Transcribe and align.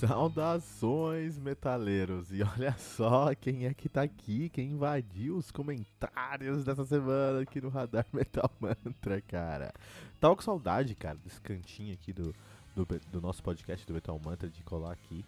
Saudações, 0.00 1.38
metaleiros! 1.38 2.32
E 2.32 2.42
olha 2.42 2.72
só 2.78 3.34
quem 3.34 3.66
é 3.66 3.74
que 3.74 3.86
tá 3.86 4.00
aqui, 4.00 4.48
quem 4.48 4.70
invadiu 4.70 5.36
os 5.36 5.50
comentários 5.50 6.64
dessa 6.64 6.86
semana 6.86 7.42
aqui 7.42 7.60
no 7.60 7.68
Radar 7.68 8.06
Metal 8.10 8.50
Mantra, 8.58 9.20
cara. 9.20 9.74
Tava 10.18 10.34
com 10.34 10.40
saudade, 10.40 10.94
cara, 10.94 11.18
desse 11.22 11.38
cantinho 11.42 11.92
aqui 11.92 12.14
do, 12.14 12.34
do, 12.74 12.86
do 13.12 13.20
nosso 13.20 13.42
podcast 13.42 13.86
do 13.86 13.92
Metal 13.92 14.18
Mantra, 14.24 14.48
de 14.48 14.62
colar 14.62 14.92
aqui 14.92 15.22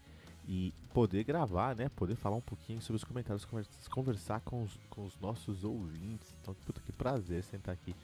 e 0.49 0.73
poder 0.95 1.23
gravar, 1.23 1.77
né? 1.77 1.91
Poder 1.91 2.17
falar 2.17 2.37
um 2.37 2.41
pouquinho 2.41 2.81
sobre 2.81 2.97
os 2.97 3.05
comentários, 3.05 3.47
conversar 3.91 4.41
com 4.41 4.63
os, 4.63 4.81
com 4.89 5.05
os 5.05 5.19
nossos 5.21 5.65
ouvintes. 5.65 6.35
Então, 6.41 6.57
puta 6.65 6.81
que 6.81 6.93
prazer 6.93 7.45
sentar 7.45 7.75
aqui 7.75 7.95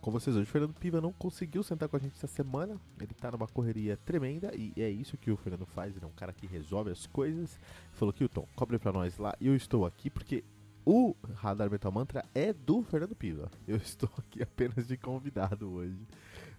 com 0.00 0.10
vocês 0.10 0.34
hoje. 0.36 0.48
O 0.48 0.50
Fernando 0.50 0.74
Piva 0.74 1.00
não 1.00 1.12
conseguiu 1.12 1.62
sentar 1.62 1.88
com 1.88 1.96
a 1.96 1.98
gente 1.98 2.14
essa 2.14 2.26
semana. 2.26 2.80
Ele 3.00 3.14
tá 3.14 3.30
numa 3.30 3.46
correria 3.46 3.96
tremenda 3.96 4.52
e 4.54 4.72
é 4.76 4.88
isso 4.88 5.16
que 5.16 5.30
o 5.30 5.36
Fernando 5.36 5.66
faz. 5.66 5.96
Ele 5.96 6.04
é 6.04 6.08
um 6.08 6.12
cara 6.12 6.32
que 6.32 6.46
resolve 6.46 6.90
as 6.90 7.06
coisas. 7.06 7.58
Falou 7.92 8.12
que 8.12 8.24
o 8.24 8.28
Tom 8.28 8.46
cobre 8.56 8.78
pra 8.78 8.92
nós 8.92 9.18
lá 9.18 9.34
eu 9.40 9.54
estou 9.54 9.84
aqui 9.86 10.10
porque 10.10 10.44
o 10.84 11.14
Radar 11.34 11.70
Metal 11.70 11.92
Mantra 11.92 12.24
é 12.34 12.52
do 12.52 12.82
Fernando 12.82 13.14
Piva. 13.14 13.50
Eu 13.66 13.76
estou 13.78 14.10
aqui 14.18 14.42
apenas 14.42 14.86
de 14.86 14.96
convidado 14.96 15.70
hoje 15.70 16.06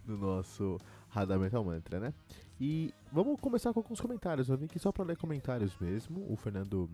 no 0.06 0.18
nosso 0.18 0.78
Radar 1.10 1.40
Metal 1.40 1.64
Mantra, 1.64 2.00
né? 2.00 2.14
E 2.60 2.94
vamos 3.12 3.40
começar 3.40 3.74
com 3.74 3.80
alguns 3.80 4.02
comentários. 4.02 4.50
Eu 4.50 4.58
vim 4.58 4.66
aqui 4.66 4.80
só 4.80 4.92
para 4.92 5.06
ler 5.06 5.18
comentários 5.18 5.76
mesmo. 5.80 6.32
O 6.32 6.36
Fernando 6.36 6.90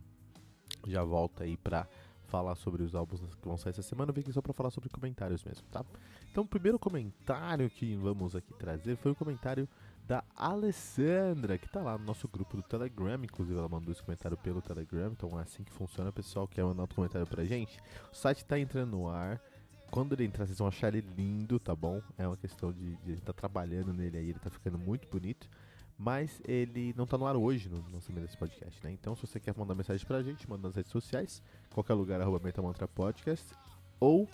já 0.88 1.04
volta 1.04 1.44
aí 1.44 1.58
pra 1.58 1.88
falar 2.36 2.56
sobre 2.56 2.84
os 2.84 2.94
álbuns 2.94 3.22
que 3.34 3.48
vão 3.48 3.58
sair 3.58 3.70
essa 3.70 3.82
semana, 3.82 4.10
eu 4.10 4.14
vim 4.14 4.20
aqui 4.20 4.34
só 4.34 4.42
pra 4.42 4.52
falar 4.52 4.70
sobre 4.70 4.90
comentários 4.90 5.42
mesmo, 5.46 5.66
tá? 5.72 5.86
Então, 6.30 6.44
o 6.44 6.48
primeiro 6.48 6.78
comentário 6.78 7.70
que 7.70 7.96
vamos 7.96 8.36
aqui 8.36 8.54
trazer 8.56 8.98
foi 8.98 9.14
o 9.14 9.16
comentário 9.16 9.70
da 10.06 10.22
Alessandra, 10.36 11.58
que 11.58 11.70
tá 11.70 11.82
lá 11.82 11.98
no 11.98 12.04
nosso 12.04 12.28
grupo 12.28 12.58
do 12.58 12.64
Telegram, 12.64 13.24
inclusive 13.24 13.58
ela 13.58 13.70
mandou 13.70 13.94
esse 13.94 14.04
comentário 14.04 14.36
pelo 14.36 14.62
Telegram, 14.62 15.14
então 15.14 15.40
é 15.40 15.44
assim 15.44 15.64
que 15.64 15.72
funciona, 15.72 16.12
pessoal, 16.12 16.46
quer 16.46 16.64
mandar 16.66 16.82
outro 16.82 16.98
comentário 16.98 17.26
pra 17.26 17.46
gente. 17.46 17.80
O 18.12 18.16
site 18.16 18.44
tá 18.44 18.60
entrando 18.60 18.92
no 18.92 19.08
ar, 19.08 19.42
quando 19.90 20.12
ele 20.12 20.26
entrar 20.26 20.46
vocês 20.46 20.60
vão 20.60 20.68
achar 20.68 20.94
ele 20.94 21.08
lindo, 21.16 21.58
tá 21.58 21.74
bom? 21.74 22.02
É 22.18 22.28
uma 22.28 22.36
questão 22.36 22.74
de, 22.74 22.98
de 22.98 23.16
tá 23.22 23.32
trabalhando 23.32 23.94
nele 23.94 24.18
aí, 24.18 24.30
ele 24.30 24.40
tá 24.40 24.50
ficando 24.50 24.78
muito 24.78 25.08
bonito 25.08 25.50
mas 25.98 26.42
ele 26.46 26.94
não 26.98 27.06
tá 27.06 27.18
no 27.18 27.26
ar 27.26 27.36
hoje 27.36 27.70
no 27.70 27.78
lançamento 27.92 28.26
desse 28.26 28.38
podcast, 28.38 28.84
né? 28.84 28.92
Então, 28.92 29.16
se 29.16 29.26
você 29.26 29.40
quer 29.40 29.56
mandar 29.58 29.76
mensagem 29.76 30.06
pra 30.06 30.22
gente, 30.22 30.50
manda 30.50 30.68
nas 30.68 30.76
redes 30.76 30.92
sociais, 30.92 31.42
qualquer 31.76 31.94
lugar, 31.94 32.22
arroba 32.22 32.40
Metamantra 32.40 32.88
Podcast, 32.88 33.54
ou, 34.00 34.28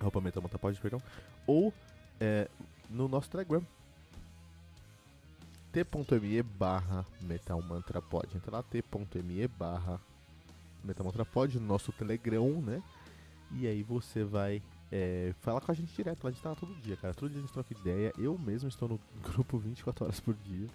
arroba 0.00 0.20
Metamantra 0.20 0.58
Podcast, 0.58 0.80
perdão, 0.80 1.02
ou 1.46 1.74
é, 2.20 2.48
no 2.88 3.08
nosso 3.08 3.28
Telegram, 3.28 3.62
t.me 5.72 6.42
barra 6.42 7.04
metalmantrapod. 7.20 8.34
Entra 8.34 8.52
lá, 8.52 8.62
t.me 8.62 9.48
barra 9.48 10.00
metalmantrapod, 10.84 11.58
no 11.58 11.66
nosso 11.66 11.92
Telegram, 11.92 12.62
né? 12.62 12.82
E 13.50 13.66
aí 13.66 13.82
você 13.82 14.24
vai 14.24 14.62
é, 14.90 15.34
fala 15.40 15.60
com 15.60 15.70
a 15.72 15.74
gente 15.74 15.94
direto, 15.94 16.26
a 16.26 16.30
gente 16.30 16.42
tá 16.42 16.50
lá 16.50 16.54
todo 16.54 16.74
dia, 16.76 16.96
cara. 16.96 17.12
Todo 17.12 17.28
dia 17.28 17.38
a 17.38 17.42
gente 17.42 17.52
troca 17.52 17.72
ideia. 17.72 18.12
Eu 18.16 18.38
mesmo 18.38 18.68
estou 18.68 18.88
no 18.88 19.00
grupo 19.22 19.58
24 19.58 20.04
horas 20.04 20.20
por 20.20 20.34
dia. 20.34 20.68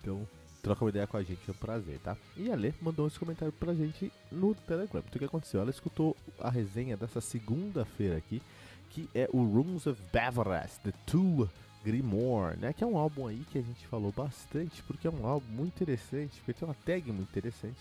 Então, 0.00 0.28
troca 0.66 0.84
uma 0.84 0.90
ideia 0.90 1.06
com 1.06 1.16
a 1.16 1.22
gente, 1.22 1.40
é 1.46 1.52
um 1.52 1.54
prazer, 1.54 2.00
tá? 2.00 2.16
E 2.36 2.50
a 2.50 2.56
Lê 2.56 2.74
mandou 2.82 3.06
esse 3.06 3.16
comentário 3.16 3.52
pra 3.52 3.72
gente 3.72 4.12
no 4.32 4.52
Telegram. 4.52 4.98
Então, 4.98 5.14
o 5.14 5.18
que 5.20 5.24
aconteceu? 5.24 5.60
Ela 5.60 5.70
escutou 5.70 6.16
a 6.40 6.50
resenha 6.50 6.96
dessa 6.96 7.20
segunda-feira 7.20 8.16
aqui, 8.16 8.42
que 8.90 9.08
é 9.14 9.28
o 9.32 9.44
Rooms 9.44 9.86
of 9.86 10.00
Bavaras, 10.12 10.78
The 10.78 10.92
Two 11.06 11.48
Grimoire, 11.84 12.58
né? 12.58 12.72
Que 12.72 12.82
é 12.82 12.86
um 12.86 12.98
álbum 12.98 13.28
aí 13.28 13.46
que 13.52 13.58
a 13.58 13.62
gente 13.62 13.86
falou 13.86 14.10
bastante, 14.10 14.82
porque 14.82 15.06
é 15.06 15.10
um 15.10 15.24
álbum 15.24 15.46
muito 15.52 15.74
interessante, 15.74 16.36
porque 16.38 16.52
tem 16.52 16.66
uma 16.66 16.74
tag 16.74 17.12
muito 17.12 17.28
interessante, 17.28 17.78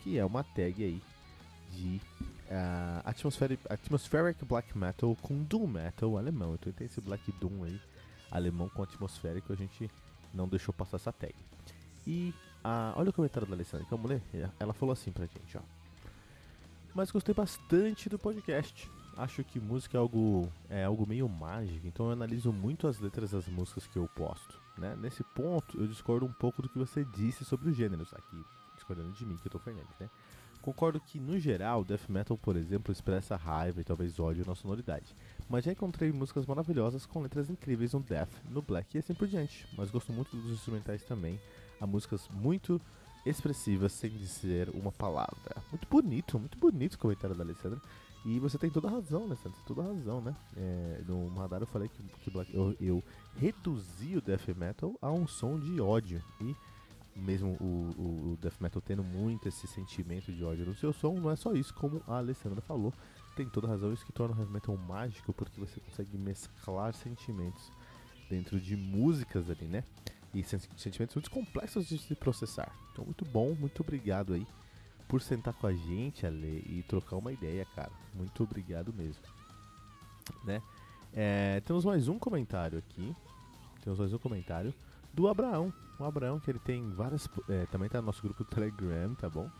que 0.00 0.16
é 0.16 0.24
uma 0.24 0.44
tag 0.44 0.84
aí 0.84 1.02
de 1.72 2.00
uh, 2.46 3.02
atmospheric, 3.04 3.60
atmospheric 3.68 4.44
black 4.44 4.78
metal 4.78 5.16
com 5.20 5.42
doom 5.42 5.66
metal 5.66 6.16
alemão. 6.16 6.54
Então 6.54 6.72
tem 6.72 6.86
esse 6.86 7.00
black 7.00 7.32
doom 7.40 7.64
aí 7.64 7.80
alemão 8.30 8.68
com 8.68 8.84
atmosférico, 8.84 9.52
a 9.52 9.56
gente 9.56 9.90
não 10.32 10.46
deixou 10.46 10.72
passar 10.72 10.96
essa 10.96 11.12
tag. 11.12 11.34
E 12.06 12.34
uh, 12.64 12.96
olha 12.96 13.10
o 13.10 13.12
comentário 13.12 13.46
da 13.48 13.54
Alessandra, 13.54 13.86
que 13.86 13.94
mulher, 13.94 14.20
ela 14.58 14.72
falou 14.72 14.92
assim 14.92 15.12
pra 15.12 15.26
gente, 15.26 15.56
ó. 15.56 15.60
Mas 16.94 17.10
gostei 17.10 17.34
bastante 17.34 18.08
do 18.08 18.18
podcast. 18.18 18.90
Acho 19.16 19.44
que 19.44 19.60
música 19.60 19.98
é 19.98 20.00
algo, 20.00 20.50
é 20.68 20.84
algo 20.84 21.06
meio 21.06 21.28
mágico, 21.28 21.86
então 21.86 22.06
eu 22.06 22.12
analiso 22.12 22.52
muito 22.52 22.86
as 22.86 22.98
letras 22.98 23.32
das 23.32 23.46
músicas 23.46 23.86
que 23.86 23.98
eu 23.98 24.08
posto. 24.08 24.60
Né? 24.78 24.96
Nesse 24.96 25.22
ponto, 25.22 25.78
eu 25.78 25.86
discordo 25.86 26.24
um 26.24 26.32
pouco 26.32 26.62
do 26.62 26.68
que 26.68 26.78
você 26.78 27.04
disse 27.04 27.44
sobre 27.44 27.68
os 27.68 27.76
gêneros. 27.76 28.14
Aqui, 28.14 28.44
discordando 28.74 29.12
de 29.12 29.26
mim, 29.26 29.36
que 29.36 29.46
eu 29.46 29.52
tô 29.52 29.58
Fernandes, 29.58 29.94
né? 30.00 30.08
Concordo 30.62 31.00
que, 31.00 31.18
no 31.18 31.38
geral, 31.38 31.84
death 31.84 32.08
metal, 32.08 32.36
por 32.36 32.54
exemplo, 32.54 32.92
expressa 32.92 33.34
raiva 33.34 33.80
e 33.80 33.84
talvez 33.84 34.18
ódio 34.18 34.44
na 34.46 34.54
sonoridade, 34.54 35.16
mas 35.48 35.64
já 35.64 35.72
encontrei 35.72 36.12
músicas 36.12 36.44
maravilhosas 36.44 37.06
com 37.06 37.22
letras 37.22 37.48
incríveis 37.48 37.94
no 37.94 38.00
death, 38.00 38.30
no 38.50 38.60
black 38.60 38.94
e 38.94 39.00
assim 39.00 39.14
por 39.14 39.26
diante. 39.26 39.66
Mas 39.76 39.90
gosto 39.90 40.12
muito 40.12 40.36
dos 40.36 40.52
instrumentais 40.52 41.02
também, 41.04 41.40
há 41.80 41.86
músicas 41.86 42.28
muito 42.30 42.80
expressivas 43.24 43.92
sem 43.92 44.10
dizer 44.10 44.70
uma 44.70 44.92
palavra. 44.92 45.56
Muito 45.70 45.86
bonito, 45.88 46.38
muito 46.38 46.58
bonito 46.58 46.94
o 46.94 46.98
comentário 46.98 47.36
da 47.36 47.44
Alessandra. 47.44 47.80
E 48.24 48.38
você 48.38 48.58
tem 48.58 48.68
toda 48.68 48.88
a 48.88 48.90
razão, 48.90 49.24
Alessandra, 49.24 49.52
tem 49.52 49.66
toda 49.66 49.82
a 49.82 49.92
razão, 49.92 50.20
né? 50.20 50.36
É, 50.56 51.02
no 51.08 51.34
radar 51.34 51.62
eu 51.62 51.66
falei 51.66 51.88
que, 51.88 52.02
que 52.02 52.30
black, 52.30 52.54
eu, 52.54 52.76
eu 52.78 53.02
reduzi 53.36 54.16
o 54.16 54.20
death 54.20 54.46
metal 54.56 54.94
a 55.00 55.10
um 55.10 55.26
som 55.26 55.58
de 55.58 55.80
ódio 55.80 56.22
e 56.38 56.54
mesmo 57.16 57.56
o, 57.60 57.64
o, 57.98 58.32
o, 58.32 58.38
death 58.40 58.60
metal 58.60 58.80
tendo 58.80 59.02
muito 59.02 59.48
esse 59.48 59.66
sentimento 59.66 60.32
de 60.32 60.44
ódio 60.44 60.66
no 60.66 60.74
seu 60.74 60.92
som, 60.92 61.14
não 61.14 61.30
é 61.30 61.36
só 61.36 61.52
isso, 61.54 61.74
como 61.74 62.02
a 62.06 62.18
Alessandra 62.18 62.60
falou, 62.60 62.92
tem 63.36 63.48
toda 63.48 63.66
razão, 63.66 63.92
isso 63.92 64.04
que 64.04 64.12
torna 64.12 64.34
o 64.34 64.38
heavy 64.38 64.52
metal 64.52 64.76
mágico, 64.76 65.32
porque 65.32 65.58
você 65.58 65.80
consegue 65.80 66.16
mesclar 66.18 66.94
sentimentos 66.94 67.72
dentro 68.28 68.60
de 68.60 68.76
músicas 68.76 69.48
ali, 69.50 69.66
né? 69.66 69.82
E 70.32 70.44
sentimentos 70.44 71.16
muito 71.16 71.30
complexos 71.30 71.88
de 71.88 71.98
se 71.98 72.14
processar. 72.14 72.72
Então, 72.92 73.04
muito 73.04 73.24
bom, 73.24 73.54
muito 73.54 73.82
obrigado 73.82 74.32
aí 74.32 74.46
por 75.08 75.20
sentar 75.20 75.52
com 75.54 75.66
a 75.66 75.72
gente, 75.72 76.24
Ale, 76.24 76.64
e 76.68 76.84
trocar 76.86 77.16
uma 77.16 77.32
ideia, 77.32 77.66
cara. 77.74 77.90
Muito 78.14 78.44
obrigado 78.44 78.92
mesmo. 78.92 79.22
Né? 80.44 80.62
É, 81.12 81.60
temos 81.66 81.84
mais 81.84 82.06
um 82.06 82.16
comentário 82.16 82.78
aqui. 82.78 83.14
Temos 83.82 83.98
mais 83.98 84.12
um 84.12 84.18
comentário 84.18 84.72
do 85.12 85.26
Abraão. 85.26 85.72
O 85.98 86.04
Abraão, 86.04 86.38
que 86.38 86.48
ele 86.48 86.60
tem 86.60 86.88
várias. 86.90 87.28
É, 87.48 87.66
também 87.66 87.88
tá 87.88 88.00
no 88.00 88.06
nosso 88.06 88.22
grupo 88.22 88.44
Telegram, 88.44 89.14
tá 89.16 89.28
bom? 89.28 89.50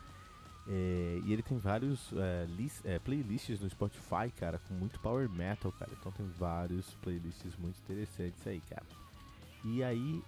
É, 0.68 1.20
e 1.24 1.32
ele 1.32 1.42
tem 1.42 1.58
vários 1.58 2.12
é, 2.12 2.46
list, 2.46 2.84
é, 2.84 3.00
playlists 3.00 3.58
no 3.60 3.68
Spotify, 3.68 4.30
cara, 4.38 4.60
com 4.60 4.74
muito 4.74 5.00
power 5.00 5.28
metal, 5.28 5.72
cara. 5.72 5.90
Então 5.98 6.12
tem 6.12 6.26
vários 6.38 6.94
playlists 7.02 7.56
muito 7.56 7.76
interessantes 7.80 8.46
aí, 8.46 8.60
cara. 8.70 8.86
E 9.62 9.82
aí, 9.82 10.22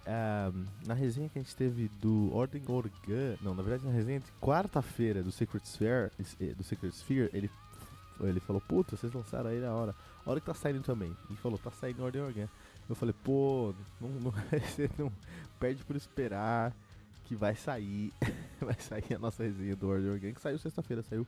um, 0.53 0.65
na 0.85 0.93
resenha 0.93 1.27
que 1.27 1.39
a 1.39 1.41
gente 1.41 1.55
teve 1.55 1.89
do 1.99 2.33
Ordem 2.35 2.61
Organ, 2.67 3.35
não, 3.41 3.55
na 3.55 3.63
verdade 3.63 3.83
na 3.83 3.91
resenha 3.91 4.19
de 4.19 4.31
quarta-feira 4.39 5.23
do 5.23 5.31
Secret 5.31 5.63
Sphere, 5.65 6.11
eh, 6.39 6.53
do 6.53 6.63
Secret 6.63 6.91
Sphere, 6.91 7.29
ele, 7.33 7.49
ele 8.21 8.39
falou, 8.39 8.61
puta, 8.61 8.95
vocês 8.95 9.11
lançaram 9.11 9.49
aí 9.49 9.59
na 9.59 9.73
hora. 9.73 9.95
A 10.23 10.29
hora 10.29 10.39
que 10.39 10.45
tá 10.45 10.53
saindo 10.53 10.83
também. 10.83 11.15
Ele 11.29 11.39
falou, 11.39 11.57
tá 11.57 11.71
saindo 11.71 12.03
Ordem 12.03 12.21
Organ. 12.21 12.47
Eu 12.87 12.95
falei, 12.95 13.15
pô, 13.23 13.73
não, 13.99 14.09
não, 14.09 14.31
você 14.69 14.89
não 14.99 15.11
perde 15.59 15.83
por 15.83 15.95
esperar 15.95 16.71
que 17.25 17.35
vai 17.35 17.55
sair. 17.55 18.13
vai 18.61 18.79
sair 18.79 19.15
a 19.15 19.19
nossa 19.19 19.43
resenha 19.43 19.75
do 19.75 19.87
Order 19.87 20.19
Game, 20.19 20.35
que 20.35 20.41
saiu 20.41 20.59
sexta-feira, 20.59 21.01
saiu 21.01 21.25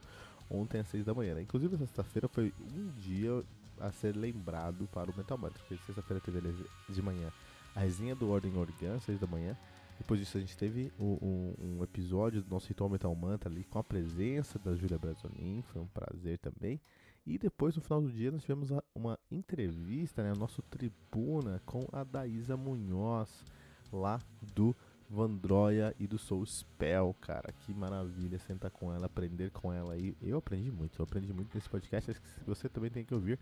ontem 0.47 0.79
às 0.79 0.87
6 0.89 1.05
da 1.05 1.13
manhã. 1.13 1.33
Né? 1.33 1.41
Inclusive, 1.41 1.75
sexta-feira 1.77 2.27
foi 2.27 2.53
um 2.71 2.91
dia 2.99 3.43
a 3.79 3.91
ser 3.91 4.15
lembrado 4.15 4.87
para 4.93 5.09
o 5.09 5.17
Metal 5.17 5.37
Mantra, 5.37 5.59
porque 5.59 5.83
sexta-feira 5.85 6.21
teve 6.23 6.39
de 6.87 7.01
manhã 7.01 7.31
a 7.75 7.81
resenha 7.81 8.15
do 8.15 8.29
Ordem 8.29 8.55
Organ, 8.57 8.95
às 8.95 9.03
6 9.03 9.19
da 9.19 9.27
manhã. 9.27 9.55
Depois 9.97 10.19
disso, 10.19 10.37
a 10.37 10.41
gente 10.41 10.57
teve 10.57 10.91
um, 10.99 11.53
um, 11.59 11.83
episódio 11.83 12.41
do 12.41 12.49
nosso 12.49 12.67
Ritual 12.67 12.89
Metal 12.89 13.13
Mantra 13.15 13.49
ali 13.49 13.63
com 13.65 13.79
a 13.79 13.83
presença 13.83 14.57
da 14.59 14.73
Júlia 14.75 14.97
Brazonin, 14.97 15.63
foi 15.71 15.81
um 15.81 15.87
prazer 15.87 16.37
também. 16.39 16.79
E 17.25 17.37
depois, 17.37 17.75
no 17.75 17.81
final 17.81 18.01
do 18.01 18.11
dia, 18.11 18.31
nós 18.31 18.41
tivemos 18.41 18.69
uma 18.93 19.17
entrevista, 19.31 20.21
né, 20.21 20.33
nosso 20.37 20.61
tribuna 20.63 21.61
com 21.65 21.87
a 21.91 22.03
Daísa 22.03 22.55
Munhoz, 22.55 23.43
lá 23.91 24.19
do 24.53 24.75
Vandroia 25.09 25.95
e 25.99 26.05
do 26.07 26.17
Soul 26.17 26.45
Spell, 26.45 27.15
cara. 27.21 27.51
Que 27.51 27.73
maravilha 27.73 28.37
sentar 28.37 28.69
com 28.69 28.93
ela, 28.93 29.05
aprender 29.07 29.49
com 29.51 29.71
ela 29.73 29.93
aí. 29.93 30.15
Eu 30.21 30.37
aprendi 30.37 30.71
muito, 30.71 30.99
eu 30.99 31.03
aprendi 31.03 31.33
muito 31.33 31.53
nesse 31.55 31.69
podcast, 31.69 32.11
acho 32.11 32.21
que 32.21 32.27
você 32.45 32.69
também 32.69 32.91
tem 32.91 33.03
que 33.03 33.13
ouvir. 33.13 33.39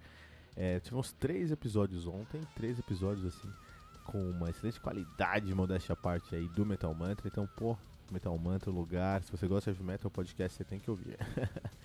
É, 0.56 0.80
tivemos 0.80 1.12
três 1.14 1.52
episódios 1.52 2.08
ontem, 2.08 2.40
três 2.56 2.78
episódios 2.78 3.26
assim, 3.26 3.52
com 4.06 4.20
uma 4.30 4.50
excelente 4.50 4.80
qualidade, 4.80 5.54
modéstia 5.54 5.94
à 5.94 5.96
parte 5.96 6.36
aí, 6.36 6.48
do 6.50 6.66
Metal 6.66 6.94
Mantra. 6.94 7.28
Então, 7.28 7.48
pô, 7.56 7.78
Metal 8.12 8.38
Mantra, 8.38 8.72
lugar. 8.72 9.24
Se 9.24 9.32
você 9.32 9.48
gosta 9.48 9.74
de 9.74 9.84
Metal 9.84 10.12
Podcast, 10.12 10.58
você 10.58 10.64
tem 10.64 10.80
que 10.80 10.90
ouvir. 10.90 11.18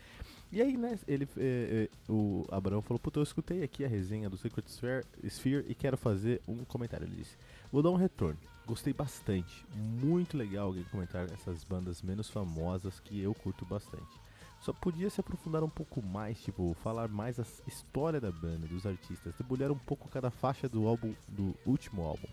E 0.50 0.62
aí, 0.62 0.79
né, 0.79 0.99
ele, 1.06 1.29
é, 1.37 1.88
é, 1.91 2.11
o 2.11 2.47
Abraão 2.50 2.81
falou, 2.81 2.99
puta, 2.99 3.19
eu 3.19 3.23
escutei 3.23 3.62
aqui 3.62 3.85
a 3.85 3.88
resenha 3.88 4.31
do 4.31 4.38
Secret 4.38 4.65
Sphere, 4.67 5.05
Sphere 5.25 5.67
e 5.69 5.75
quero 5.75 5.99
fazer 5.99 6.41
um 6.49 6.65
comentário. 6.65 7.06
Ele 7.06 7.17
disse, 7.17 7.37
vou 7.70 7.82
dar 7.82 7.91
um 7.91 7.97
retorno. 7.97 8.38
Gostei 8.67 8.94
bastante. 8.94 9.67
Muito 9.75 10.38
legal 10.38 10.69
alguém 10.69 10.85
comentar 10.85 11.26
essas 11.32 11.64
bandas 11.64 12.00
menos 12.00 12.31
famosas 12.31 12.99
que 12.99 13.21
eu 13.21 13.35
curto 13.35 13.67
bastante. 13.67 14.27
Só 14.60 14.72
podia 14.72 15.08
se 15.08 15.20
aprofundar 15.20 15.62
um 15.62 15.69
pouco 15.69 16.02
mais, 16.02 16.40
tipo, 16.40 16.75
falar 16.82 17.08
mais 17.08 17.38
a 17.38 17.44
história 17.66 18.20
da 18.20 18.31
banda, 18.31 18.66
dos 18.66 18.84
artistas, 18.84 19.34
debulhar 19.38 19.70
um 19.70 19.78
pouco 19.78 20.08
cada 20.08 20.31
faixa 20.31 20.69
do 20.69 20.87
álbum, 20.87 21.14
do 21.28 21.55
último 21.64 22.02
álbum. 22.02 22.28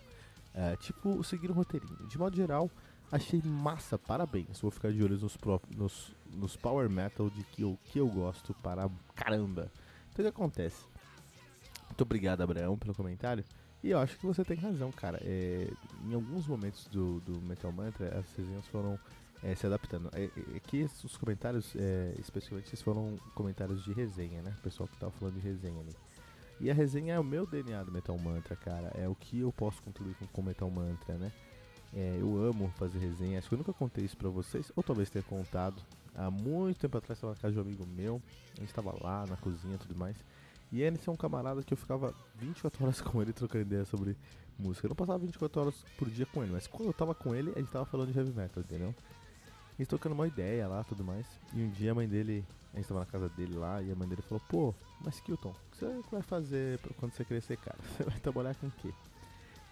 É, 0.52 0.74
tipo, 0.76 1.22
seguir 1.22 1.50
um 1.50 1.54
roteirinho. 1.54 2.06
De 2.08 2.18
modo 2.18 2.34
geral, 2.34 2.70
achei 3.12 3.40
massa, 3.42 3.96
parabéns. 3.96 4.60
Vou 4.60 4.70
ficar 4.70 4.92
de 4.92 5.02
olho 5.02 5.16
nos, 5.18 5.38
nos, 5.76 6.16
nos 6.32 6.56
power 6.56 6.90
metal 6.90 7.30
de 7.30 7.44
que 7.44 7.62
eu, 7.62 7.78
que 7.84 8.00
eu 8.00 8.08
gosto 8.08 8.54
para 8.54 8.90
caramba. 9.14 9.70
Então 10.12 10.24
o 10.24 10.28
que 10.28 10.34
acontece? 10.34 10.84
Muito 11.86 12.02
obrigado, 12.02 12.40
Abraão, 12.40 12.76
pelo 12.76 12.94
comentário. 12.94 13.44
E 13.82 13.90
eu 13.90 13.98
acho 13.98 14.18
que 14.18 14.26
você 14.26 14.44
tem 14.44 14.56
razão, 14.56 14.90
cara. 14.90 15.20
É, 15.22 15.70
em 16.04 16.14
alguns 16.14 16.46
momentos 16.46 16.86
do, 16.86 17.20
do 17.20 17.40
Metal 17.40 17.70
Mantra, 17.70 18.18
as 18.18 18.32
resenhas 18.36 18.66
foram 18.66 18.98
é, 19.46 19.54
se 19.54 19.64
adaptando. 19.64 20.10
É, 20.12 20.24
é, 20.24 20.56
aqui 20.56 20.82
os 20.82 21.16
comentários, 21.16 21.72
é, 21.76 22.14
especialmente, 22.18 22.74
foram 22.78 23.16
comentários 23.32 23.84
de 23.84 23.92
resenha, 23.92 24.42
né? 24.42 24.52
O 24.58 24.62
pessoal 24.62 24.88
que 24.88 24.96
tava 24.96 25.12
falando 25.12 25.34
de 25.34 25.40
resenha 25.40 25.80
ali. 25.80 25.94
E 26.58 26.68
a 26.68 26.74
resenha 26.74 27.14
é 27.14 27.20
o 27.20 27.24
meu 27.24 27.46
DNA 27.46 27.84
do 27.84 27.92
Metal 27.92 28.18
Mantra, 28.18 28.56
cara. 28.56 28.90
É 28.96 29.08
o 29.08 29.14
que 29.14 29.40
eu 29.40 29.52
posso 29.52 29.80
contribuir 29.84 30.16
com, 30.16 30.26
com 30.26 30.40
o 30.40 30.44
Metal 30.44 30.68
Mantra, 30.68 31.14
né? 31.14 31.30
É, 31.94 32.18
eu 32.20 32.42
amo 32.42 32.72
fazer 32.76 32.98
resenha. 32.98 33.38
Acho 33.38 33.48
que 33.48 33.54
eu 33.54 33.58
nunca 33.58 33.72
contei 33.72 34.04
isso 34.04 34.16
pra 34.16 34.28
vocês, 34.28 34.72
ou 34.74 34.82
talvez 34.82 35.08
tenha 35.08 35.22
contado. 35.22 35.80
Há 36.12 36.28
muito 36.28 36.80
tempo 36.80 36.98
atrás, 36.98 37.16
estava 37.16 37.34
na 37.34 37.38
casa 37.38 37.52
de 37.52 37.58
um 37.60 37.62
amigo 37.62 37.86
meu. 37.86 38.20
A 38.56 38.60
gente 38.60 38.70
estava 38.70 38.96
lá 39.00 39.26
na 39.26 39.36
cozinha 39.36 39.76
e 39.76 39.78
tudo 39.78 39.94
mais. 39.94 40.16
E 40.72 40.82
ele 40.82 40.98
é 41.06 41.10
um 41.10 41.16
camarada 41.16 41.62
que 41.62 41.72
eu 41.72 41.78
ficava 41.78 42.12
24 42.34 42.82
horas 42.82 42.98
com 43.00 43.22
ele 43.22 43.32
trocando 43.32 43.62
ideia 43.62 43.84
sobre 43.84 44.16
música. 44.58 44.86
Eu 44.86 44.88
não 44.88 44.96
passava 44.96 45.18
24 45.20 45.60
horas 45.60 45.84
por 45.96 46.10
dia 46.10 46.26
com 46.26 46.42
ele, 46.42 46.50
mas 46.50 46.66
quando 46.66 46.88
eu 46.88 46.92
tava 46.92 47.14
com 47.14 47.32
ele, 47.32 47.52
a 47.54 47.60
gente 47.60 47.70
tava 47.70 47.84
falando 47.84 48.10
de 48.10 48.18
heavy 48.18 48.32
metal, 48.32 48.64
entendeu? 48.64 48.92
A 49.78 49.82
gente 49.82 49.88
trocando 49.88 50.14
uma 50.14 50.26
ideia 50.26 50.66
lá 50.66 50.82
tudo 50.84 51.04
mais. 51.04 51.26
E 51.52 51.62
um 51.62 51.68
dia 51.70 51.92
a 51.92 51.94
mãe 51.94 52.08
dele, 52.08 52.44
a 52.72 52.76
gente 52.76 52.88
tava 52.88 53.00
na 53.00 53.06
casa 53.06 53.28
dele 53.28 53.54
lá, 53.54 53.82
e 53.82 53.92
a 53.92 53.94
mãe 53.94 54.08
dele 54.08 54.22
falou: 54.22 54.42
Pô, 54.48 54.74
mas 55.04 55.20
Kilton, 55.20 55.50
o 55.50 55.70
que 55.70 55.78
você 55.78 56.02
vai 56.10 56.22
fazer 56.22 56.80
quando 56.98 57.12
você 57.12 57.24
crescer, 57.24 57.58
cara? 57.58 57.78
Você 57.96 58.04
vai 58.04 58.18
trabalhar 58.20 58.54
com 58.54 58.68
o 58.68 58.70
quê? 58.70 58.92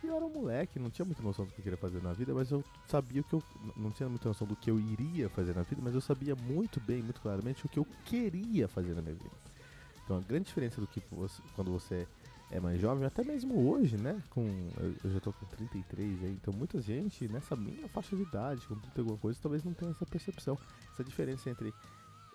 E 0.02 0.06
eu 0.06 0.16
era 0.16 0.24
um 0.24 0.28
moleque, 0.28 0.78
não 0.78 0.90
tinha 0.90 1.06
muita 1.06 1.22
noção 1.22 1.46
do 1.46 1.50
que 1.52 1.60
eu 1.60 1.62
queria 1.62 1.78
fazer 1.78 2.02
na 2.02 2.12
vida, 2.12 2.34
mas 2.34 2.50
eu 2.50 2.62
sabia 2.86 3.22
o 3.22 3.24
que 3.24 3.32
eu. 3.32 3.42
Não 3.74 3.90
tinha 3.90 4.06
muita 4.06 4.28
noção 4.28 4.46
do 4.46 4.54
que 4.54 4.70
eu 4.70 4.78
iria 4.78 5.30
fazer 5.30 5.54
na 5.54 5.62
vida, 5.62 5.80
mas 5.82 5.94
eu 5.94 6.00
sabia 6.02 6.36
muito 6.36 6.78
bem, 6.80 7.02
muito 7.02 7.22
claramente 7.22 7.64
o 7.64 7.68
que 7.70 7.78
eu 7.78 7.86
queria 8.04 8.68
fazer 8.68 8.92
na 8.92 9.00
minha 9.00 9.14
vida. 9.14 9.30
Então 10.04 10.18
a 10.18 10.20
grande 10.20 10.44
diferença 10.44 10.78
do 10.78 10.86
que 10.86 11.02
você, 11.10 11.40
quando 11.56 11.72
você 11.72 12.06
é 12.54 12.60
mais 12.60 12.80
jovem, 12.80 13.04
até 13.04 13.24
mesmo 13.24 13.68
hoje, 13.68 13.96
né? 13.96 14.22
Com, 14.30 14.46
eu, 14.78 14.94
eu 15.02 15.10
já 15.10 15.18
tô 15.18 15.32
com 15.32 15.44
33 15.44 16.22
aí, 16.22 16.30
então 16.40 16.54
muita 16.54 16.80
gente 16.80 17.26
nessa 17.26 17.56
minha 17.56 17.88
faixa 17.88 18.14
de 18.14 18.22
idade, 18.22 18.64
com 18.68 18.76
30 18.76 19.00
alguma 19.00 19.18
coisa, 19.18 19.36
talvez 19.42 19.64
não 19.64 19.74
tenha 19.74 19.90
essa 19.90 20.06
percepção, 20.06 20.56
essa 20.92 21.02
diferença 21.02 21.50
entre. 21.50 21.74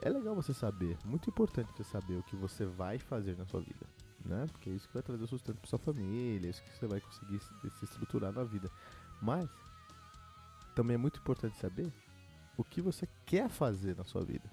É 0.01 0.09
legal 0.09 0.35
você 0.35 0.53
saber, 0.53 0.97
muito 1.05 1.29
importante 1.29 1.71
você 1.71 1.85
saber 1.85 2.15
o 2.15 2.23
que 2.23 2.35
você 2.35 2.65
vai 2.65 2.99
fazer 2.99 3.37
na 3.37 3.45
sua 3.45 3.61
vida, 3.61 3.85
né? 4.25 4.45
Porque 4.51 4.69
é 4.69 4.73
isso 4.73 4.89
que 4.89 4.93
vai 4.93 5.03
trazer 5.03 5.23
o 5.23 5.27
sustento 5.27 5.57
para 5.57 5.69
sua 5.69 5.79
família, 5.79 6.47
é 6.47 6.49
isso 6.49 6.61
que 6.63 6.77
você 6.77 6.85
vai 6.85 6.99
conseguir 6.99 7.39
se, 7.39 7.69
se 7.79 7.85
estruturar 7.85 8.33
na 8.33 8.43
vida. 8.43 8.69
Mas 9.21 9.49
também 10.75 10.95
é 10.95 10.97
muito 10.97 11.17
importante 11.17 11.57
saber 11.57 11.89
o 12.57 12.63
que 12.63 12.81
você 12.81 13.07
quer 13.25 13.47
fazer 13.47 13.95
na 13.95 14.03
sua 14.03 14.25
vida 14.25 14.51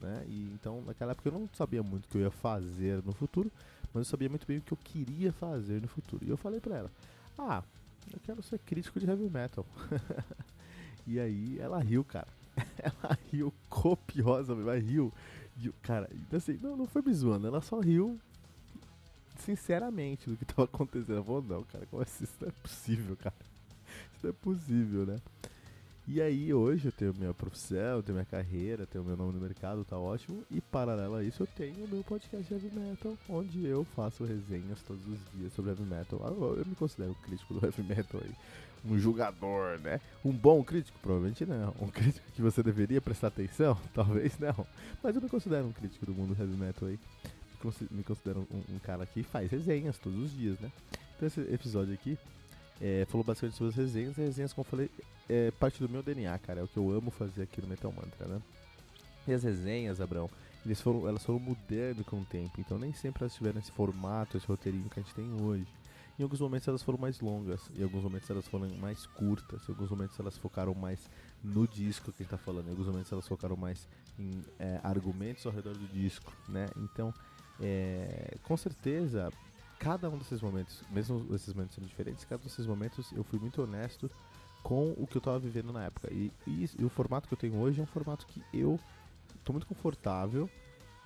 né? 0.00 0.24
E 0.28 0.50
então 0.52 0.82
naquela 0.82 1.12
época 1.12 1.28
eu 1.28 1.32
não 1.32 1.48
sabia 1.52 1.82
muito 1.82 2.04
o 2.04 2.08
que 2.08 2.18
eu 2.18 2.22
ia 2.22 2.30
fazer 2.30 3.02
no 3.04 3.12
futuro, 3.12 3.50
mas 3.96 4.06
eu 4.06 4.10
sabia 4.10 4.28
muito 4.28 4.46
bem 4.46 4.58
o 4.58 4.62
que 4.62 4.72
eu 4.72 4.78
queria 4.82 5.32
fazer 5.32 5.80
no 5.80 5.88
futuro. 5.88 6.24
E 6.24 6.28
eu 6.28 6.36
falei 6.36 6.60
pra 6.60 6.76
ela: 6.76 6.90
"Ah, 7.38 7.62
eu 8.12 8.20
quero 8.20 8.42
ser 8.42 8.58
crítico 8.58 9.00
de 9.00 9.06
heavy 9.06 9.28
metal". 9.28 9.66
e 11.06 11.18
aí 11.18 11.58
ela 11.58 11.78
riu, 11.80 12.04
cara. 12.04 12.28
ela 12.78 13.18
riu 13.30 13.52
copiosa, 13.68 14.54
mas 14.54 14.84
riu. 14.84 15.12
Cara, 15.82 16.08
assim, 16.32 16.58
não, 16.62 16.76
não 16.76 16.86
foi 16.86 17.02
me 17.02 17.12
zoando, 17.14 17.46
ela 17.46 17.62
só 17.62 17.80
riu 17.80 18.20
sinceramente 19.38 20.28
do 20.28 20.36
que 20.36 20.44
tava 20.44 20.64
acontecendo. 20.64 21.16
Ela 21.16 21.24
falou, 21.24 21.42
não, 21.42 21.62
cara, 21.64 21.86
como 21.86 22.02
assim? 22.02 22.24
Isso 22.24 22.34
não 22.40 22.48
é 22.48 22.52
possível, 22.52 23.16
cara. 23.16 23.34
Isso 24.14 24.24
não 24.24 24.30
é 24.30 24.32
possível, 24.32 25.06
né? 25.06 25.16
E 26.08 26.22
aí 26.22 26.54
hoje 26.54 26.86
eu 26.86 26.92
tenho 26.92 27.12
minha 27.14 27.34
profissão, 27.34 27.96
eu 27.96 28.02
tenho 28.02 28.14
minha 28.14 28.24
carreira, 28.24 28.86
tenho 28.86 29.02
meu 29.02 29.16
nome 29.16 29.32
no 29.32 29.40
mercado, 29.40 29.84
tá 29.84 29.98
ótimo. 29.98 30.44
E 30.48 30.60
paralelo 30.60 31.16
a 31.16 31.24
isso 31.24 31.42
eu 31.42 31.48
tenho 31.48 31.84
o 31.84 31.88
meu 31.88 32.04
podcast 32.04 32.52
Heavy 32.52 32.70
Metal, 32.72 33.18
onde 33.28 33.66
eu 33.66 33.84
faço 33.84 34.22
resenhas 34.22 34.80
todos 34.82 35.04
os 35.04 35.18
dias 35.34 35.52
sobre 35.52 35.72
Heavy 35.72 35.82
Metal. 35.82 36.20
Ah, 36.22 36.28
eu 36.28 36.64
me 36.64 36.76
considero 36.76 37.12
crítico 37.24 37.54
do 37.54 37.58
Heavy 37.66 37.82
Metal 37.82 38.20
aí. 38.22 38.30
Um 38.84 38.96
julgador, 38.96 39.80
né? 39.80 40.00
Um 40.24 40.30
bom 40.30 40.62
crítico? 40.62 40.96
Provavelmente 41.00 41.44
não. 41.44 41.74
Um 41.80 41.88
crítico 41.88 42.24
que 42.32 42.40
você 42.40 42.62
deveria 42.62 43.00
prestar 43.00 43.26
atenção? 43.26 43.76
Talvez 43.92 44.38
não. 44.38 44.64
Mas 45.02 45.16
eu 45.16 45.20
me 45.20 45.28
considero 45.28 45.66
um 45.66 45.72
crítico 45.72 46.06
do 46.06 46.14
mundo 46.14 46.36
Heavy 46.38 46.56
Metal 46.56 46.88
aí. 46.88 47.00
Me 47.90 48.04
considero 48.04 48.46
um, 48.48 48.76
um 48.76 48.78
cara 48.78 49.04
que 49.06 49.24
faz 49.24 49.50
resenhas 49.50 49.98
todos 49.98 50.22
os 50.22 50.32
dias, 50.32 50.56
né? 50.60 50.70
Então 51.16 51.26
esse 51.26 51.40
episódio 51.52 51.92
aqui 51.92 52.16
é, 52.80 53.06
falou 53.06 53.24
basicamente 53.24 53.56
sobre 53.56 53.70
as 53.70 53.76
resenhas. 53.76 54.18
E 54.18 54.20
resenhas, 54.20 54.52
como 54.52 54.66
eu 54.66 54.70
falei, 54.70 54.90
é 55.28 55.50
parte 55.52 55.80
do 55.80 55.88
meu 55.88 56.02
DNA, 56.02 56.38
cara. 56.38 56.60
É 56.60 56.62
o 56.64 56.68
que 56.68 56.76
eu 56.76 56.90
amo 56.90 57.10
fazer 57.10 57.42
aqui 57.42 57.60
no 57.60 57.68
Metal 57.68 57.92
Mantra, 57.92 58.26
né? 58.26 58.40
E 59.26 59.32
as 59.32 59.42
resenhas, 59.42 60.00
Abraão, 60.00 60.30
eles 60.64 60.80
foram, 60.80 61.08
elas 61.08 61.24
foram 61.24 61.38
mudando 61.38 62.04
com 62.04 62.20
o 62.20 62.24
tempo. 62.24 62.60
Então 62.60 62.78
nem 62.78 62.92
sempre 62.92 63.22
elas 63.22 63.34
tiveram 63.34 63.58
esse 63.58 63.72
formato, 63.72 64.36
esse 64.36 64.46
roteirinho 64.46 64.88
que 64.88 65.00
a 65.00 65.02
gente 65.02 65.14
tem 65.14 65.30
hoje. 65.40 65.66
Em 66.18 66.22
alguns 66.22 66.40
momentos 66.40 66.66
elas 66.66 66.82
foram 66.82 66.98
mais 66.98 67.20
longas, 67.20 67.60
em 67.76 67.82
alguns 67.82 68.02
momentos 68.02 68.28
elas 68.30 68.48
foram 68.48 68.68
mais 68.76 69.04
curtas, 69.06 69.68
em 69.68 69.72
alguns 69.72 69.90
momentos 69.90 70.18
elas 70.18 70.38
focaram 70.38 70.74
mais 70.74 70.98
no 71.44 71.68
disco 71.68 72.10
que 72.10 72.22
a 72.22 72.24
gente 72.24 72.30
tá 72.30 72.38
falando, 72.38 72.68
em 72.68 72.70
alguns 72.70 72.86
momentos 72.86 73.12
elas 73.12 73.28
focaram 73.28 73.54
mais 73.54 73.86
em 74.18 74.42
é, 74.58 74.80
argumentos 74.82 75.44
ao 75.44 75.52
redor 75.52 75.74
do 75.74 75.86
disco, 75.88 76.32
né? 76.48 76.70
Então, 76.78 77.12
é, 77.60 78.34
com 78.42 78.56
certeza, 78.56 79.30
cada 79.78 80.08
um 80.08 80.18
desses 80.18 80.40
momentos, 80.40 80.82
mesmo 80.90 81.26
esses 81.34 81.52
momentos 81.52 81.74
sendo 81.74 81.86
diferentes, 81.86 82.24
cada 82.24 82.40
um 82.40 82.44
desses 82.44 82.66
momentos 82.66 83.12
eu 83.12 83.24
fui 83.24 83.38
muito 83.38 83.62
honesto 83.62 84.10
com 84.62 84.92
o 84.96 85.06
que 85.06 85.16
eu 85.16 85.20
estava 85.20 85.38
vivendo 85.38 85.72
na 85.72 85.84
época. 85.84 86.12
E, 86.12 86.32
e, 86.46 86.68
e, 86.78 86.84
o 86.84 86.88
formato 86.88 87.28
que 87.28 87.34
eu 87.34 87.38
tenho 87.38 87.56
hoje 87.56 87.80
é 87.80 87.82
um 87.82 87.86
formato 87.86 88.26
que 88.26 88.42
eu 88.52 88.80
estou 89.36 89.52
muito 89.52 89.66
confortável 89.66 90.50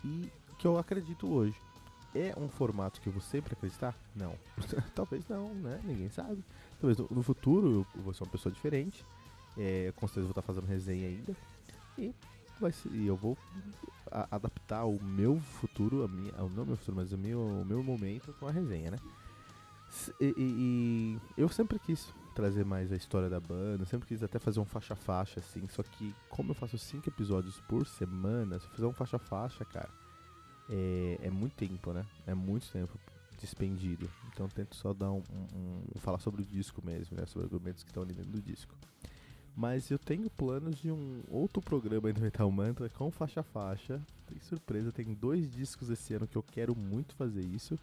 e 0.04 0.30
que 0.58 0.66
eu 0.66 0.78
acredito 0.78 1.30
hoje. 1.30 1.54
É 2.14 2.34
um 2.36 2.48
formato 2.48 3.00
que 3.00 3.06
eu 3.06 3.12
vou 3.12 3.22
sempre 3.22 3.52
acreditar? 3.52 3.94
Não. 4.16 4.34
Talvez 4.94 5.28
não, 5.28 5.54
né? 5.54 5.80
Ninguém 5.84 6.08
sabe. 6.08 6.42
Talvez 6.80 6.98
no, 6.98 7.06
no 7.10 7.22
futuro 7.22 7.86
eu 7.94 8.02
vou 8.02 8.14
ser 8.14 8.24
uma 8.24 8.30
pessoa 8.30 8.52
diferente. 8.52 9.04
É, 9.58 9.92
com 9.94 10.06
certeza 10.06 10.26
vou 10.26 10.32
estar 10.32 10.42
fazendo 10.42 10.66
resenha 10.66 11.08
ainda. 11.08 11.36
E, 11.98 12.14
vai 12.58 12.72
ser, 12.72 12.88
e 12.92 13.06
eu 13.06 13.16
vou 13.16 13.36
adaptar 14.10 14.84
o 14.84 15.02
meu 15.02 15.40
futuro, 15.40 16.04
a 16.04 16.08
minha, 16.08 16.32
não 16.32 16.64
o 16.64 16.66
meu 16.66 16.76
futuro, 16.76 16.96
mas 16.96 17.12
o 17.12 17.18
meu, 17.18 17.40
o 17.40 17.64
meu 17.64 17.82
momento 17.82 18.32
com 18.38 18.46
a 18.46 18.50
resenha, 18.50 18.92
né? 18.92 18.98
E, 20.20 20.34
e, 20.36 20.36
e, 20.36 21.20
eu 21.36 21.48
sempre 21.48 21.78
quis 21.78 22.08
trazer 22.34 22.64
mais 22.64 22.92
a 22.92 22.96
história 22.96 23.28
da 23.28 23.40
banda, 23.40 23.84
sempre 23.84 24.06
quis 24.06 24.22
até 24.22 24.38
fazer 24.38 24.60
um 24.60 24.64
faixa-faixa, 24.64 25.40
assim, 25.40 25.66
só 25.68 25.82
que 25.82 26.14
como 26.28 26.52
eu 26.52 26.54
faço 26.54 26.78
cinco 26.78 27.08
episódios 27.08 27.60
por 27.62 27.86
semana, 27.86 28.58
se 28.58 28.66
eu 28.66 28.70
fizer 28.70 28.86
um 28.86 28.92
faixa-faixa, 28.92 29.64
cara, 29.64 29.90
é, 30.70 31.18
é 31.22 31.30
muito 31.30 31.54
tempo, 31.54 31.92
né? 31.92 32.06
É 32.26 32.34
muito 32.34 32.70
tempo 32.70 32.98
despendido. 33.40 34.08
Então 34.32 34.48
tento 34.48 34.76
só 34.76 34.92
dar 34.92 35.10
um, 35.10 35.22
um, 35.32 35.82
um, 35.96 35.98
falar 35.98 36.18
sobre 36.18 36.42
o 36.42 36.44
disco 36.44 36.80
mesmo, 36.84 37.16
né? 37.16 37.26
Sobre 37.26 37.46
argumentos 37.46 37.82
que 37.82 37.90
estão 37.90 38.02
ali 38.02 38.14
dentro 38.14 38.30
do 38.30 38.40
disco. 38.40 38.74
Mas 39.56 39.90
eu 39.90 39.98
tenho 39.98 40.30
planos 40.30 40.76
de 40.76 40.90
um 40.90 41.22
outro 41.28 41.60
programa 41.60 42.12
do 42.12 42.20
Metal 42.20 42.50
Mantra 42.50 42.88
com 42.88 43.10
faixa 43.10 43.42
faixa. 43.42 44.00
Tem 44.26 44.38
surpresa, 44.40 44.92
tem 44.92 45.12
dois 45.12 45.50
discos 45.50 45.90
esse 45.90 46.14
ano 46.14 46.26
que 46.26 46.36
eu 46.36 46.42
quero 46.42 46.74
muito 46.76 47.14
fazer 47.14 47.42
isso. 47.42 47.78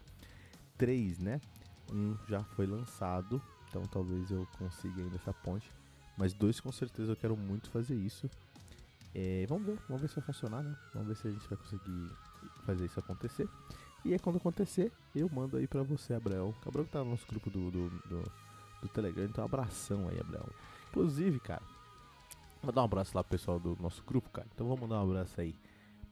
Três, 0.76 1.18
né? 1.18 1.40
Um 1.92 2.16
já 2.28 2.40
foi 2.40 2.66
lançado, 2.66 3.40
então 3.68 3.82
talvez 3.82 4.30
eu 4.30 4.46
consiga 4.58 5.02
ainda 5.02 5.16
essa 5.16 5.32
ponte. 5.32 5.70
Mas 6.16 6.32
dois 6.32 6.58
com 6.58 6.72
certeza 6.72 7.12
eu 7.12 7.16
quero 7.16 7.36
muito 7.36 7.70
fazer 7.70 7.94
isso. 7.94 8.28
É, 9.14 9.46
vamos 9.48 9.66
ver, 9.66 9.78
vamos 9.88 10.02
ver 10.02 10.08
se 10.08 10.16
vai 10.16 10.24
funcionar, 10.24 10.62
né? 10.62 10.76
Vamos 10.92 11.08
ver 11.08 11.16
se 11.16 11.28
a 11.28 11.30
gente 11.30 11.48
vai 11.48 11.58
conseguir 11.58 12.10
fazer 12.64 12.84
isso 12.86 12.98
acontecer. 12.98 13.48
E 14.04 14.12
aí 14.12 14.18
quando 14.18 14.36
acontecer, 14.36 14.92
eu 15.14 15.28
mando 15.32 15.56
aí 15.56 15.66
pra 15.66 15.82
você, 15.82 16.14
Abraão. 16.14 16.54
O 16.64 16.68
Abraão 16.68 16.86
que 16.86 16.92
tá 16.92 17.04
no 17.04 17.10
nosso 17.10 17.26
grupo 17.26 17.50
do, 17.50 17.70
do, 17.70 17.88
do, 17.88 18.32
do 18.82 18.88
Telegram, 18.88 19.24
então 19.24 19.44
abração 19.44 20.08
aí, 20.08 20.18
Abraão. 20.20 20.46
Inclusive, 20.90 21.38
cara, 21.40 21.62
vou 22.62 22.72
dar 22.72 22.82
um 22.82 22.84
abraço 22.84 23.16
lá 23.16 23.22
pro 23.22 23.30
pessoal 23.30 23.58
do 23.58 23.76
nosso 23.80 24.02
grupo, 24.04 24.30
cara. 24.30 24.48
Então 24.54 24.66
vamos 24.66 24.80
mandar 24.80 25.00
um 25.00 25.10
abraço 25.10 25.40
aí 25.40 25.54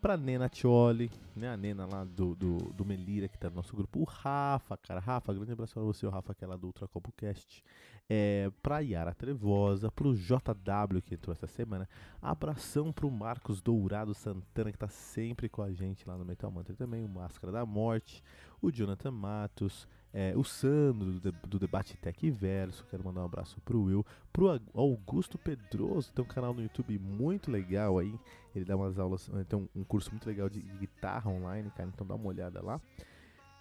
pra 0.00 0.16
Nena 0.16 0.48
Tioli, 0.48 1.10
né? 1.34 1.48
A 1.48 1.56
Nena 1.56 1.86
lá 1.86 2.04
do, 2.04 2.34
do, 2.34 2.58
do 2.72 2.84
Melira, 2.84 3.26
que 3.28 3.36
tá 3.36 3.50
no 3.50 3.56
nosso 3.56 3.74
grupo. 3.74 4.00
O 4.00 4.04
Rafa, 4.04 4.76
cara. 4.76 5.00
Rafa, 5.00 5.34
grande 5.34 5.52
abraço 5.52 5.74
pra 5.74 5.82
você, 5.82 6.06
o 6.06 6.10
Rafa, 6.10 6.34
que 6.34 6.44
é 6.44 6.46
lá 6.46 6.56
do 6.56 6.66
Ultra 6.66 6.88
Cast. 7.16 7.64
É, 8.08 8.50
pra 8.62 8.78
Yara 8.78 9.12
Trevosa, 9.12 9.90
pro 9.90 10.14
JW, 10.14 11.02
que 11.04 11.14
entrou 11.14 11.32
essa 11.32 11.48
semana. 11.48 11.88
Abração 12.22 12.92
pro 12.92 13.10
Marcos 13.10 13.60
Dourado 13.60 14.14
Santana, 14.14 14.70
que 14.70 14.78
tá 14.78 14.88
sempre 14.88 15.48
com 15.48 15.62
a 15.62 15.72
gente 15.72 16.06
lá 16.06 16.16
no 16.16 16.24
Metal 16.24 16.50
Mantra 16.50 16.76
também. 16.76 17.02
O 17.02 17.08
Máscara 17.08 17.52
da 17.52 17.66
Morte, 17.66 18.22
o 18.62 18.70
Jonathan 18.70 19.10
Matos, 19.10 19.88
é, 20.18 20.32
o 20.34 20.42
Sandro 20.42 21.20
do, 21.20 21.30
do, 21.30 21.58
Debate 21.58 21.94
Tech 21.98 22.30
Verso, 22.30 22.86
quero 22.90 23.04
mandar 23.04 23.20
um 23.20 23.26
abraço 23.26 23.60
pro 23.60 23.82
Will, 23.82 24.02
pro 24.32 24.58
Augusto 24.72 25.36
Pedroso, 25.36 26.10
tem 26.10 26.24
um 26.24 26.26
canal 26.26 26.54
no 26.54 26.62
YouTube 26.62 26.98
muito 26.98 27.50
legal 27.50 27.98
aí, 27.98 28.18
ele 28.54 28.64
dá 28.64 28.74
umas 28.76 28.98
aulas, 28.98 29.28
eh, 29.34 29.44
tem 29.44 29.58
um, 29.58 29.68
um 29.76 29.84
curso 29.84 30.10
muito 30.10 30.26
legal 30.26 30.48
de, 30.48 30.62
guitarra 30.62 31.30
online, 31.30 31.70
cara, 31.76 31.90
então 31.92 32.06
dá 32.06 32.14
uma 32.14 32.28
olhada 32.28 32.64
lá. 32.64 32.80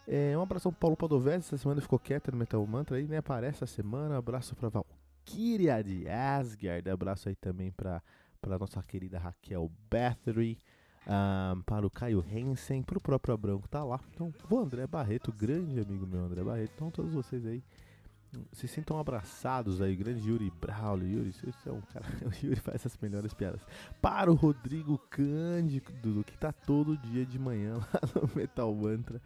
É, 0.07 0.37
um 0.37 0.41
abraço 0.41 0.71
pro 0.71 0.79
Paulo 0.79 0.95
Padovese, 0.95 1.39
essa 1.39 1.57
semana 1.57 1.81
ficou 1.81 1.99
quieto 1.99 2.31
no 2.31 2.37
Metal 2.37 2.65
Mantra 2.65 2.95
aí, 2.95 3.05
né, 3.05 3.17
aparece 3.17 3.61
essa 3.61 3.67
semana, 3.67 4.15
um 4.15 4.17
abraço 4.17 4.55
pra 4.55 4.69
Valkyria 4.69 5.83
de 5.83 6.07
Asgard, 6.07 6.89
abraço 6.89 7.27
aí 7.27 7.35
também 7.35 7.69
pra, 7.69 8.01
pra 8.39 8.57
nossa 8.57 8.81
querida 8.81 9.19
Raquel 9.19 9.69
Bathory, 9.91 10.57
um, 11.07 11.61
para 11.61 11.85
o 11.85 11.89
Caio 11.89 12.25
Hensen, 12.31 12.81
para 12.81 12.97
o 12.97 13.01
próprio 13.01 13.33
Abrão 13.33 13.61
que 13.61 13.69
tá 13.69 13.83
lá. 13.83 13.99
Então, 14.13 14.33
o 14.49 14.59
André 14.59 14.87
Barreto, 14.87 15.31
grande 15.31 15.79
amigo 15.79 16.05
meu 16.05 16.21
André 16.21 16.43
Barreto. 16.43 16.71
Então, 16.75 16.91
todos 16.91 17.13
vocês 17.13 17.45
aí 17.45 17.63
se 18.51 18.67
sintam 18.67 18.99
abraçados 18.99 19.81
aí, 19.81 19.95
grande 19.95 20.27
Yuri 20.27 20.51
Braulio. 20.59 21.19
Yuri, 21.19 21.31
você 21.31 21.69
é 21.69 21.71
um 21.71 21.81
cara. 21.81 22.05
O 22.25 22.45
Yuri 22.45 22.59
faz 22.59 22.75
essas 22.75 22.97
melhores 22.97 23.33
piadas. 23.33 23.61
Para 24.01 24.31
o 24.31 24.35
Rodrigo 24.35 24.97
Cândido, 25.09 26.23
que 26.23 26.37
tá 26.37 26.51
todo 26.51 26.97
dia 26.97 27.25
de 27.25 27.39
manhã 27.39 27.77
lá 27.93 28.01
no 28.13 28.29
Metal 28.35 28.73
Mantra. 28.73 29.21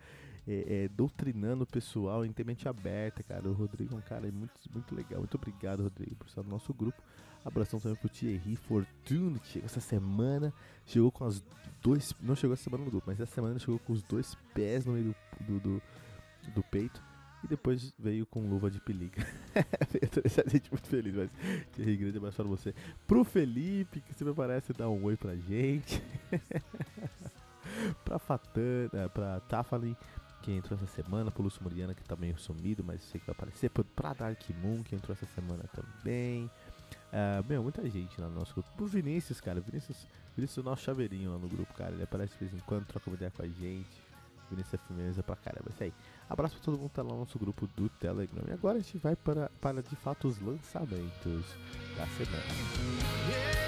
É, 0.47 0.85
é, 0.85 0.87
doutrinando 0.87 1.63
o 1.63 1.67
pessoal 1.67 2.25
em 2.25 2.33
mente 2.43 2.67
aberta, 2.67 3.21
cara. 3.21 3.47
O 3.47 3.53
Rodrigo 3.53 3.93
é 3.93 3.97
um 3.97 4.01
cara 4.01 4.31
muito, 4.31 4.53
muito 4.73 4.95
legal. 4.95 5.19
Muito 5.19 5.35
obrigado, 5.35 5.83
Rodrigo, 5.83 6.15
por 6.15 6.27
estar 6.27 6.41
no 6.41 6.49
nosso 6.49 6.73
grupo. 6.73 7.01
Abração 7.43 7.79
também 7.79 7.97
pro 7.97 8.09
Thierry 8.09 8.55
Fortune, 8.55 9.39
que 9.39 9.47
chegou 9.47 9.65
essa 9.65 9.79
semana. 9.79 10.53
Chegou 10.85 11.11
com 11.11 11.25
as 11.25 11.43
dois. 11.81 12.13
Não 12.21 12.35
chegou 12.35 12.53
essa 12.53 12.63
semana 12.63 12.83
no 12.83 12.91
grupo, 12.91 13.05
mas 13.07 13.19
essa 13.19 13.33
semana 13.33 13.59
chegou 13.59 13.79
com 13.79 13.93
os 13.93 14.03
dois 14.03 14.35
pés 14.53 14.85
no 14.85 14.93
meio 14.93 15.15
do, 15.39 15.45
do, 15.45 15.59
do, 15.59 15.81
do 16.55 16.63
peito. 16.63 17.01
E 17.43 17.47
depois 17.47 17.93
veio 17.97 18.25
com 18.25 18.49
luva 18.49 18.69
de 18.69 18.81
pelica. 18.81 19.25
veio 19.89 20.11
deixar 20.21 20.43
a 20.45 20.49
gente 20.49 20.69
muito 20.69 20.87
feliz, 20.87 21.15
mas 21.15 21.29
Thierry, 21.71 21.95
grande 21.95 22.17
abraço 22.17 22.35
pra 22.35 22.45
você. 22.45 22.75
Pro 23.07 23.23
Felipe, 23.23 24.01
que 24.01 24.13
sempre 24.13 24.31
aparece 24.31 24.73
dar 24.73 24.89
um 24.89 25.03
oi 25.05 25.15
pra 25.15 25.35
gente. 25.35 26.03
pra 28.03 28.19
Fatana, 28.19 29.09
pra 29.13 29.39
Tafalin, 29.41 29.95
que 30.41 30.51
entrou 30.51 30.77
essa 30.77 30.87
semana, 30.87 31.31
pro 31.31 31.43
Lúcio 31.43 31.63
Muriana, 31.63 31.93
que 31.93 32.03
tá 32.03 32.15
meio 32.15 32.37
sumido, 32.37 32.83
mas 32.83 33.01
sei 33.03 33.19
que 33.19 33.27
vai 33.27 33.35
aparecer. 33.35 33.69
Pra 33.69 34.13
Dark 34.13 34.41
Moon, 34.61 34.83
que 34.83 34.95
entrou 34.95 35.13
essa 35.13 35.25
semana 35.27 35.63
também. 35.73 36.49
Uh, 37.09 37.43
meu, 37.47 37.63
muita 37.63 37.87
gente 37.89 38.19
lá 38.21 38.27
no 38.27 38.35
nosso 38.35 38.53
grupo. 38.53 38.69
Pro 38.75 38.85
Vinícius, 38.85 39.41
cara. 39.41 39.59
Vinícius, 39.59 40.07
Vinícius 40.35 40.57
é 40.57 40.61
o 40.61 40.63
nosso 40.63 40.83
chaveirinho 40.83 41.31
lá 41.31 41.37
no 41.37 41.47
grupo, 41.47 41.73
cara. 41.73 41.91
Ele 41.91 42.03
aparece 42.03 42.33
de 42.33 42.39
vez 42.39 42.53
em 42.53 42.59
quando, 42.59 42.85
troca 42.85 43.09
uma 43.09 43.15
ideia 43.15 43.31
com 43.31 43.41
a 43.41 43.47
gente. 43.47 44.09
Vinícius 44.49 44.73
é 44.73 44.77
firmeza 44.77 45.23
pra 45.23 45.35
caramba. 45.35 45.69
É 45.69 45.73
isso 45.73 45.83
aí. 45.83 45.93
Abraço 46.29 46.55
pra 46.55 46.63
todo 46.63 46.77
mundo 46.77 46.89
que 46.89 46.95
tá 46.95 47.03
lá 47.03 47.09
no 47.09 47.19
nosso 47.19 47.37
grupo 47.39 47.67
do 47.75 47.89
Telegram. 47.89 48.43
E 48.47 48.51
agora 48.51 48.77
a 48.77 48.81
gente 48.81 48.97
vai 48.97 49.15
para, 49.15 49.49
para 49.59 49.81
de 49.81 49.95
fato 49.95 50.27
os 50.27 50.39
lançamentos 50.39 51.45
da 51.97 52.07
semana. 52.07 53.58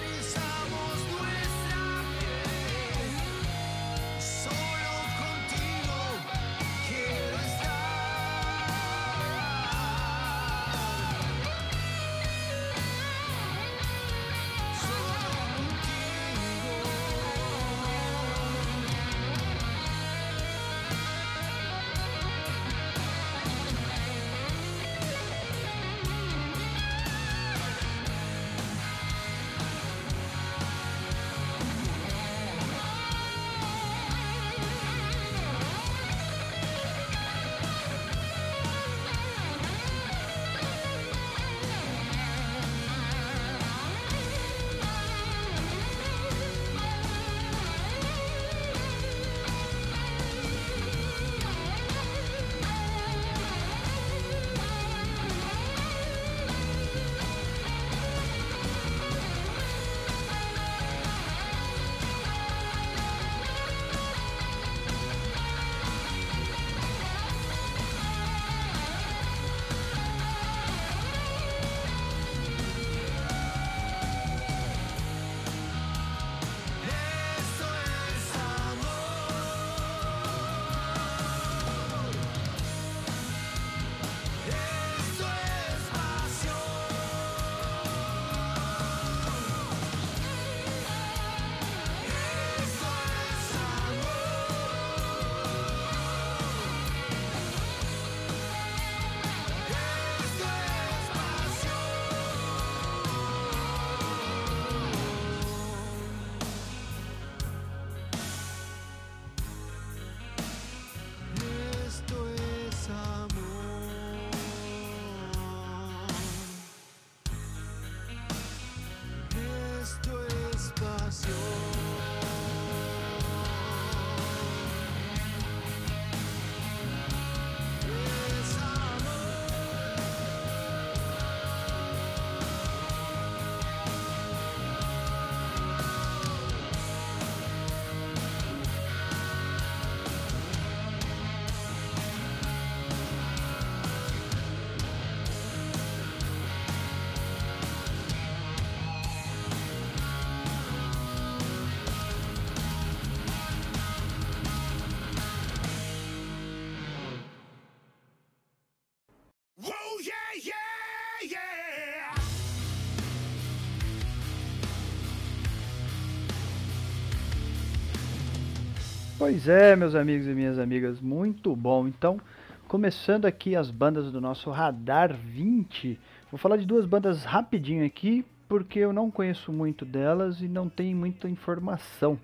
Pois 169.32 169.48
é, 169.48 169.78
meus 169.78 169.96
amigos 169.96 170.28
e 170.28 170.32
minhas 170.32 170.60
amigas, 170.60 171.00
muito 171.00 171.56
bom. 171.56 171.88
Então, 171.88 172.20
começando 172.68 173.26
aqui 173.26 173.56
as 173.56 173.72
bandas 173.72 174.12
do 174.12 174.20
nosso 174.20 174.52
Radar 174.52 175.14
20, 175.14 175.98
vou 176.30 176.38
falar 176.38 176.58
de 176.58 176.66
duas 176.66 176.86
bandas 176.86 177.24
rapidinho 177.24 177.86
aqui, 177.86 178.26
porque 178.50 178.80
eu 178.80 178.92
não 178.92 179.10
conheço 179.10 179.54
muito 179.54 179.86
delas 179.86 180.42
e 180.42 180.50
não 180.50 180.68
tenho 180.68 180.98
muita 180.98 181.30
informação. 181.30 182.20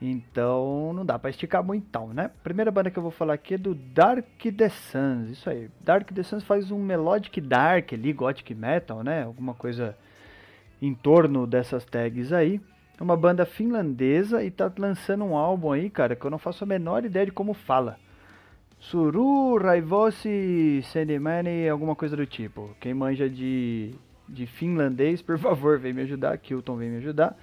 Então 0.00 0.90
não 0.94 1.04
dá 1.04 1.18
pra 1.18 1.28
esticar 1.28 1.62
muito 1.62 1.84
então, 1.86 2.08
né? 2.14 2.30
Primeira 2.42 2.70
banda 2.70 2.90
que 2.90 2.98
eu 2.98 3.02
vou 3.02 3.12
falar 3.12 3.34
aqui 3.34 3.52
é 3.52 3.58
do 3.58 3.74
Dark 3.74 4.40
The 4.40 4.70
Suns, 4.70 5.28
isso 5.28 5.50
aí. 5.50 5.68
Dark 5.84 6.10
The 6.10 6.22
Suns 6.22 6.44
faz 6.44 6.70
um 6.70 6.82
melodic 6.82 7.42
dark 7.42 7.92
ali, 7.92 8.14
gothic 8.14 8.54
metal, 8.54 9.04
né? 9.04 9.24
Alguma 9.24 9.52
coisa 9.52 9.94
em 10.80 10.94
torno 10.94 11.46
dessas 11.46 11.84
tags 11.84 12.32
aí. 12.32 12.58
É 12.98 13.02
uma 13.02 13.16
banda 13.16 13.44
finlandesa 13.44 14.42
e 14.42 14.50
tá 14.50 14.72
lançando 14.78 15.24
um 15.24 15.36
álbum 15.36 15.72
aí, 15.72 15.90
cara, 15.90 16.16
que 16.16 16.24
eu 16.24 16.30
não 16.30 16.38
faço 16.38 16.64
a 16.64 16.66
menor 16.66 17.04
ideia 17.04 17.26
de 17.26 17.32
como 17.32 17.52
fala. 17.52 17.98
Suru 18.78 19.58
Raivosi 19.58 20.82
Sendemani, 20.84 21.68
alguma 21.68 21.94
coisa 21.94 22.16
do 22.16 22.26
tipo. 22.26 22.74
Quem 22.80 22.94
manja 22.94 23.28
de, 23.28 23.94
de 24.28 24.46
finlandês, 24.46 25.20
por 25.20 25.36
favor, 25.40 25.78
vem 25.78 25.92
me 25.92 26.02
ajudar. 26.02 26.38
Kilton 26.38 26.76
vem 26.76 26.90
me 26.90 26.96
ajudar. 26.98 27.36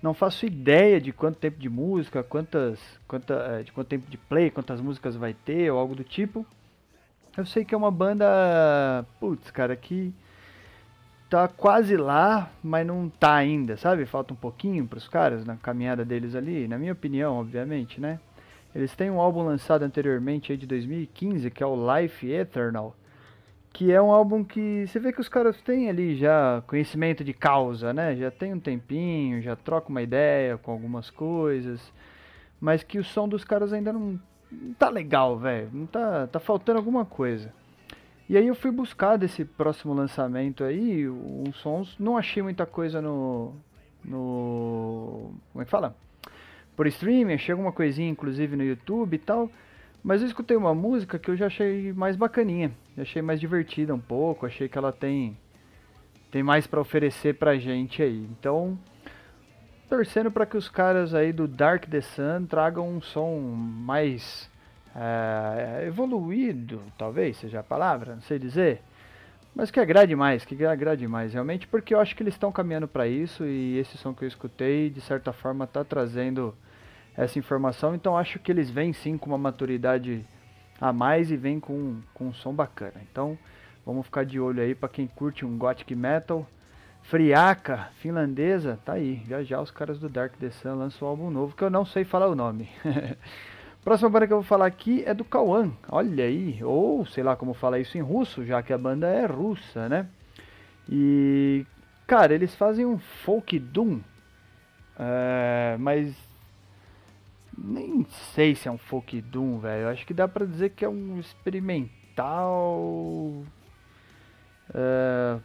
Não 0.00 0.14
faço 0.14 0.46
ideia 0.46 1.00
de 1.00 1.12
quanto 1.12 1.38
tempo 1.38 1.58
de 1.58 1.68
música, 1.68 2.22
quantas, 2.22 2.80
quanta, 3.06 3.34
é, 3.34 3.62
de 3.62 3.72
quanto 3.72 3.88
tempo 3.88 4.10
de 4.10 4.16
play, 4.16 4.50
quantas 4.50 4.80
músicas 4.80 5.16
vai 5.16 5.32
ter 5.32 5.70
ou 5.70 5.78
algo 5.78 5.94
do 5.94 6.04
tipo. 6.04 6.46
Eu 7.36 7.46
sei 7.46 7.64
que 7.64 7.74
é 7.74 7.78
uma 7.78 7.90
banda, 7.90 9.04
putz, 9.18 9.50
cara, 9.50 9.74
que 9.74 10.12
tá 11.32 11.48
quase 11.48 11.96
lá, 11.96 12.52
mas 12.62 12.86
não 12.86 13.08
tá 13.08 13.34
ainda, 13.34 13.74
sabe? 13.78 14.04
Falta 14.04 14.34
um 14.34 14.36
pouquinho 14.36 14.86
para 14.86 14.98
os 14.98 15.08
caras 15.08 15.46
na 15.46 15.56
caminhada 15.56 16.04
deles 16.04 16.34
ali, 16.34 16.68
na 16.68 16.76
minha 16.76 16.92
opinião, 16.92 17.36
obviamente, 17.36 17.98
né? 17.98 18.20
Eles 18.74 18.94
têm 18.94 19.10
um 19.10 19.18
álbum 19.18 19.42
lançado 19.42 19.82
anteriormente 19.82 20.52
aí 20.52 20.58
de 20.58 20.66
2015, 20.66 21.50
que 21.50 21.62
é 21.62 21.66
o 21.66 21.74
Life 21.74 22.30
Eternal, 22.30 22.94
que 23.72 23.90
é 23.90 24.00
um 24.00 24.12
álbum 24.12 24.44
que 24.44 24.86
você 24.86 25.00
vê 25.00 25.10
que 25.10 25.22
os 25.22 25.28
caras 25.28 25.58
têm 25.62 25.88
ali 25.88 26.16
já 26.16 26.62
conhecimento 26.66 27.24
de 27.24 27.32
causa, 27.32 27.94
né? 27.94 28.14
Já 28.14 28.30
tem 28.30 28.52
um 28.52 28.60
tempinho, 28.60 29.40
já 29.40 29.56
troca 29.56 29.88
uma 29.88 30.02
ideia 30.02 30.58
com 30.58 30.70
algumas 30.70 31.08
coisas, 31.08 31.80
mas 32.60 32.82
que 32.82 32.98
o 32.98 33.04
som 33.04 33.26
dos 33.26 33.42
caras 33.42 33.72
ainda 33.72 33.90
não, 33.90 34.20
não 34.50 34.74
tá 34.74 34.90
legal, 34.90 35.38
velho. 35.38 35.70
Não 35.72 35.86
tá, 35.86 36.26
tá 36.26 36.38
faltando 36.38 36.78
alguma 36.78 37.06
coisa. 37.06 37.50
E 38.32 38.36
aí 38.38 38.46
eu 38.46 38.54
fui 38.54 38.70
buscar 38.70 39.18
desse 39.18 39.44
próximo 39.44 39.92
lançamento 39.92 40.64
aí 40.64 41.06
uns 41.06 41.54
sons, 41.58 41.94
não 41.98 42.16
achei 42.16 42.42
muita 42.42 42.64
coisa 42.64 42.98
no 43.02 43.52
no 44.02 45.34
como 45.52 45.60
é 45.60 45.66
que 45.66 45.70
fala? 45.70 45.94
Por 46.74 46.86
streaming, 46.86 47.34
achei 47.34 47.52
alguma 47.52 47.72
coisinha 47.72 48.08
inclusive 48.08 48.56
no 48.56 48.64
YouTube 48.64 49.12
e 49.12 49.18
tal. 49.18 49.50
Mas 50.02 50.22
eu 50.22 50.28
escutei 50.28 50.56
uma 50.56 50.74
música 50.74 51.18
que 51.18 51.30
eu 51.30 51.36
já 51.36 51.44
achei 51.48 51.92
mais 51.92 52.16
bacaninha. 52.16 52.72
Achei 52.96 53.20
mais 53.20 53.38
divertida 53.38 53.94
um 53.94 54.00
pouco. 54.00 54.46
Achei 54.46 54.66
que 54.66 54.78
ela 54.78 54.92
tem 54.92 55.36
tem 56.30 56.42
mais 56.42 56.66
para 56.66 56.80
oferecer 56.80 57.34
pra 57.34 57.58
gente 57.58 58.02
aí. 58.02 58.26
Então, 58.30 58.78
torcendo 59.90 60.30
para 60.30 60.46
que 60.46 60.56
os 60.56 60.70
caras 60.70 61.12
aí 61.12 61.34
do 61.34 61.46
Dark 61.46 61.84
The 61.84 62.00
Sun 62.00 62.46
tragam 62.46 62.88
um 62.88 63.02
som 63.02 63.40
mais 63.40 64.50
é, 64.94 65.84
evoluído, 65.86 66.82
talvez 66.98 67.36
seja 67.36 67.60
a 67.60 67.62
palavra, 67.62 68.14
não 68.14 68.22
sei 68.22 68.38
dizer. 68.38 68.82
Mas 69.54 69.70
que 69.70 69.78
agrade 69.78 70.16
mais, 70.16 70.44
que 70.44 70.64
agrade 70.64 71.06
mais 71.06 71.34
realmente, 71.34 71.66
porque 71.66 71.94
eu 71.94 72.00
acho 72.00 72.16
que 72.16 72.22
eles 72.22 72.34
estão 72.34 72.50
caminhando 72.50 72.88
para 72.88 73.06
isso 73.06 73.44
e 73.44 73.78
esse 73.78 73.98
som 73.98 74.14
que 74.14 74.24
eu 74.24 74.28
escutei, 74.28 74.88
de 74.88 75.00
certa 75.00 75.32
forma, 75.32 75.64
está 75.64 75.84
trazendo 75.84 76.54
essa 77.14 77.38
informação. 77.38 77.94
Então 77.94 78.16
acho 78.16 78.38
que 78.38 78.50
eles 78.50 78.70
vêm 78.70 78.92
sim 78.92 79.18
com 79.18 79.26
uma 79.26 79.38
maturidade 79.38 80.24
a 80.80 80.92
mais 80.92 81.30
e 81.30 81.36
vêm 81.36 81.60
com, 81.60 82.00
com 82.14 82.28
um 82.28 82.32
som 82.32 82.54
bacana. 82.54 82.94
Então 83.10 83.38
vamos 83.84 84.06
ficar 84.06 84.24
de 84.24 84.40
olho 84.40 84.62
aí 84.62 84.74
para 84.74 84.88
quem 84.88 85.06
curte 85.06 85.44
um 85.44 85.58
gothic 85.58 85.94
metal. 85.94 86.46
Friaca, 87.02 87.88
finlandesa, 87.96 88.78
tá 88.84 88.94
aí. 88.94 89.22
Já 89.28 89.42
já 89.42 89.60
os 89.60 89.70
caras 89.70 89.98
do 89.98 90.08
Dark 90.08 90.34
The 90.36 90.50
Sun 90.50 90.76
lançam 90.76 91.06
um 91.06 91.10
álbum 91.10 91.30
novo 91.30 91.54
que 91.54 91.62
eu 91.62 91.70
não 91.70 91.84
sei 91.84 92.04
falar 92.04 92.28
o 92.28 92.34
nome. 92.34 92.70
Próxima 93.84 94.10
banda 94.10 94.28
que 94.28 94.32
eu 94.32 94.38
vou 94.38 94.44
falar 94.44 94.66
aqui 94.66 95.02
é 95.04 95.12
do 95.12 95.24
Kawan. 95.24 95.72
Olha 95.88 96.24
aí, 96.24 96.62
ou 96.62 97.04
sei 97.04 97.24
lá 97.24 97.34
como 97.34 97.52
falar 97.52 97.80
isso 97.80 97.98
em 97.98 98.00
russo, 98.00 98.44
já 98.44 98.62
que 98.62 98.72
a 98.72 98.78
banda 98.78 99.08
é 99.08 99.26
russa, 99.26 99.88
né? 99.88 100.06
E 100.88 101.66
cara, 102.06 102.32
eles 102.32 102.54
fazem 102.54 102.86
um 102.86 102.98
folk 102.98 103.58
doom, 103.58 104.00
é, 104.98 105.76
mas 105.80 106.14
nem 107.58 108.06
sei 108.34 108.54
se 108.54 108.68
é 108.68 108.70
um 108.70 108.78
folk 108.78 109.20
doom, 109.20 109.58
velho. 109.58 109.88
Acho 109.88 110.06
que 110.06 110.14
dá 110.14 110.28
pra 110.28 110.46
dizer 110.46 110.70
que 110.70 110.84
é 110.84 110.88
um 110.88 111.18
experimental. 111.18 113.42
Uh, 114.70 115.40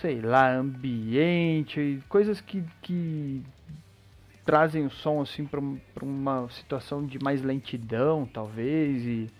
sei 0.00 0.20
lá, 0.20 0.54
ambiente, 0.54 2.02
coisas 2.08 2.40
que, 2.40 2.64
que 2.82 3.42
trazem 4.44 4.86
o 4.86 4.90
som 4.90 5.20
assim 5.20 5.46
pra 5.46 5.60
uma 6.04 6.48
situação 6.50 7.04
de 7.04 7.18
mais 7.22 7.42
lentidão, 7.42 8.26
talvez. 8.26 9.02
E... 9.04 9.30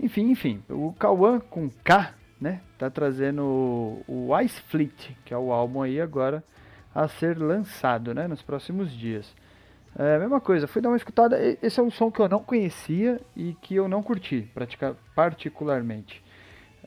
Enfim, 0.00 0.30
enfim. 0.30 0.62
O 0.68 0.92
Kawan 0.92 1.40
com 1.40 1.70
K, 1.84 2.14
né? 2.40 2.60
Tá 2.78 2.90
trazendo 2.90 3.42
o, 3.42 4.28
o 4.28 4.40
Ice 4.40 4.60
Fleet, 4.62 5.16
que 5.24 5.32
é 5.32 5.38
o 5.38 5.52
álbum 5.52 5.82
aí 5.82 6.00
agora 6.00 6.42
a 6.94 7.08
ser 7.08 7.38
lançado, 7.38 8.14
né? 8.14 8.26
Nos 8.26 8.42
próximos 8.42 8.90
dias. 8.90 9.34
É, 9.98 10.18
mesma 10.18 10.40
coisa, 10.40 10.66
fui 10.66 10.82
dar 10.82 10.90
uma 10.90 10.96
escutada. 10.96 11.38
Esse 11.62 11.80
é 11.80 11.82
um 11.82 11.90
som 11.90 12.10
que 12.10 12.20
eu 12.20 12.28
não 12.28 12.40
conhecia 12.40 13.20
e 13.34 13.54
que 13.54 13.74
eu 13.74 13.88
não 13.88 14.02
curti 14.02 14.50
particularmente. 15.14 16.22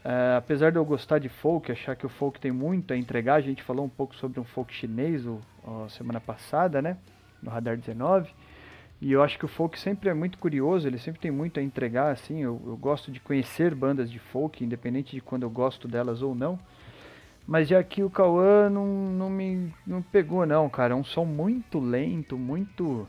É, 0.03 0.35
apesar 0.37 0.71
de 0.71 0.77
eu 0.77 0.85
gostar 0.85 1.19
de 1.19 1.27
folk, 1.27 1.71
achar 1.71 1.95
que 1.95 2.05
o 2.05 2.09
folk 2.09 2.39
tem 2.39 2.51
muito 2.51 2.93
a 2.93 2.97
entregar, 2.97 3.35
a 3.35 3.41
gente 3.41 3.61
falou 3.61 3.85
um 3.85 3.89
pouco 3.89 4.15
sobre 4.15 4.39
um 4.39 4.45
folk 4.45 4.73
chinês 4.73 5.25
o, 5.25 5.39
a 5.85 5.89
semana 5.89 6.19
passada, 6.19 6.81
né? 6.81 6.97
No 7.41 7.51
Radar 7.51 7.77
19. 7.77 8.29
E 9.01 9.11
eu 9.11 9.23
acho 9.23 9.37
que 9.37 9.45
o 9.45 9.47
folk 9.47 9.79
sempre 9.79 10.09
é 10.09 10.13
muito 10.13 10.37
curioso, 10.37 10.87
ele 10.87 10.97
sempre 10.97 11.21
tem 11.21 11.31
muito 11.31 11.59
a 11.59 11.63
entregar, 11.63 12.11
assim. 12.11 12.39
Eu, 12.41 12.61
eu 12.65 12.75
gosto 12.75 13.11
de 13.11 13.19
conhecer 13.19 13.73
bandas 13.73 14.11
de 14.11 14.19
folk, 14.19 14.63
independente 14.63 15.15
de 15.15 15.21
quando 15.21 15.43
eu 15.43 15.49
gosto 15.49 15.87
delas 15.87 16.21
ou 16.21 16.35
não. 16.35 16.59
Mas 17.47 17.67
já 17.67 17.83
que 17.83 18.03
o 18.03 18.09
Cauã 18.09 18.69
não, 18.69 18.85
não 18.85 19.29
me 19.29 19.73
não 19.87 20.01
pegou 20.01 20.45
não, 20.45 20.69
cara. 20.69 20.93
É 20.93 20.95
um 20.95 21.03
som 21.03 21.25
muito 21.25 21.79
lento, 21.79 22.37
muito. 22.37 23.07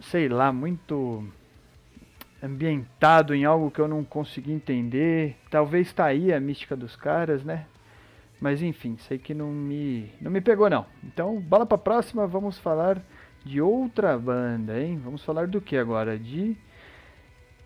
Sei 0.00 0.28
lá, 0.28 0.52
muito 0.52 1.24
ambientado 2.42 3.34
em 3.34 3.44
algo 3.44 3.70
que 3.70 3.80
eu 3.80 3.86
não 3.86 4.02
consegui 4.02 4.52
entender. 4.52 5.36
Talvez 5.50 5.92
tá 5.92 6.06
aí 6.06 6.32
a 6.32 6.40
mística 6.40 6.74
dos 6.76 6.96
caras, 6.96 7.44
né? 7.44 7.66
Mas 8.40 8.60
enfim, 8.60 8.96
sei 8.98 9.18
que 9.18 9.32
não 9.32 9.52
me 9.52 10.10
não 10.20 10.30
me 10.30 10.40
pegou 10.40 10.68
não. 10.68 10.84
Então, 11.04 11.40
bola 11.40 11.64
pra 11.64 11.78
próxima, 11.78 12.26
vamos 12.26 12.58
falar 12.58 13.00
de 13.44 13.60
outra 13.60 14.18
banda, 14.18 14.80
hein? 14.80 15.00
Vamos 15.02 15.24
falar 15.24 15.46
do 15.46 15.60
que 15.60 15.76
agora? 15.76 16.18
De 16.18 16.56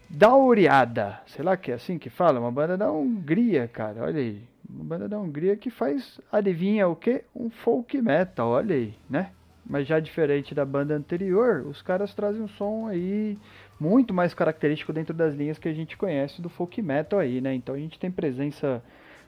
Dauriada. 0.09 1.21
Sei 1.27 1.45
lá 1.45 1.57
que 1.57 1.73
é 1.73 1.75
assim 1.75 1.99
que 1.99 2.11
fala, 2.11 2.39
uma 2.39 2.53
banda 2.53 2.77
da 2.77 2.91
Hungria, 2.93 3.67
cara. 3.69 4.03
Olha 4.03 4.21
aí. 4.21 4.43
Uma 4.69 4.85
banda 4.85 5.09
da 5.09 5.19
Hungria 5.19 5.57
que 5.57 5.71
faz, 5.71 6.21
adivinha 6.31 6.89
o 6.89 6.97
que? 6.97 7.25
Um 7.35 7.49
folk 7.49 8.01
metal, 8.03 8.49
olha 8.49 8.75
aí, 8.75 8.95
né? 9.09 9.31
Mas 9.65 9.87
já 9.87 9.99
diferente 9.99 10.55
da 10.55 10.65
banda 10.65 10.95
anterior, 10.95 11.65
os 11.67 11.83
caras 11.83 12.15
trazem 12.15 12.43
um 12.43 12.49
som 12.49 12.87
aí 12.87 13.39
muito 13.79 14.15
mais 14.15 14.35
característico 14.35 14.93
dentro 14.93 15.15
das 15.15 15.35
linhas 15.35 15.59
que 15.59 15.69
a 15.69 15.73
gente 15.73 15.97
conhece 15.97 16.41
do 16.41 16.49
folk 16.49 16.81
metal 16.81 17.19
aí, 17.21 17.41
né? 17.41 17.55
Então 17.55 17.75
a 17.75 17.79
gente 17.79 17.99
tem 17.99 18.11
presença 18.11 18.83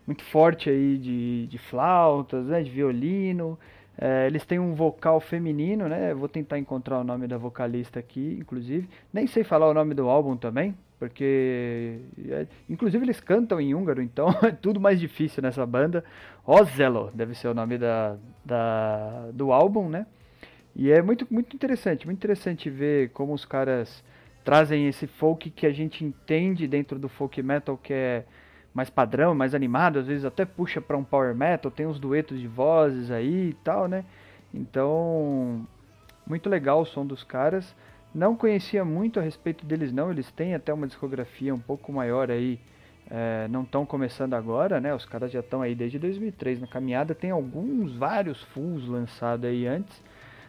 muito 0.06 0.24
forte 0.24 0.70
aí 0.70 0.96
de, 0.96 1.46
de 1.46 1.58
flautas, 1.58 2.46
né? 2.46 2.62
De 2.62 2.70
violino. 2.70 3.58
É, 4.00 4.26
eles 4.26 4.46
têm 4.46 4.58
um 4.58 4.74
vocal 4.74 5.20
feminino, 5.20 5.88
né? 5.88 6.14
Vou 6.14 6.28
tentar 6.28 6.58
encontrar 6.58 7.00
o 7.00 7.04
nome 7.04 7.26
da 7.26 7.36
vocalista 7.36 7.98
aqui, 7.98 8.38
inclusive. 8.40 8.88
Nem 9.12 9.26
sei 9.26 9.42
falar 9.42 9.68
o 9.68 9.74
nome 9.74 9.92
do 9.92 10.08
álbum 10.08 10.36
também, 10.36 10.74
porque 10.98 11.98
é, 12.28 12.46
inclusive 12.70 13.04
eles 13.04 13.20
cantam 13.20 13.60
em 13.60 13.74
húngaro, 13.74 14.00
então 14.00 14.28
é 14.42 14.52
tudo 14.52 14.80
mais 14.80 15.00
difícil 15.00 15.42
nessa 15.42 15.66
banda. 15.66 16.04
Ozelo 16.46 17.10
deve 17.12 17.34
ser 17.34 17.48
o 17.48 17.54
nome 17.54 17.76
da, 17.76 18.16
da, 18.44 19.30
do 19.32 19.52
álbum, 19.52 19.88
né? 19.88 20.06
E 20.76 20.92
é 20.92 21.02
muito, 21.02 21.26
muito 21.28 21.56
interessante, 21.56 22.06
muito 22.06 22.18
interessante 22.18 22.70
ver 22.70 23.10
como 23.10 23.34
os 23.34 23.44
caras 23.44 24.04
trazem 24.48 24.88
esse 24.88 25.06
folk 25.06 25.50
que 25.50 25.66
a 25.66 25.72
gente 25.74 26.02
entende 26.02 26.66
dentro 26.66 26.98
do 26.98 27.06
folk 27.06 27.42
metal, 27.42 27.76
que 27.76 27.92
é 27.92 28.24
mais 28.72 28.88
padrão, 28.88 29.34
mais 29.34 29.54
animado, 29.54 29.98
às 29.98 30.06
vezes 30.06 30.24
até 30.24 30.46
puxa 30.46 30.80
para 30.80 30.96
um 30.96 31.04
power 31.04 31.34
metal, 31.34 31.70
tem 31.70 31.86
uns 31.86 32.00
duetos 32.00 32.40
de 32.40 32.48
vozes 32.48 33.10
aí 33.10 33.50
e 33.50 33.52
tal, 33.62 33.86
né? 33.86 34.06
Então, 34.54 35.66
muito 36.26 36.48
legal 36.48 36.80
o 36.80 36.86
som 36.86 37.04
dos 37.04 37.22
caras. 37.22 37.76
Não 38.14 38.34
conhecia 38.34 38.86
muito 38.86 39.20
a 39.20 39.22
respeito 39.22 39.66
deles 39.66 39.92
não, 39.92 40.10
eles 40.10 40.30
têm 40.30 40.54
até 40.54 40.72
uma 40.72 40.86
discografia 40.86 41.54
um 41.54 41.60
pouco 41.60 41.92
maior 41.92 42.30
aí, 42.30 42.58
é, 43.10 43.46
não 43.50 43.64
estão 43.64 43.84
começando 43.84 44.32
agora, 44.32 44.80
né? 44.80 44.94
Os 44.94 45.04
caras 45.04 45.30
já 45.30 45.40
estão 45.40 45.60
aí 45.60 45.74
desde 45.74 45.98
2003 45.98 46.62
na 46.62 46.66
caminhada, 46.66 47.14
tem 47.14 47.30
alguns, 47.30 47.94
vários 47.96 48.42
fulls 48.44 48.88
lançados 48.88 49.44
aí 49.44 49.66
antes, 49.66 50.02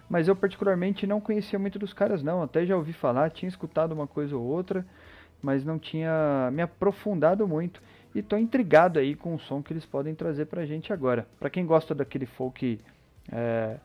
mas 0.10 0.28
eu 0.28 0.36
particularmente 0.36 1.06
não 1.06 1.22
conhecia 1.22 1.60
muito 1.60 1.78
dos 1.78 1.94
caras 1.94 2.24
não, 2.24 2.42
até 2.42 2.66
já 2.66 2.76
ouvi 2.76 2.94
falar, 2.94 3.30
tinha 3.30 3.50
escutado 3.50 3.92
uma 3.92 4.08
coisa 4.08 4.36
ou 4.36 4.44
outra, 4.44 4.86
mas 5.42 5.64
não 5.64 5.78
tinha 5.78 6.50
me 6.52 6.62
aprofundado 6.62 7.48
muito. 7.48 7.82
E 8.14 8.22
tô 8.24 8.38
intrigado 8.38 8.98
aí 8.98 9.16
com 9.16 9.36
o 9.36 9.40
som 9.40 9.62
que 9.62 9.72
eles 9.72 9.86
podem 9.86 10.16
trazer 10.16 10.46
pra 10.46 10.66
gente 10.66 10.92
agora. 10.92 11.28
Pra 11.40 11.50
quem 11.50 11.66
gosta 11.66 11.94
daquele 11.94 12.26
folk 12.26 12.80
é, 13.32 13.78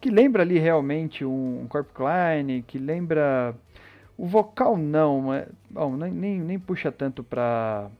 que 0.00 0.10
lembra 0.10 0.42
ali 0.42 0.58
realmente 0.58 1.24
um, 1.24 1.62
um 1.62 1.66
Corp 1.66 1.88
Klein, 1.92 2.62
que 2.62 2.78
lembra. 2.78 3.54
O 4.16 4.26
vocal 4.26 4.76
não, 4.76 5.20
mas. 5.20 5.48
Bom, 5.68 5.96
nem, 5.96 6.12
nem, 6.12 6.40
nem 6.40 6.58
puxa 6.58 6.90
tanto 6.90 7.22
pra. 7.22 7.90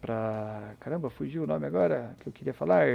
pra. 0.00 0.74
Caramba, 0.80 1.10
fugiu 1.10 1.44
o 1.44 1.46
nome 1.46 1.66
agora 1.66 2.14
que 2.20 2.28
eu 2.28 2.32
queria 2.32 2.54
falar. 2.54 2.86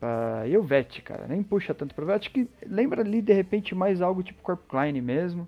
Pra 0.00 0.48
Elvete, 0.48 1.02
cara. 1.02 1.26
Nem 1.28 1.42
puxa 1.42 1.74
tanto 1.74 1.94
pra. 1.94 2.16
Acho 2.16 2.30
que 2.30 2.48
lembra 2.66 3.02
ali 3.02 3.20
de 3.20 3.34
repente 3.34 3.74
mais 3.74 4.00
algo 4.00 4.22
tipo 4.22 4.42
Corp 4.42 4.66
Klein 4.66 4.98
mesmo. 5.00 5.46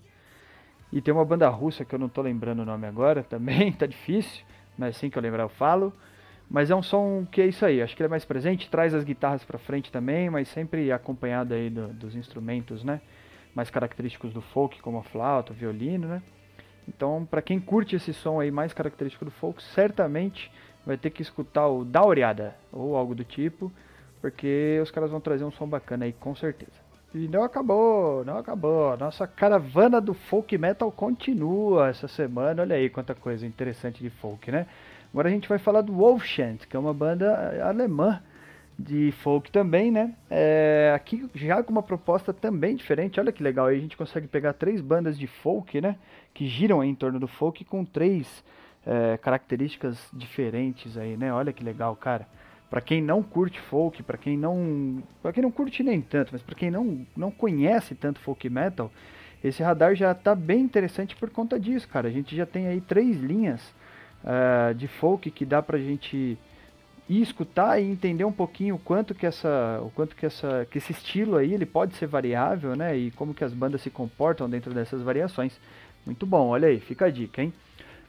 E 0.93 1.01
tem 1.01 1.13
uma 1.13 1.25
banda 1.25 1.49
russa 1.49 1.87
que 1.87 1.95
eu 1.95 1.99
não 1.99 2.09
tô 2.09 2.21
lembrando 2.21 2.61
o 2.61 2.65
nome 2.67 2.87
agora 2.87 3.23
também, 3.29 3.73
tá 3.73 3.87
difícil, 3.87 4.45
mas 4.77 4.97
assim 4.97 5.09
que 5.09 5.17
eu 5.17 5.23
lembrar 5.23 5.45
eu 5.45 5.49
falo. 5.49 5.93
Mas 6.51 6.71
é 6.71 6.77
um 6.77 6.83
som 6.83 7.27
que 7.33 7.41
é 7.41 7.47
isso 7.47 7.65
aí, 7.65 7.81
acho 7.81 7.97
que 7.97 8.03
ele 8.03 8.09
é 8.09 8.11
mais 8.11 8.27
presente, 8.27 8.69
traz 8.69 8.93
as 8.93 9.05
guitarras 9.05 9.43
para 9.43 9.59
frente 9.59 9.91
também, 9.91 10.29
mas 10.29 10.49
sempre 10.49 10.93
acompanhado 10.93 11.55
aí 11.55 11.71
do, 11.71 11.89
dos 11.89 12.15
instrumentos, 12.15 12.85
né? 12.85 13.01
Mais 13.55 13.71
característicos 13.71 14.35
do 14.35 14.43
folk, 14.43 14.83
como 14.83 14.99
a 14.99 15.03
flauta, 15.03 15.53
o 15.53 15.57
violino, 15.57 16.09
né? 16.09 16.23
Então, 16.87 17.25
para 17.25 17.41
quem 17.41 17.59
curte 17.59 17.97
esse 17.97 18.13
som 18.13 18.39
aí 18.39 18.51
mais 18.51 18.75
característico 18.75 19.25
do 19.25 19.31
folk, 19.31 19.63
certamente 19.63 20.53
vai 20.85 20.99
ter 20.99 21.09
que 21.09 21.23
escutar 21.23 21.69
o 21.69 21.87
Daureada 21.87 22.55
ou 22.71 22.97
algo 22.97 23.15
do 23.15 23.25
tipo, 23.25 23.73
porque 24.23 24.79
os 24.81 24.91
caras 24.93 25.11
vão 25.11 25.21
trazer 25.21 25.45
um 25.45 25.51
som 25.51 25.67
bacana 25.67 26.05
aí, 26.05 26.13
com 26.13 26.35
certeza. 26.35 26.81
E 27.13 27.29
não 27.29 27.43
acabou, 27.43 28.25
não 28.25 28.39
acabou. 28.39 28.97
Nossa 28.97 29.27
caravana 29.27 30.01
do 30.01 30.15
folk 30.15 30.57
metal 30.57 30.91
continua 30.91 31.89
essa 31.89 32.09
semana. 32.09 32.63
Olha 32.63 32.77
aí 32.77 32.89
quanta 32.89 33.15
coisa 33.15 33.45
interessante 33.45 34.03
de 34.03 34.09
folk, 34.09 34.51
né? 34.51 34.67
Agora 35.13 35.29
a 35.29 35.33
gente 35.33 35.47
vai 35.47 35.59
falar 35.59 35.83
do 35.83 35.93
Wolfchant, 35.93 36.59
que 36.67 36.75
é 36.75 36.79
uma 36.79 36.95
banda 36.95 37.61
alemã 37.63 38.23
de 38.79 39.13
folk 39.13 39.51
também, 39.51 39.91
né? 39.91 40.15
É, 40.31 40.93
aqui 40.95 41.29
já 41.35 41.63
com 41.63 41.73
uma 41.73 41.83
proposta 41.83 42.33
também 42.33 42.77
diferente. 42.77 43.21
Olha 43.21 43.33
que 43.33 43.43
legal, 43.43 43.67
aí 43.67 43.77
a 43.77 43.81
gente 43.81 43.97
consegue 43.97 44.27
pegar 44.27 44.55
três 44.55 44.81
bandas 44.81 45.19
de 45.19 45.27
folk, 45.27 45.81
né? 45.81 45.97
Que 46.33 46.47
giram 46.47 46.83
em 46.83 46.95
torno 46.95 47.21
do 47.21 47.29
folk 47.29 47.63
com 47.65 47.85
três 47.85 48.43
é, 48.87 49.19
características 49.19 49.99
diferentes 50.13 50.97
aí, 50.97 51.17
né? 51.17 51.31
Olha 51.33 51.53
que 51.53 51.63
legal, 51.63 51.95
cara. 51.97 52.27
Para 52.73 52.81
quem 52.81 53.03
não 53.03 53.23
curte 53.23 53.61
folk, 53.61 54.03
para 54.03 54.17
quem 54.17 54.35
não, 54.35 55.03
para 55.23 55.31
quem 55.31 55.43
não 55.43 55.51
curte 55.51 55.83
nem 55.83 56.01
tanto, 56.01 56.31
mas 56.33 56.41
para 56.41 56.55
quem 56.55 56.71
não 56.71 57.07
não 57.15 57.31
conhece 57.31 57.95
tanto 57.95 58.19
folk 58.21 58.49
metal, 58.49 58.91
esse 59.45 59.63
radar 59.63 59.95
já 59.95 60.15
tá 60.15 60.35
bem 60.35 60.63
interessante 60.63 61.15
por 61.15 61.29
conta 61.29 61.61
disso, 61.61 61.87
cara. 61.87 62.09
A 62.09 62.11
gente 62.11 62.35
já 62.35 62.47
tem 62.47 62.69
aí 62.69 62.81
três 62.81 63.21
linhas 63.21 63.61
uh, 64.25 64.75
de 64.75 64.89
folk 64.89 65.31
que 65.31 65.45
dá 65.45 65.61
pra 65.61 65.77
gente 65.77 66.39
ir 67.11 67.21
escutar 67.21 67.79
e 67.79 67.85
entender 67.85 68.25
um 68.25 68.33
pouquinho 68.33 68.77
o 68.77 68.79
quanto 68.79 69.15
que 69.15 69.27
essa 69.27 69.79
o 69.85 69.91
quanto 69.91 70.17
que 70.17 70.25
essa 70.25 70.67
que 70.71 70.79
esse 70.79 70.93
estilo 70.93 71.37
aí 71.37 71.53
ele 71.53 71.67
pode 71.67 71.95
ser 71.97 72.07
variável 72.07 72.75
né? 72.75 72.97
E 72.97 73.11
como 73.11 73.35
que 73.35 73.45
as 73.45 73.53
bandas 73.53 73.83
se 73.83 73.91
comportam 73.91 74.49
dentro 74.49 74.73
dessas 74.73 75.03
variações. 75.03 75.61
Muito 76.07 76.25
bom 76.25 76.47
olha 76.49 76.69
aí 76.69 76.81
fica 76.81 77.05
a 77.05 77.11
dica 77.11 77.43
hein? 77.43 77.53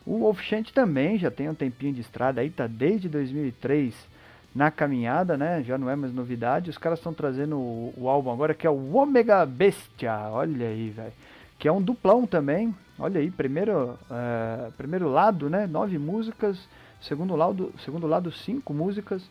O 0.06 0.20
Wolfchant 0.20 0.72
também 0.72 1.20
já 1.20 1.30
tem 1.30 1.50
um 1.50 1.54
tempinho 1.54 1.94
de 1.94 2.00
estrada 2.00 2.40
aí 2.40 2.50
tá 2.50 2.66
desde 2.66 3.10
2003 3.10 4.13
na 4.54 4.70
caminhada 4.70 5.38
né 5.38 5.64
já 5.64 5.78
não 5.78 5.90
é 5.90 5.96
mais 5.96 6.14
novidade 6.14 6.70
os 6.70 6.78
caras 6.78 7.00
estão 7.00 7.14
trazendo 7.14 7.58
o, 7.58 7.94
o, 7.98 8.10
álbum 8.10 8.32
agora 8.32 8.54
que 8.54 8.68
é 8.68 8.70
o 8.70 8.96
Omega 8.96 9.46
Bestia 9.46 10.30
olha 10.32 10.68
aí 10.68 10.90
velho 10.90 11.14
que 11.58 11.68
é 11.68 11.72
um 11.72 11.82
duplão 11.82 12.26
também 12.28 12.74
Olha 12.98 13.20
aí, 13.20 13.32
primeiro, 13.32 13.98
uh, 14.10 14.72
primeiro 14.74 15.10
lado, 15.10 15.50
né? 15.50 15.66
Nove 15.66 15.98
músicas. 15.98 16.58
Segundo 17.02 17.36
lado, 17.36 17.74
segundo 17.84 18.06
lado, 18.08 18.32
cinco 18.32 18.74
músicas. 18.74 19.24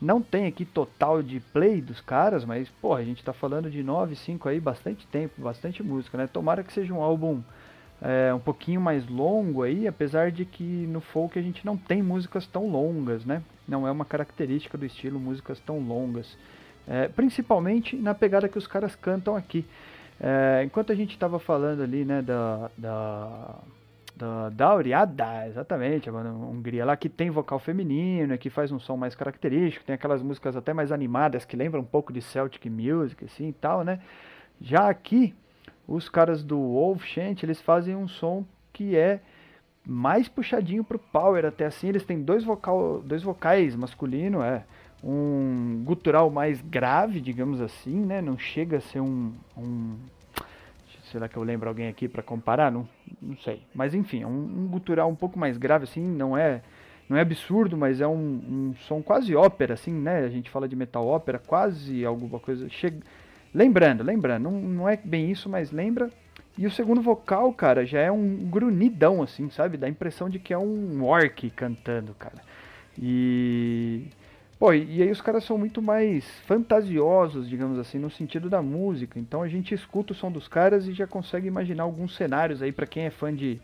Não 0.00 0.20
tem 0.20 0.46
aqui 0.46 0.66
total 0.66 1.22
de 1.22 1.40
play 1.40 1.80
dos 1.80 2.00
caras, 2.00 2.44
mas, 2.44 2.68
pô, 2.82 2.94
a 2.94 3.02
gente 3.02 3.24
tá 3.24 3.32
falando 3.32 3.70
de 3.70 3.82
nove, 3.82 4.14
cinco 4.14 4.48
aí, 4.48 4.60
bastante 4.60 5.06
tempo, 5.06 5.40
bastante 5.40 5.82
música, 5.82 6.18
né? 6.18 6.26
Tomara 6.26 6.62
que 6.62 6.72
seja 6.72 6.92
um 6.92 7.00
álbum 7.02 7.40
é, 8.00 8.32
um 8.32 8.38
pouquinho 8.38 8.80
mais 8.80 9.06
longo 9.06 9.62
aí, 9.62 9.86
apesar 9.86 10.30
de 10.30 10.44
que 10.44 10.62
no 10.62 11.00
folk 11.00 11.38
a 11.38 11.42
gente 11.42 11.64
não 11.64 11.76
tem 11.76 12.02
músicas 12.02 12.46
tão 12.46 12.68
longas, 12.68 13.24
né? 13.24 13.42
Não 13.66 13.86
é 13.86 13.90
uma 13.90 14.04
característica 14.04 14.76
do 14.76 14.84
estilo 14.84 15.18
músicas 15.18 15.58
tão 15.60 15.78
longas. 15.80 16.36
É, 16.86 17.08
principalmente 17.08 17.96
na 17.96 18.14
pegada 18.14 18.48
que 18.48 18.58
os 18.58 18.66
caras 18.66 18.94
cantam 18.94 19.34
aqui. 19.34 19.64
É, 20.20 20.62
enquanto 20.64 20.92
a 20.92 20.94
gente 20.94 21.12
estava 21.12 21.38
falando 21.38 21.82
ali, 21.82 22.04
né, 22.04 22.22
da, 22.22 22.70
da, 22.78 24.50
da, 24.50 25.46
exatamente, 25.46 26.08
a 26.08 26.12
Hungria 26.12 26.84
lá, 26.84 26.96
que 26.96 27.08
tem 27.08 27.28
vocal 27.28 27.58
feminino, 27.58 28.36
que 28.38 28.48
faz 28.48 28.72
um 28.72 28.78
som 28.78 28.96
mais 28.96 29.14
característico, 29.14 29.84
tem 29.84 29.94
aquelas 29.94 30.22
músicas 30.22 30.56
até 30.56 30.72
mais 30.72 30.90
animadas, 30.90 31.44
que 31.44 31.56
lembram 31.56 31.82
um 31.82 31.86
pouco 31.86 32.12
de 32.12 32.22
Celtic 32.22 32.66
Music, 32.66 33.24
assim, 33.24 33.48
e 33.48 33.52
tal, 33.52 33.84
né. 33.84 34.00
Já 34.60 34.88
aqui, 34.88 35.34
os 35.86 36.08
caras 36.08 36.42
do 36.42 36.58
Wolf 36.58 37.04
Chant, 37.04 37.42
eles 37.42 37.60
fazem 37.60 37.94
um 37.94 38.08
som 38.08 38.44
que 38.72 38.96
é 38.96 39.20
mais 39.86 40.28
puxadinho 40.28 40.82
pro 40.82 40.98
power, 40.98 41.44
até 41.44 41.64
assim, 41.64 41.88
eles 41.88 42.04
têm 42.04 42.20
dois, 42.20 42.42
vocal, 42.42 43.00
dois 43.04 43.22
vocais 43.22 43.76
masculino, 43.76 44.42
é, 44.42 44.64
um 45.02 45.82
gutural 45.84 46.28
mais 46.30 46.60
grave, 46.60 47.20
digamos 47.20 47.60
assim, 47.60 48.04
né? 48.04 48.20
Não 48.20 48.36
chega 48.36 48.78
a 48.78 48.80
ser 48.80 49.00
um, 49.00 49.32
um 49.56 49.96
será 51.10 51.28
que 51.28 51.36
eu 51.36 51.42
lembro 51.42 51.68
alguém 51.68 51.88
aqui 51.88 52.08
para 52.08 52.22
comparar? 52.22 52.70
Não, 52.70 52.88
não 53.22 53.36
sei. 53.38 53.62
Mas 53.74 53.94
enfim, 53.94 54.22
é 54.22 54.26
um, 54.26 54.30
um, 54.30 54.66
gutural 54.66 55.08
um 55.08 55.14
pouco 55.14 55.38
mais 55.38 55.56
grave, 55.56 55.84
assim, 55.84 56.02
não 56.02 56.36
é 56.36 56.62
não 57.08 57.16
é 57.16 57.20
absurdo, 57.20 57.76
mas 57.76 58.00
é 58.00 58.06
um, 58.06 58.14
um, 58.14 58.74
som 58.80 59.00
quase 59.00 59.34
ópera, 59.36 59.74
assim, 59.74 59.92
né? 59.92 60.24
A 60.24 60.28
gente 60.28 60.50
fala 60.50 60.68
de 60.68 60.74
metal 60.74 61.06
ópera, 61.06 61.38
quase 61.38 62.04
alguma 62.04 62.40
coisa. 62.40 62.68
Chega... 62.68 62.98
Lembrando, 63.54 64.02
lembrando, 64.02 64.44
não, 64.44 64.52
não 64.52 64.88
é 64.88 64.96
bem 64.96 65.30
isso, 65.30 65.48
mas 65.48 65.70
lembra. 65.70 66.10
E 66.58 66.66
o 66.66 66.70
segundo 66.70 67.02
vocal, 67.02 67.52
cara, 67.52 67.84
já 67.84 68.00
é 68.00 68.10
um 68.10 68.36
grunidão, 68.50 69.22
assim, 69.22 69.50
sabe? 69.50 69.76
Dá 69.76 69.86
a 69.86 69.90
impressão 69.90 70.28
de 70.28 70.38
que 70.38 70.52
é 70.52 70.58
um 70.58 71.04
orc 71.04 71.50
cantando, 71.50 72.14
cara. 72.14 72.42
E 72.98 74.06
Pô, 74.58 74.72
e 74.72 75.02
aí 75.02 75.10
os 75.10 75.20
caras 75.20 75.44
são 75.44 75.58
muito 75.58 75.82
mais 75.82 76.24
fantasiosos, 76.46 77.46
digamos 77.46 77.78
assim, 77.78 77.98
no 77.98 78.10
sentido 78.10 78.48
da 78.48 78.62
música. 78.62 79.18
Então 79.18 79.42
a 79.42 79.48
gente 79.48 79.74
escuta 79.74 80.14
o 80.14 80.16
som 80.16 80.32
dos 80.32 80.48
caras 80.48 80.88
e 80.88 80.94
já 80.94 81.06
consegue 81.06 81.46
imaginar 81.46 81.82
alguns 81.82 82.16
cenários 82.16 82.62
aí 82.62 82.72
para 82.72 82.86
quem 82.86 83.04
é 83.04 83.10
fã 83.10 83.34
de, 83.34 83.60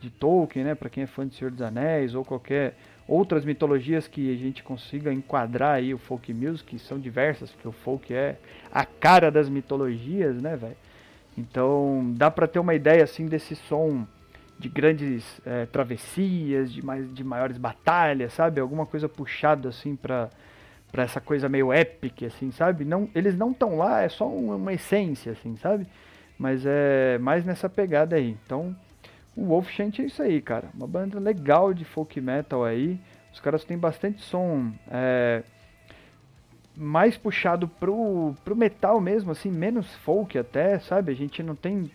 de 0.00 0.08
Tolkien, 0.08 0.64
né, 0.64 0.74
para 0.76 0.88
quem 0.88 1.02
é 1.02 1.06
fã 1.06 1.26
de 1.26 1.34
Senhor 1.34 1.50
dos 1.50 1.62
Anéis 1.62 2.14
ou 2.14 2.24
qualquer 2.24 2.76
outras 3.08 3.44
mitologias 3.44 4.08
que 4.08 4.32
a 4.32 4.36
gente 4.36 4.62
consiga 4.62 5.12
enquadrar 5.12 5.76
aí 5.76 5.94
o 5.94 5.98
folk 5.98 6.32
music, 6.34 6.78
são 6.78 6.98
diversas, 6.98 7.50
porque 7.50 7.68
o 7.68 7.72
folk 7.72 8.12
é 8.12 8.36
a 8.72 8.84
cara 8.84 9.30
das 9.30 9.48
mitologias, 9.48 10.40
né, 10.40 10.56
velho? 10.56 10.76
Então, 11.38 12.12
dá 12.16 12.30
para 12.30 12.46
ter 12.46 12.58
uma 12.58 12.74
ideia 12.74 13.04
assim 13.04 13.26
desse 13.26 13.54
som 13.54 14.06
de 14.58 14.68
grandes 14.68 15.40
é, 15.44 15.66
travessias, 15.66 16.72
de, 16.72 16.84
mais, 16.84 17.12
de 17.12 17.22
maiores 17.22 17.58
batalhas, 17.58 18.32
sabe? 18.32 18.60
Alguma 18.60 18.86
coisa 18.86 19.08
puxada 19.08 19.68
assim 19.68 19.94
para 19.94 20.30
para 20.90 21.02
essa 21.02 21.20
coisa 21.20 21.48
meio 21.48 21.72
épica, 21.72 22.26
assim, 22.26 22.50
sabe? 22.50 22.84
Não, 22.84 23.08
eles 23.14 23.36
não 23.36 23.50
estão 23.50 23.76
lá, 23.76 24.02
é 24.02 24.08
só 24.08 24.26
uma, 24.26 24.72
essência, 24.72 25.32
assim, 25.32 25.56
sabe? 25.56 25.86
Mas 26.38 26.64
é 26.64 27.18
mais 27.18 27.44
nessa 27.44 27.68
pegada 27.68 28.16
aí. 28.16 28.36
Então, 28.44 28.74
o 29.36 29.44
Wolf 29.44 29.70
Chant 29.70 29.98
é 30.00 30.04
isso 30.04 30.22
aí, 30.22 30.40
cara. 30.40 30.70
Uma 30.74 30.86
banda 30.86 31.20
legal 31.20 31.74
de 31.74 31.84
folk 31.84 32.18
metal 32.20 32.64
aí. 32.64 32.98
Os 33.32 33.38
caras 33.38 33.64
têm 33.64 33.76
bastante 33.76 34.22
som 34.22 34.72
é, 34.90 35.42
mais 36.74 37.18
puxado 37.18 37.68
pro, 37.68 38.34
pro 38.42 38.56
metal 38.56 38.98
mesmo, 38.98 39.30
assim, 39.30 39.50
menos 39.50 39.94
folk 39.96 40.38
até, 40.38 40.78
sabe? 40.78 41.12
A 41.12 41.14
gente 41.14 41.42
não 41.42 41.54
tem 41.54 41.90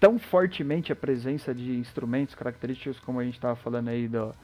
tão 0.00 0.18
fortemente 0.18 0.92
a 0.92 0.96
presença 0.96 1.54
de 1.54 1.76
instrumentos 1.76 2.34
característicos 2.34 2.98
como 2.98 3.20
a 3.20 3.24
gente 3.24 3.34
estava 3.34 3.54
falando 3.54 3.88
aí 3.88 4.08
do, 4.08 4.34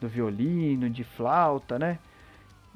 do 0.00 0.08
violino, 0.08 0.88
de 0.88 1.04
flauta, 1.04 1.78
né? 1.78 1.98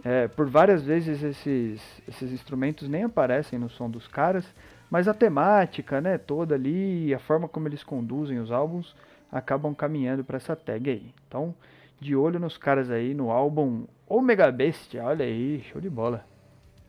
É, 0.05 0.29
por 0.29 0.49
várias 0.49 0.83
vezes 0.85 1.23
esses, 1.23 2.03
esses 2.07 2.31
instrumentos 2.31 2.88
nem 2.88 3.05
aparecem 3.05 3.59
no 3.59 3.68
som 3.68 3.90
dos 3.90 4.07
caras, 4.07 4.44
mas 4.90 5.09
a 5.09 5.14
temática, 5.14 6.01
né, 6.01 6.18
toda 6.18 6.55
ali, 6.55 7.12
a 7.14 7.18
forma 7.18 7.48
como 7.48 7.68
eles 7.68 7.83
conduzem 7.83 8.38
os 8.38 8.51
álbuns, 8.51 8.94
acabam 9.31 9.74
caminhando 9.74 10.24
para 10.24 10.37
essa 10.37 10.57
tag 10.57 10.90
aí. 10.90 11.14
Então, 11.27 11.55
de 12.01 12.16
olho 12.16 12.38
nos 12.38 12.57
caras 12.57 12.90
aí 12.90 13.12
no 13.14 13.31
álbum 13.31 13.85
Omega 14.07 14.51
Bestia, 14.51 15.05
olha 15.05 15.24
aí, 15.24 15.62
show 15.70 15.81
de 15.81 15.90
bola. 15.90 16.24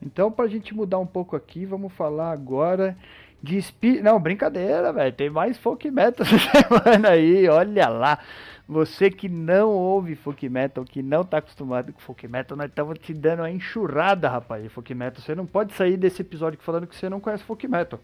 Então, 0.00 0.32
para 0.32 0.46
a 0.46 0.48
gente 0.48 0.74
mudar 0.74 0.98
um 0.98 1.06
pouco 1.06 1.36
aqui, 1.36 1.66
vamos 1.66 1.92
falar 1.92 2.32
agora 2.32 2.96
de 3.42 3.56
espírito. 3.56 4.04
Não, 4.04 4.20
brincadeira, 4.20 4.92
velho. 4.92 5.12
Tem 5.12 5.30
mais 5.30 5.56
folk 5.58 5.90
metal 5.90 6.26
essa 6.26 6.38
semana 6.38 7.10
aí, 7.10 7.48
olha 7.48 7.88
lá. 7.88 8.18
Você 8.68 9.10
que 9.10 9.28
não 9.28 9.70
ouve 9.70 10.14
folk 10.14 10.48
metal, 10.48 10.84
que 10.84 11.02
não 11.02 11.24
tá 11.24 11.38
acostumado 11.38 11.92
com 11.92 11.98
folk 11.98 12.28
metal, 12.28 12.56
nós 12.56 12.68
estamos 12.68 12.98
te 13.00 13.12
dando 13.12 13.40
uma 13.40 13.50
enxurrada, 13.50 14.28
rapaz, 14.28 14.62
de 14.62 14.68
folk 14.68 14.94
metal. 14.94 15.20
Você 15.20 15.34
não 15.34 15.44
pode 15.44 15.72
sair 15.72 15.96
desse 15.96 16.22
episódio 16.22 16.58
falando 16.62 16.86
que 16.86 16.94
você 16.94 17.08
não 17.08 17.18
conhece 17.18 17.42
folk 17.42 17.66
metal. 17.66 17.98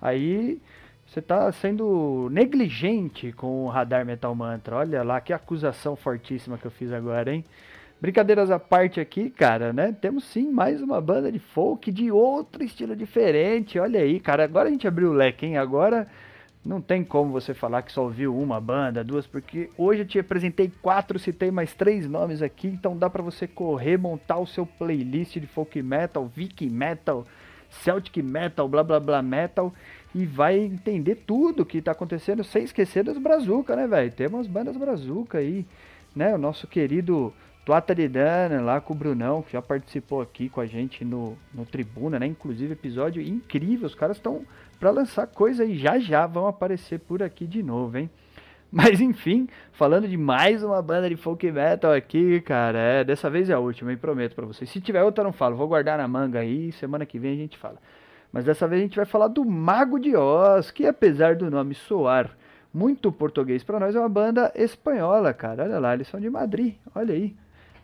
Aí 0.00 0.60
você 1.06 1.22
tá 1.22 1.50
sendo 1.50 2.28
negligente 2.30 3.32
com 3.32 3.64
o 3.64 3.68
Radar 3.68 4.04
Metal 4.04 4.34
Mantra. 4.34 4.76
Olha 4.76 5.02
lá 5.02 5.20
que 5.20 5.32
acusação 5.32 5.96
fortíssima 5.96 6.58
que 6.58 6.66
eu 6.66 6.70
fiz 6.70 6.92
agora, 6.92 7.34
hein? 7.34 7.44
Brincadeiras 8.00 8.50
à 8.50 8.58
parte 8.58 8.98
aqui, 8.98 9.28
cara, 9.28 9.74
né? 9.74 9.94
Temos 10.00 10.24
sim 10.24 10.50
mais 10.50 10.80
uma 10.80 11.02
banda 11.02 11.30
de 11.30 11.38
folk 11.38 11.92
de 11.92 12.10
outro 12.10 12.64
estilo 12.64 12.96
diferente. 12.96 13.78
Olha 13.78 14.00
aí, 14.00 14.18
cara. 14.18 14.42
Agora 14.42 14.68
a 14.68 14.72
gente 14.72 14.88
abriu 14.88 15.10
o 15.10 15.12
leque, 15.12 15.44
hein? 15.44 15.58
Agora 15.58 16.08
não 16.64 16.80
tem 16.80 17.04
como 17.04 17.30
você 17.30 17.52
falar 17.52 17.82
que 17.82 17.92
só 17.92 18.04
ouviu 18.04 18.34
uma 18.34 18.58
banda, 18.58 19.04
duas, 19.04 19.26
porque 19.26 19.68
hoje 19.76 20.00
eu 20.00 20.06
te 20.06 20.18
apresentei 20.18 20.72
quatro, 20.80 21.18
citei 21.18 21.50
mais 21.50 21.74
três 21.74 22.06
nomes 22.08 22.40
aqui, 22.40 22.68
então 22.68 22.96
dá 22.96 23.10
para 23.10 23.22
você 23.22 23.46
correr, 23.46 23.98
montar 23.98 24.38
o 24.38 24.46
seu 24.46 24.64
playlist 24.64 25.38
de 25.38 25.46
folk 25.46 25.82
metal, 25.82 26.26
viking 26.26 26.70
metal, 26.70 27.26
celtic 27.68 28.22
metal, 28.22 28.66
blá 28.66 28.82
blá 28.82 28.98
blá 28.98 29.22
metal 29.22 29.74
e 30.14 30.24
vai 30.24 30.58
entender 30.58 31.16
tudo 31.26 31.66
que 31.66 31.82
tá 31.82 31.92
acontecendo 31.92 32.42
sem 32.44 32.64
esquecer 32.64 33.04
das 33.04 33.18
brazucas, 33.18 33.76
né, 33.76 33.86
velho? 33.86 34.10
Temos 34.12 34.46
bandas 34.46 34.76
brazuca 34.76 35.36
aí, 35.36 35.66
né? 36.16 36.34
O 36.34 36.38
nosso 36.38 36.66
querido 36.66 37.32
Tuata 37.64 37.94
de 37.94 38.08
Dana, 38.08 38.60
lá 38.62 38.80
com 38.80 38.94
o 38.94 38.96
Brunão, 38.96 39.42
que 39.42 39.52
já 39.52 39.60
participou 39.60 40.22
aqui 40.22 40.48
com 40.48 40.60
a 40.60 40.66
gente 40.66 41.04
no, 41.04 41.36
no 41.52 41.66
Tribuna, 41.66 42.18
né? 42.18 42.26
Inclusive, 42.26 42.72
episódio 42.72 43.20
incrível. 43.22 43.86
Os 43.86 43.94
caras 43.94 44.16
estão 44.16 44.46
para 44.78 44.90
lançar 44.90 45.26
coisa 45.26 45.64
e 45.64 45.78
já 45.78 45.98
já 45.98 46.26
vão 46.26 46.46
aparecer 46.46 46.98
por 47.00 47.22
aqui 47.22 47.46
de 47.46 47.62
novo, 47.62 47.98
hein? 47.98 48.08
Mas 48.72 49.00
enfim, 49.00 49.46
falando 49.72 50.08
de 50.08 50.16
mais 50.16 50.62
uma 50.62 50.80
banda 50.80 51.08
de 51.08 51.16
folk 51.16 51.50
metal 51.50 51.92
aqui, 51.92 52.40
cara, 52.40 52.78
é, 52.78 53.04
dessa 53.04 53.28
vez 53.28 53.50
é 53.50 53.52
a 53.52 53.58
última, 53.58 53.92
eu 53.92 53.98
prometo 53.98 54.34
para 54.34 54.46
vocês. 54.46 54.70
Se 54.70 54.80
tiver 54.80 55.02
outra, 55.02 55.22
eu 55.22 55.26
não 55.26 55.32
falo, 55.32 55.56
vou 55.56 55.68
guardar 55.68 55.98
na 55.98 56.08
manga 56.08 56.38
aí, 56.38 56.72
semana 56.72 57.04
que 57.04 57.18
vem 57.18 57.32
a 57.32 57.36
gente 57.36 57.58
fala. 57.58 57.76
Mas 58.32 58.44
dessa 58.44 58.66
vez 58.68 58.80
a 58.80 58.84
gente 58.84 58.96
vai 58.96 59.04
falar 59.04 59.28
do 59.28 59.44
Mago 59.44 59.98
de 59.98 60.16
Oz, 60.16 60.70
que 60.70 60.86
apesar 60.86 61.34
do 61.34 61.50
nome 61.50 61.74
soar 61.74 62.30
muito 62.72 63.10
português 63.10 63.64
para 63.64 63.80
nós, 63.80 63.94
é 63.94 63.98
uma 63.98 64.08
banda 64.08 64.52
espanhola, 64.54 65.34
cara. 65.34 65.64
Olha 65.64 65.78
lá, 65.80 65.92
eles 65.92 66.06
são 66.06 66.20
de 66.20 66.30
Madrid, 66.30 66.76
olha 66.94 67.12
aí 67.12 67.34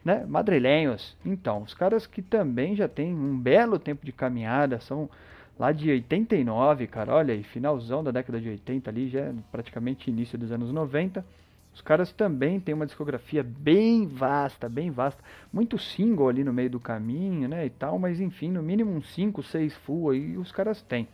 né? 0.06 0.24
Madrilenhos. 0.24 1.16
Então, 1.26 1.64
os 1.64 1.74
caras 1.74 2.06
que 2.06 2.22
também 2.22 2.76
já 2.76 2.86
têm 2.86 3.12
um 3.12 3.36
belo 3.36 3.76
tempo 3.76 4.06
de 4.06 4.12
caminhada, 4.12 4.78
são 4.78 5.10
lá 5.58 5.72
de 5.72 5.90
89, 5.90 6.86
cara, 6.86 7.12
olha 7.12 7.34
aí, 7.34 7.42
finalzão 7.42 8.04
da 8.04 8.12
década 8.12 8.40
de 8.40 8.48
80 8.48 8.88
ali, 8.88 9.08
já 9.08 9.18
é 9.18 9.34
praticamente 9.50 10.08
início 10.08 10.38
dos 10.38 10.52
anos 10.52 10.70
90. 10.70 11.26
Os 11.74 11.80
caras 11.80 12.12
também 12.12 12.60
têm 12.60 12.72
uma 12.72 12.86
discografia 12.86 13.42
bem 13.42 14.06
vasta, 14.06 14.68
bem 14.68 14.92
vasta. 14.92 15.20
Muito 15.52 15.76
single 15.76 16.28
ali 16.28 16.44
no 16.44 16.52
meio 16.52 16.70
do 16.70 16.78
caminho, 16.78 17.48
né, 17.48 17.66
e 17.66 17.70
tal, 17.70 17.98
mas 17.98 18.20
enfim, 18.20 18.48
no 18.48 18.62
mínimo 18.62 18.92
uns 18.92 19.12
5, 19.12 19.42
6 19.42 19.74
full 19.78 20.10
aí 20.10 20.38
os 20.38 20.52
caras 20.52 20.80
têm. 20.82 21.08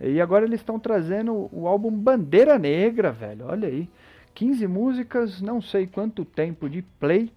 E 0.00 0.20
agora 0.20 0.44
eles 0.44 0.58
estão 0.58 0.80
trazendo 0.80 1.48
o 1.52 1.68
álbum 1.68 1.92
Bandeira 1.92 2.58
Negra, 2.58 3.12
velho, 3.12 3.46
olha 3.46 3.68
aí. 3.68 3.88
15 4.34 4.66
músicas, 4.66 5.40
não 5.40 5.62
sei 5.62 5.86
quanto 5.86 6.24
tempo 6.24 6.68
de 6.68 6.82
play. 6.82 7.30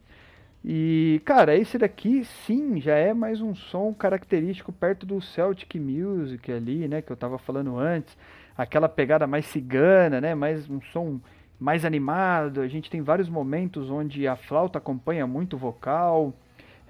E, 0.64 1.22
cara, 1.24 1.56
esse 1.56 1.78
daqui 1.78 2.26
sim 2.46 2.82
já 2.82 2.96
é 2.96 3.14
mais 3.14 3.42
um 3.42 3.56
som 3.56 3.94
característico 3.94 4.72
perto 4.74 5.06
do 5.06 5.22
Celtic 5.22 5.80
Music 5.80 6.52
ali, 6.52 6.88
né, 6.88 7.02
que 7.02 7.12
eu 7.12 7.18
tava 7.18 7.38
falando 7.38 7.78
antes. 7.78 8.18
Aquela 8.58 8.90
pegada 8.90 9.26
mais 9.26 9.46
cigana, 9.46 10.20
né, 10.20 10.36
mais 10.36 10.70
um 10.70 10.82
som 10.82 11.20
mais 11.60 11.86
animado. 11.86 12.62
A 12.62 12.68
gente 12.68 12.90
tem 12.90 13.02
vários 13.02 13.30
momentos 13.30 13.90
onde 13.90 14.28
a 14.28 14.36
flauta 14.36 14.78
acompanha 14.78 15.26
muito 15.26 15.56
o 15.56 15.60
vocal. 15.60 16.34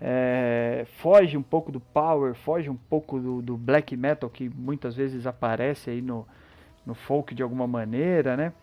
É, 0.01 0.85
foge 1.01 1.37
um 1.37 1.41
pouco 1.41 1.71
do 1.71 1.79
power, 1.79 2.33
foge 2.33 2.69
um 2.69 2.75
pouco 2.75 3.19
do, 3.19 3.41
do, 3.41 3.57
black 3.57 3.97
metal 3.97 4.29
que 4.29 4.47
muitas 4.49 4.95
vezes 4.95 5.27
aparece 5.27 5.89
aí 5.89 6.01
no, 6.01 6.25
no 6.85 6.95
folk 6.95 7.35
de 7.35 7.43
alguma 7.43 7.67
maneira, 7.67 8.37
né? 8.37 8.53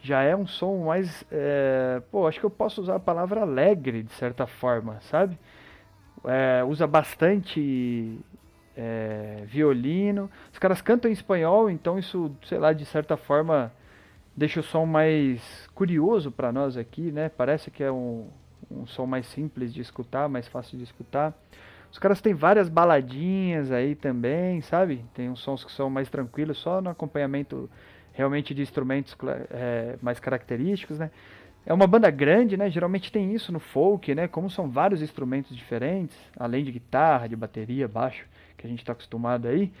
Já 0.00 0.22
é 0.22 0.34
um 0.34 0.46
som 0.46 0.84
mais. 0.84 1.24
É, 1.30 2.02
pô, 2.10 2.26
acho 2.26 2.38
que 2.40 2.46
eu 2.46 2.50
posso 2.50 2.80
usar 2.80 2.96
a 2.96 3.00
palavra 3.00 3.42
alegre 3.42 4.02
de 4.02 4.12
certa 4.12 4.46
forma, 4.46 5.00
sabe? 5.02 5.38
É, 6.24 6.64
usa 6.64 6.86
bastante 6.86 8.18
é, 8.76 9.42
violino. 9.46 10.30
Os 10.52 10.58
caras 10.58 10.80
cantam 10.80 11.10
em 11.10 11.14
espanhol, 11.14 11.68
então 11.70 11.98
isso, 11.98 12.34
sei 12.44 12.58
lá, 12.58 12.72
de 12.72 12.84
certa 12.84 13.16
forma 13.16 13.72
deixa 14.36 14.60
o 14.60 14.62
som 14.62 14.86
mais 14.86 15.68
curioso 15.74 16.30
para 16.30 16.52
nós 16.52 16.76
aqui, 16.76 17.10
né? 17.10 17.28
Parece 17.28 17.70
que 17.72 17.82
é 17.82 17.90
um, 17.90 18.28
um 18.70 18.86
som 18.86 19.04
mais 19.04 19.26
simples 19.26 19.74
de 19.74 19.80
escutar, 19.80 20.28
mais 20.28 20.46
fácil 20.46 20.78
de 20.78 20.84
escutar. 20.84 21.34
Os 21.90 21.98
caras 21.98 22.20
têm 22.20 22.34
várias 22.34 22.68
baladinhas 22.68 23.72
aí 23.72 23.96
também, 23.96 24.60
sabe? 24.60 25.04
Tem 25.14 25.28
uns 25.28 25.40
sons 25.40 25.64
que 25.64 25.72
são 25.72 25.90
mais 25.90 26.08
tranquilos, 26.08 26.58
só 26.58 26.80
no 26.80 26.90
acompanhamento 26.90 27.68
realmente 28.18 28.52
de 28.52 28.60
instrumentos 28.60 29.16
é, 29.48 29.96
mais 30.02 30.18
característicos, 30.18 30.98
né? 30.98 31.08
É 31.64 31.72
uma 31.72 31.86
banda 31.86 32.10
grande, 32.10 32.56
né? 32.56 32.68
Geralmente 32.68 33.12
tem 33.12 33.32
isso 33.32 33.52
no 33.52 33.60
folk, 33.60 34.12
né? 34.12 34.26
Como 34.26 34.50
são 34.50 34.68
vários 34.68 35.00
instrumentos 35.00 35.56
diferentes, 35.56 36.16
além 36.36 36.64
de 36.64 36.72
guitarra, 36.72 37.28
de 37.28 37.36
bateria, 37.36 37.86
baixo, 37.86 38.26
que 38.56 38.66
a 38.66 38.68
gente 38.68 38.80
está 38.80 38.92
acostumado 38.92 39.46
aí. 39.46 39.72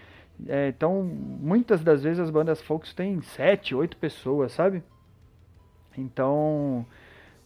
É, 0.46 0.68
então, 0.68 1.02
muitas 1.02 1.82
das 1.82 2.04
vezes 2.04 2.20
as 2.20 2.30
bandas 2.30 2.62
folk 2.62 2.94
têm 2.94 3.20
sete, 3.22 3.74
oito 3.74 3.96
pessoas, 3.96 4.52
sabe? 4.52 4.84
Então, 5.96 6.86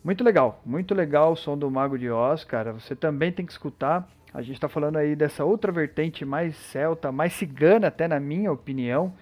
muito 0.05 0.23
legal, 0.23 0.61
muito 0.67 0.95
legal 0.95 1.33
o 1.33 1.37
som 1.37 1.57
do 1.57 1.71
Mago 1.71 1.99
de 1.99 2.11
Oz, 2.11 2.45
cara. 2.45 2.75
Você 2.75 2.95
também 2.95 3.33
tem 3.33 3.47
que 3.47 3.53
escutar. 3.53 4.07
A 4.35 4.43
gente 4.43 4.57
está 4.57 4.69
falando 4.69 4.99
aí 4.99 5.17
dessa 5.17 5.43
outra 5.43 5.73
vertente 5.73 6.23
mais 6.23 6.55
celta, 6.55 7.11
mais 7.11 7.33
cigana, 7.33 7.87
até 7.87 8.07
na 8.07 8.21
minha 8.21 8.53
opinião. 8.53 9.15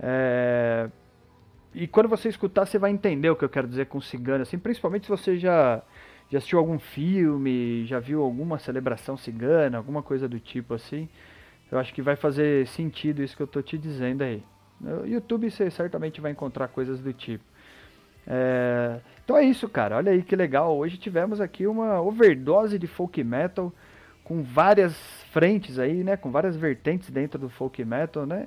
É, 0.00 0.88
e 1.74 1.86
quando 1.88 2.08
você 2.08 2.28
escutar, 2.28 2.66
você 2.66 2.78
vai 2.78 2.90
entender 2.90 3.28
o 3.30 3.36
que 3.36 3.44
eu 3.44 3.48
quero 3.48 3.66
dizer 3.66 3.86
com 3.86 4.00
cigano, 4.00 4.42
assim, 4.42 4.58
principalmente 4.58 5.06
se 5.06 5.10
você 5.10 5.36
já, 5.36 5.82
já 6.30 6.38
assistiu 6.38 6.58
algum 6.58 6.78
filme, 6.78 7.84
já 7.86 7.98
viu 7.98 8.22
alguma 8.22 8.58
celebração 8.58 9.16
cigana, 9.16 9.76
alguma 9.76 10.02
coisa 10.02 10.28
do 10.28 10.38
tipo 10.38 10.74
assim. 10.74 11.08
Eu 11.70 11.78
acho 11.78 11.92
que 11.92 12.00
vai 12.00 12.14
fazer 12.14 12.66
sentido 12.68 13.22
isso 13.22 13.36
que 13.36 13.42
eu 13.42 13.46
tô 13.46 13.60
te 13.60 13.76
dizendo 13.76 14.22
aí. 14.22 14.42
No 14.80 15.06
YouTube 15.06 15.50
você 15.50 15.70
certamente 15.70 16.20
vai 16.20 16.30
encontrar 16.30 16.68
coisas 16.68 17.00
do 17.00 17.12
tipo. 17.12 17.44
É... 18.26 19.00
Então 19.24 19.36
é 19.36 19.44
isso, 19.44 19.68
cara. 19.68 19.96
Olha 19.96 20.12
aí 20.12 20.22
que 20.22 20.36
legal. 20.36 20.76
Hoje 20.76 20.96
tivemos 20.96 21.40
aqui 21.40 21.66
uma 21.66 22.00
overdose 22.00 22.78
de 22.78 22.86
folk 22.86 23.22
metal 23.24 23.72
com 24.22 24.42
várias 24.42 24.94
frentes 25.32 25.78
aí, 25.78 26.04
né? 26.04 26.16
Com 26.16 26.30
várias 26.30 26.56
vertentes 26.56 27.10
dentro 27.10 27.38
do 27.38 27.48
folk 27.48 27.84
metal, 27.84 28.26
né? 28.26 28.46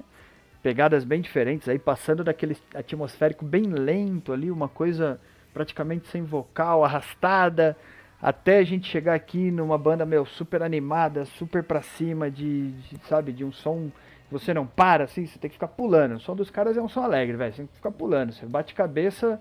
Pegadas 0.62 1.04
bem 1.04 1.22
diferentes, 1.22 1.70
aí 1.70 1.80
passando 1.80 2.24
daquele 2.24 2.58
atmosférico 2.74 3.46
bem 3.46 3.64
lento 3.64 4.34
ali, 4.34 4.52
uma 4.52 4.68
coisa 4.68 5.20
praticamente 5.54 6.08
sem 6.08 6.24
vocal, 6.24 6.84
arrastada, 6.84 7.76
até 8.22 8.58
a 8.58 8.64
gente 8.64 8.88
chegar 8.88 9.14
aqui 9.14 9.52
numa 9.52 9.78
banda 9.78 10.06
meu 10.06 10.26
super 10.26 10.64
animada, 10.64 11.26
super 11.26 11.64
pra 11.64 11.82
cima 11.82 12.30
de, 12.30 12.72
de 12.72 12.98
sabe, 13.08 13.32
de 13.32 13.44
um 13.44 13.52
som 13.52 13.92
você 14.30 14.54
não 14.54 14.68
para 14.68 15.06
assim, 15.06 15.26
você 15.26 15.40
tem 15.40 15.50
que 15.50 15.56
ficar 15.56 15.70
pulando. 15.70 16.16
O 16.16 16.20
som 16.20 16.36
dos 16.36 16.50
caras 16.50 16.76
é 16.76 16.82
um 16.82 16.90
som 16.90 17.02
alegre, 17.02 17.38
velho, 17.38 17.54
você 17.54 17.58
tem 17.58 17.68
que 17.68 17.76
ficar 17.76 17.92
pulando, 17.92 18.34
você 18.34 18.46
bate 18.46 18.74
cabeça 18.74 19.40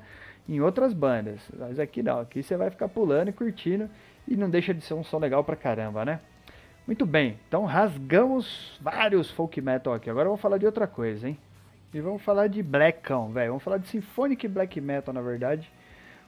em 0.48 0.60
outras 0.60 0.92
bandas, 0.92 1.40
mas 1.58 1.80
aqui 1.80 2.02
não, 2.02 2.20
aqui 2.20 2.42
você 2.42 2.56
vai 2.56 2.70
ficar 2.70 2.88
pulando 2.88 3.28
e 3.28 3.32
curtindo 3.32 3.90
e 4.28 4.36
não 4.36 4.48
deixa 4.48 4.72
de 4.72 4.80
ser 4.80 4.94
um 4.94 5.02
som 5.02 5.18
legal 5.18 5.42
pra 5.42 5.56
caramba, 5.56 6.04
né? 6.04 6.20
Muito 6.86 7.04
bem, 7.04 7.36
então 7.48 7.64
rasgamos 7.64 8.78
vários 8.80 9.28
folk 9.32 9.60
metal 9.60 9.92
aqui. 9.92 10.08
Agora 10.08 10.26
vamos 10.26 10.40
falar 10.40 10.56
de 10.56 10.66
outra 10.66 10.86
coisa, 10.86 11.28
hein? 11.28 11.36
E 11.92 12.00
vamos 12.00 12.22
falar 12.22 12.46
de 12.46 12.62
blackão, 12.62 13.32
velho. 13.32 13.48
Vamos 13.48 13.64
falar 13.64 13.78
de 13.78 13.88
symphonic 13.88 14.46
black 14.46 14.80
metal, 14.80 15.12
na 15.12 15.20
verdade, 15.20 15.68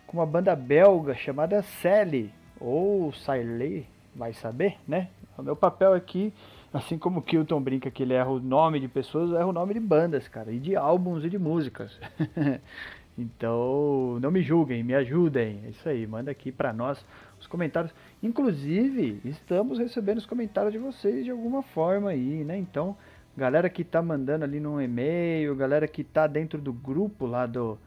com 0.04 0.16
uma 0.16 0.26
banda 0.26 0.56
belga 0.56 1.14
chamada 1.14 1.62
Sally 1.62 2.32
ou 2.58 3.12
Siley, 3.12 3.86
vai 4.12 4.32
saber, 4.32 4.76
né? 4.86 5.06
O 5.36 5.44
meu 5.44 5.54
papel 5.54 5.92
aqui, 5.92 6.34
assim 6.72 6.98
como 6.98 7.20
o 7.20 7.22
Kilton 7.22 7.60
brinca 7.62 7.88
que 7.88 8.02
ele 8.02 8.14
erra 8.14 8.30
o 8.30 8.40
nome 8.40 8.80
de 8.80 8.88
pessoas, 8.88 9.30
eu 9.30 9.38
erro 9.38 9.50
o 9.50 9.52
nome 9.52 9.74
de 9.74 9.80
bandas, 9.80 10.26
cara, 10.26 10.50
e 10.50 10.58
de 10.58 10.74
álbuns 10.74 11.24
e 11.24 11.30
de 11.30 11.38
músicas. 11.38 11.96
então, 13.16 14.18
não 14.20 14.32
me 14.32 14.42
julguem, 14.42 14.82
me 14.82 14.96
ajudem. 14.96 15.60
É 15.66 15.68
isso 15.68 15.88
aí, 15.88 16.04
manda 16.04 16.32
aqui 16.32 16.50
para 16.50 16.72
nós 16.72 17.06
os 17.40 17.46
comentários. 17.46 17.92
Inclusive, 18.22 19.20
estamos 19.24 19.78
recebendo 19.78 20.18
os 20.18 20.26
comentários 20.26 20.72
de 20.72 20.78
vocês 20.78 21.24
de 21.24 21.30
alguma 21.30 21.62
forma 21.62 22.10
aí, 22.10 22.44
né? 22.44 22.56
Então, 22.56 22.96
galera 23.36 23.68
que 23.68 23.84
tá 23.84 24.02
mandando 24.02 24.44
ali 24.44 24.60
no 24.60 24.80
e-mail, 24.80 25.54
galera 25.54 25.86
que 25.86 26.02
tá 26.02 26.26
dentro 26.26 26.60
do 26.60 26.72
grupo 26.72 27.26
lá 27.26 27.46
do, 27.46 27.78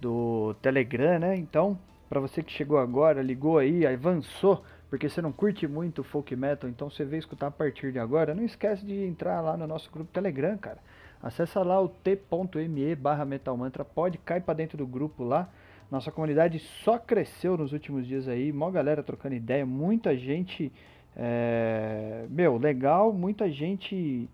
do 0.00 0.54
Telegram, 0.60 1.18
né? 1.18 1.36
Então, 1.36 1.78
para 2.08 2.20
você 2.20 2.42
que 2.42 2.52
chegou 2.52 2.78
agora, 2.78 3.22
ligou 3.22 3.58
aí, 3.58 3.86
avançou, 3.86 4.62
porque 4.88 5.08
você 5.08 5.22
não 5.22 5.32
curte 5.32 5.66
muito 5.66 6.02
folk 6.02 6.34
metal, 6.34 6.68
então 6.68 6.90
você 6.90 7.04
veio 7.04 7.20
escutar 7.20 7.46
a 7.46 7.50
partir 7.50 7.92
de 7.92 7.98
agora, 7.98 8.34
não 8.34 8.44
esquece 8.44 8.84
de 8.84 9.04
entrar 9.04 9.40
lá 9.40 9.56
no 9.56 9.66
nosso 9.66 9.90
grupo 9.90 10.12
Telegram, 10.12 10.58
cara. 10.58 10.78
Acessa 11.22 11.62
lá 11.62 11.80
o 11.80 11.88
t.me 11.88 12.94
barra 12.94 13.24
metalmantra, 13.24 13.84
pode 13.84 14.18
cair 14.18 14.40
para 14.40 14.54
dentro 14.54 14.78
do 14.78 14.86
grupo 14.86 15.22
lá 15.22 15.48
nossa 15.90 16.12
comunidade 16.12 16.58
só 16.84 16.98
cresceu 16.98 17.56
nos 17.56 17.72
últimos 17.72 18.06
dias 18.06 18.28
aí, 18.28 18.52
mó 18.52 18.70
galera 18.70 19.02
trocando 19.02 19.34
ideia, 19.34 19.66
muita 19.66 20.16
gente. 20.16 20.72
É... 21.16 22.26
Meu, 22.30 22.56
legal, 22.58 23.12
muita 23.12 23.50
gente. 23.50 24.28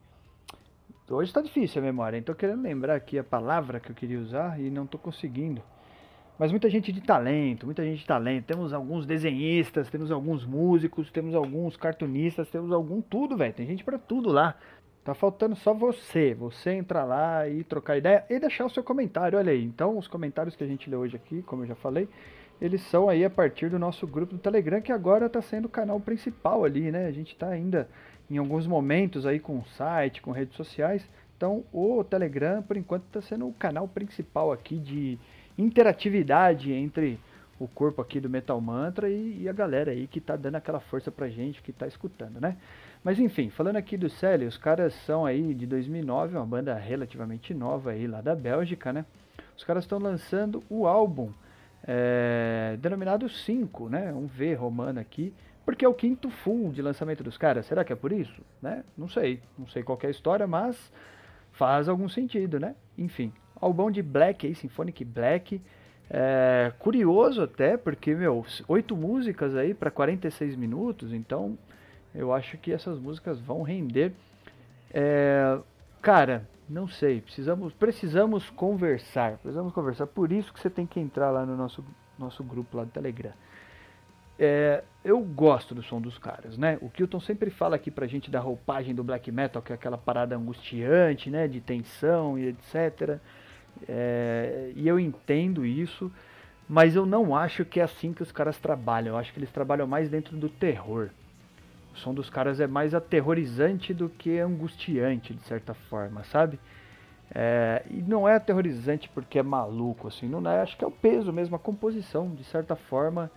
Hoje 1.08 1.30
está 1.30 1.40
difícil 1.40 1.80
a 1.80 1.84
memória, 1.84 2.18
então 2.18 2.34
querendo 2.34 2.62
lembrar 2.62 2.96
aqui 2.96 3.18
a 3.18 3.24
palavra 3.24 3.80
que 3.80 3.90
eu 3.90 3.94
queria 3.94 4.18
usar 4.18 4.60
e 4.60 4.70
não 4.70 4.84
estou 4.84 5.00
conseguindo. 5.00 5.62
mas 6.38 6.50
muita 6.50 6.68
gente 6.68 6.92
de 6.92 7.00
talento, 7.00 7.64
muita 7.64 7.82
gente 7.82 8.00
de 8.00 8.06
talento. 8.06 8.44
Temos 8.44 8.74
alguns 8.74 9.06
desenhistas, 9.06 9.88
temos 9.88 10.10
alguns 10.10 10.44
músicos, 10.44 11.10
temos 11.10 11.34
alguns 11.34 11.76
cartunistas, 11.76 12.50
temos 12.50 12.70
algum 12.72 13.00
tudo, 13.00 13.36
velho. 13.36 13.54
Tem 13.54 13.66
gente 13.66 13.82
para 13.84 13.98
tudo 13.98 14.30
lá. 14.30 14.56
Tá 15.06 15.14
faltando 15.14 15.54
só 15.54 15.72
você, 15.72 16.34
você 16.34 16.72
entrar 16.72 17.04
lá 17.04 17.48
e 17.48 17.62
trocar 17.62 17.96
ideia 17.96 18.24
e 18.28 18.40
deixar 18.40 18.66
o 18.66 18.68
seu 18.68 18.82
comentário. 18.82 19.38
Olha 19.38 19.52
aí. 19.52 19.62
Então, 19.62 19.96
os 19.96 20.08
comentários 20.08 20.56
que 20.56 20.64
a 20.64 20.66
gente 20.66 20.90
lê 20.90 20.96
hoje 20.96 21.14
aqui, 21.14 21.42
como 21.42 21.62
eu 21.62 21.68
já 21.68 21.76
falei, 21.76 22.08
eles 22.60 22.80
são 22.82 23.08
aí 23.08 23.24
a 23.24 23.30
partir 23.30 23.70
do 23.70 23.78
nosso 23.78 24.04
grupo 24.04 24.32
do 24.32 24.40
Telegram, 24.40 24.82
que 24.82 24.90
agora 24.90 25.26
está 25.26 25.40
sendo 25.40 25.66
o 25.66 25.68
canal 25.68 26.00
principal 26.00 26.64
ali, 26.64 26.90
né? 26.90 27.06
A 27.06 27.12
gente 27.12 27.34
está 27.34 27.48
ainda 27.50 27.88
em 28.28 28.36
alguns 28.36 28.66
momentos 28.66 29.24
aí 29.26 29.38
com 29.38 29.60
o 29.60 29.64
site, 29.76 30.20
com 30.20 30.32
redes 30.32 30.56
sociais. 30.56 31.08
Então, 31.36 31.62
o 31.72 32.02
Telegram, 32.02 32.60
por 32.60 32.76
enquanto, 32.76 33.04
está 33.04 33.20
sendo 33.20 33.46
o 33.46 33.52
canal 33.52 33.86
principal 33.86 34.50
aqui 34.50 34.76
de 34.76 35.20
interatividade 35.56 36.72
entre 36.72 37.16
o 37.60 37.68
corpo 37.68 38.02
aqui 38.02 38.18
do 38.18 38.28
Metal 38.28 38.60
Mantra 38.60 39.08
e, 39.08 39.42
e 39.42 39.48
a 39.48 39.52
galera 39.52 39.92
aí 39.92 40.08
que 40.08 40.20
tá 40.20 40.34
dando 40.34 40.56
aquela 40.56 40.80
força 40.80 41.12
pra 41.12 41.28
gente, 41.28 41.62
que 41.62 41.72
tá 41.72 41.86
escutando, 41.86 42.40
né? 42.40 42.56
Mas 43.06 43.20
enfim, 43.20 43.50
falando 43.50 43.76
aqui 43.76 43.96
do 43.96 44.10
Celi, 44.10 44.46
os 44.46 44.58
caras 44.58 44.92
são 44.92 45.24
aí 45.24 45.54
de 45.54 45.64
2009, 45.64 46.36
uma 46.36 46.44
banda 46.44 46.74
relativamente 46.74 47.54
nova 47.54 47.92
aí 47.92 48.04
lá 48.04 48.20
da 48.20 48.34
Bélgica, 48.34 48.92
né? 48.92 49.06
Os 49.56 49.62
caras 49.62 49.84
estão 49.84 50.00
lançando 50.00 50.60
o 50.68 50.88
álbum 50.88 51.30
é, 51.86 52.76
denominado 52.80 53.28
5, 53.28 53.88
né? 53.88 54.12
Um 54.12 54.26
V 54.26 54.54
romano 54.54 54.98
aqui, 54.98 55.32
porque 55.64 55.84
é 55.84 55.88
o 55.88 55.94
quinto 55.94 56.30
full 56.30 56.72
de 56.72 56.82
lançamento 56.82 57.22
dos 57.22 57.38
caras. 57.38 57.66
Será 57.66 57.84
que 57.84 57.92
é 57.92 57.96
por 57.96 58.10
isso? 58.10 58.42
Né? 58.60 58.82
Não 58.98 59.06
sei, 59.06 59.40
não 59.56 59.68
sei 59.68 59.84
qual 59.84 59.96
é 60.02 60.08
a 60.08 60.10
história, 60.10 60.48
mas 60.48 60.92
faz 61.52 61.88
algum 61.88 62.08
sentido, 62.08 62.58
né? 62.58 62.74
Enfim, 62.98 63.32
Albão 63.60 63.88
de 63.88 64.02
Black 64.02 64.48
aí, 64.48 64.54
Symphonic 64.56 65.04
Black. 65.04 65.62
É, 66.10 66.72
curioso 66.80 67.40
até, 67.40 67.76
porque, 67.76 68.16
meu, 68.16 68.44
oito 68.66 68.96
músicas 68.96 69.54
aí 69.54 69.74
para 69.74 69.92
46 69.92 70.56
minutos, 70.56 71.12
então 71.12 71.56
eu 72.16 72.32
acho 72.32 72.56
que 72.58 72.72
essas 72.72 72.98
músicas 72.98 73.38
vão 73.40 73.62
render. 73.62 74.12
É, 74.92 75.58
cara, 76.00 76.48
não 76.68 76.88
sei, 76.88 77.20
precisamos, 77.20 77.72
precisamos 77.72 78.50
conversar, 78.50 79.38
precisamos 79.38 79.72
conversar, 79.72 80.06
por 80.06 80.32
isso 80.32 80.52
que 80.52 80.58
você 80.58 80.70
tem 80.70 80.86
que 80.86 80.98
entrar 80.98 81.30
lá 81.30 81.46
no 81.46 81.56
nosso, 81.56 81.84
nosso 82.18 82.42
grupo 82.42 82.76
lá 82.76 82.84
do 82.84 82.90
Telegram. 82.90 83.32
É, 84.38 84.82
eu 85.04 85.18
gosto 85.20 85.74
do 85.74 85.82
som 85.82 86.00
dos 86.00 86.18
caras, 86.18 86.58
né? 86.58 86.76
O 86.82 86.90
Kilton 86.90 87.20
sempre 87.20 87.50
fala 87.50 87.76
aqui 87.76 87.90
pra 87.90 88.06
gente 88.06 88.30
da 88.30 88.40
roupagem 88.40 88.94
do 88.94 89.02
black 89.02 89.32
metal, 89.32 89.62
que 89.62 89.72
é 89.72 89.74
aquela 89.74 89.96
parada 89.96 90.36
angustiante, 90.36 91.30
né? 91.30 91.48
De 91.48 91.60
tensão 91.60 92.38
e 92.38 92.48
etc. 92.48 93.18
É, 93.88 94.72
e 94.74 94.86
eu 94.86 95.00
entendo 95.00 95.64
isso, 95.64 96.12
mas 96.68 96.94
eu 96.94 97.06
não 97.06 97.34
acho 97.34 97.64
que 97.64 97.80
é 97.80 97.84
assim 97.84 98.12
que 98.12 98.22
os 98.22 98.30
caras 98.30 98.58
trabalham. 98.58 99.14
Eu 99.14 99.18
acho 99.18 99.32
que 99.32 99.38
eles 99.38 99.50
trabalham 99.50 99.86
mais 99.86 100.10
dentro 100.10 100.36
do 100.36 100.48
terror. 100.50 101.10
O 101.96 101.98
som 101.98 102.12
dos 102.12 102.28
caras 102.28 102.60
é 102.60 102.66
mais 102.66 102.94
aterrorizante 102.94 103.94
do 103.94 104.06
que 104.06 104.38
angustiante, 104.38 105.32
de 105.32 105.40
certa 105.44 105.72
forma, 105.72 106.22
sabe? 106.24 106.60
É, 107.34 107.82
e 107.90 108.02
não 108.02 108.28
é 108.28 108.34
aterrorizante 108.34 109.08
porque 109.14 109.38
é 109.38 109.42
maluco, 109.42 110.06
assim, 110.06 110.28
não 110.28 110.46
é, 110.48 110.60
acho 110.60 110.76
que 110.76 110.84
é 110.84 110.86
o 110.86 110.90
peso 110.90 111.32
mesmo, 111.32 111.56
a 111.56 111.58
composição, 111.58 112.28
de 112.34 112.44
certa 112.44 112.76
forma, 112.76 113.30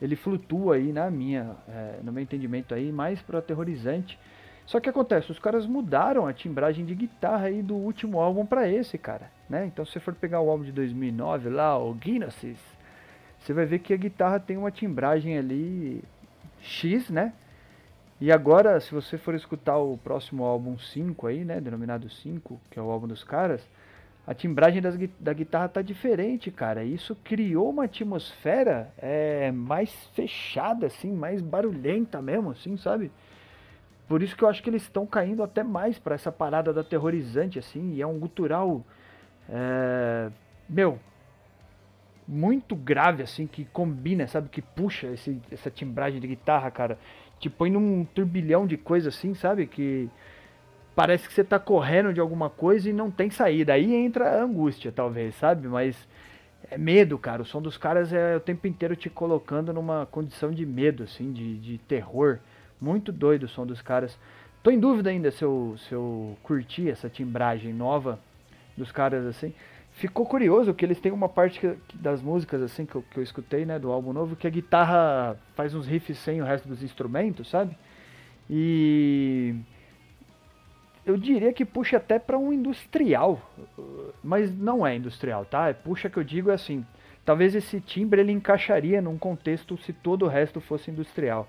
ele 0.00 0.16
flutua 0.16 0.76
aí 0.76 0.90
na 0.90 1.10
minha, 1.10 1.54
é, 1.68 2.00
no 2.02 2.10
meu 2.10 2.22
entendimento 2.22 2.74
aí, 2.74 2.90
mais 2.90 3.20
pro 3.20 3.36
aterrorizante. 3.36 4.18
Só 4.64 4.80
que 4.80 4.88
acontece, 4.88 5.30
os 5.30 5.38
caras 5.38 5.66
mudaram 5.66 6.26
a 6.26 6.32
timbragem 6.32 6.86
de 6.86 6.94
guitarra 6.94 7.48
aí 7.48 7.62
do 7.62 7.74
último 7.74 8.18
álbum 8.20 8.46
para 8.46 8.66
esse, 8.66 8.96
cara, 8.96 9.30
né? 9.50 9.66
Então 9.66 9.84
se 9.84 9.92
você 9.92 10.00
for 10.00 10.14
pegar 10.14 10.40
o 10.40 10.48
álbum 10.48 10.64
de 10.64 10.72
2009 10.72 11.50
lá, 11.50 11.78
o 11.78 11.94
Genesis, 12.02 12.58
você 13.38 13.52
vai 13.52 13.66
ver 13.66 13.80
que 13.80 13.92
a 13.92 13.98
guitarra 13.98 14.40
tem 14.40 14.56
uma 14.56 14.70
timbragem 14.70 15.36
ali 15.36 16.02
X, 16.62 17.10
né? 17.10 17.34
E 18.20 18.32
agora, 18.32 18.80
se 18.80 18.92
você 18.92 19.16
for 19.16 19.34
escutar 19.34 19.78
o 19.78 19.96
próximo 19.96 20.44
álbum 20.44 20.76
5 20.76 21.26
aí, 21.28 21.44
né, 21.44 21.60
denominado 21.60 22.10
5, 22.10 22.60
que 22.68 22.78
é 22.78 22.82
o 22.82 22.90
álbum 22.90 23.06
dos 23.06 23.22
caras, 23.22 23.64
a 24.26 24.34
timbragem 24.34 24.82
das, 24.82 24.94
da 25.20 25.32
guitarra 25.32 25.68
tá 25.68 25.80
diferente, 25.80 26.50
cara. 26.50 26.82
Isso 26.84 27.16
criou 27.24 27.70
uma 27.70 27.84
atmosfera 27.84 28.92
é, 28.98 29.52
mais 29.52 29.90
fechada, 30.14 30.86
assim, 30.86 31.12
mais 31.12 31.40
barulhenta 31.40 32.20
mesmo, 32.20 32.50
assim, 32.50 32.76
sabe? 32.76 33.10
Por 34.08 34.22
isso 34.22 34.36
que 34.36 34.42
eu 34.42 34.48
acho 34.48 34.62
que 34.62 34.68
eles 34.68 34.82
estão 34.82 35.06
caindo 35.06 35.42
até 35.42 35.62
mais 35.62 35.98
para 35.98 36.14
essa 36.14 36.32
parada 36.32 36.72
da 36.72 36.82
terrorizante, 36.82 37.58
assim, 37.58 37.94
e 37.94 38.02
é 38.02 38.06
um 38.06 38.18
gutural, 38.18 38.84
é, 39.48 40.28
meu, 40.68 40.98
muito 42.26 42.76
grave, 42.76 43.22
assim, 43.22 43.46
que 43.46 43.64
combina, 43.64 44.26
sabe? 44.26 44.50
Que 44.50 44.60
puxa 44.60 45.06
esse, 45.06 45.40
essa 45.50 45.70
timbragem 45.70 46.20
de 46.20 46.26
guitarra, 46.26 46.70
cara. 46.70 46.98
Te 47.38 47.48
põe 47.48 47.70
num 47.70 48.04
turbilhão 48.04 48.66
de 48.66 48.76
coisa 48.76 49.10
assim, 49.10 49.34
sabe? 49.34 49.66
Que 49.66 50.08
parece 50.94 51.28
que 51.28 51.34
você 51.34 51.44
tá 51.44 51.58
correndo 51.58 52.12
de 52.12 52.20
alguma 52.20 52.50
coisa 52.50 52.90
e 52.90 52.92
não 52.92 53.10
tem 53.10 53.30
saída. 53.30 53.72
Aí 53.72 53.94
entra 53.94 54.40
a 54.40 54.42
angústia, 54.42 54.90
talvez, 54.90 55.34
sabe? 55.36 55.68
Mas 55.68 55.96
é 56.70 56.76
medo, 56.76 57.16
cara. 57.18 57.42
O 57.42 57.44
som 57.44 57.62
dos 57.62 57.76
caras 57.76 58.12
é 58.12 58.36
o 58.36 58.40
tempo 58.40 58.66
inteiro 58.66 58.96
te 58.96 59.08
colocando 59.08 59.72
numa 59.72 60.06
condição 60.06 60.50
de 60.50 60.66
medo, 60.66 61.04
assim, 61.04 61.32
de, 61.32 61.56
de 61.58 61.78
terror. 61.78 62.38
Muito 62.80 63.12
doido 63.12 63.44
o 63.44 63.48
som 63.48 63.66
dos 63.66 63.80
caras. 63.80 64.18
Tô 64.62 64.70
em 64.70 64.78
dúvida 64.78 65.10
ainda 65.10 65.30
se 65.30 65.44
eu, 65.44 65.76
se 65.78 65.92
eu 65.92 66.36
curti 66.42 66.90
essa 66.90 67.08
timbragem 67.08 67.72
nova 67.72 68.18
dos 68.76 68.90
caras, 68.90 69.24
assim. 69.24 69.54
Ficou 69.98 70.24
curioso 70.24 70.72
que 70.72 70.84
eles 70.84 71.00
têm 71.00 71.10
uma 71.10 71.28
parte 71.28 71.58
que, 71.58 71.76
das 71.96 72.22
músicas, 72.22 72.62
assim, 72.62 72.86
que 72.86 72.94
eu, 72.94 73.02
que 73.10 73.18
eu 73.18 73.22
escutei, 73.22 73.66
né, 73.66 73.80
do 73.80 73.90
álbum 73.90 74.12
novo, 74.12 74.36
que 74.36 74.46
a 74.46 74.50
guitarra 74.50 75.36
faz 75.56 75.74
uns 75.74 75.88
riffs 75.88 76.16
sem 76.18 76.40
o 76.40 76.44
resto 76.44 76.68
dos 76.68 76.84
instrumentos, 76.84 77.50
sabe? 77.50 77.76
E 78.48 79.56
eu 81.04 81.16
diria 81.16 81.52
que 81.52 81.64
puxa 81.64 81.96
até 81.96 82.16
para 82.16 82.38
um 82.38 82.52
industrial, 82.52 83.42
mas 84.22 84.56
não 84.56 84.86
é 84.86 84.94
industrial, 84.94 85.44
tá? 85.44 85.68
É 85.68 85.72
puxa 85.72 86.08
que 86.08 86.16
eu 86.16 86.22
digo 86.22 86.50
é 86.50 86.54
assim, 86.54 86.86
talvez 87.24 87.56
esse 87.56 87.80
timbre 87.80 88.20
ele 88.20 88.30
encaixaria 88.30 89.02
num 89.02 89.18
contexto 89.18 89.76
se 89.78 89.92
todo 89.92 90.26
o 90.26 90.28
resto 90.28 90.60
fosse 90.60 90.92
industrial, 90.92 91.48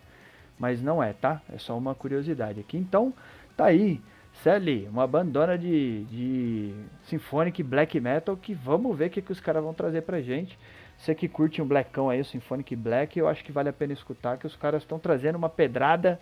mas 0.58 0.82
não 0.82 1.04
é, 1.04 1.14
tá? 1.14 1.40
É 1.54 1.60
só 1.60 1.78
uma 1.78 1.94
curiosidade 1.94 2.60
aqui. 2.60 2.78
Então, 2.78 3.14
tá 3.56 3.66
aí, 3.66 4.02
Sally, 4.44 4.88
uma 4.88 5.06
bandona 5.06 5.58
de, 5.58 6.06
de 6.06 6.74
symphonic 7.04 7.62
black 7.62 8.00
metal 8.00 8.38
que 8.38 8.54
vamos 8.54 8.98
ver 8.98 9.08
o 9.08 9.10
que, 9.10 9.22
que 9.22 9.32
os 9.32 9.40
caras 9.40 9.64
vão 9.64 9.74
trazer 9.74 10.02
pra 10.04 10.22
gente. 10.22 10.58
Você 11.00 11.16
que 11.16 11.30
curte 11.30 11.62
um 11.62 11.66
blackão 11.66 12.10
aí, 12.10 12.20
o 12.20 12.26
Symphonic 12.26 12.76
Black, 12.76 13.18
eu 13.18 13.28
acho 13.28 13.42
que 13.44 13.54
vale 13.54 13.70
a 13.70 13.74
pena 13.74 13.94
escutar, 13.94 14.38
que 14.38 14.46
os 14.46 14.58
caras 14.58 14.84
estão 14.84 15.00
trazendo 15.00 15.38
uma 15.38 15.48
pedrada 15.48 16.20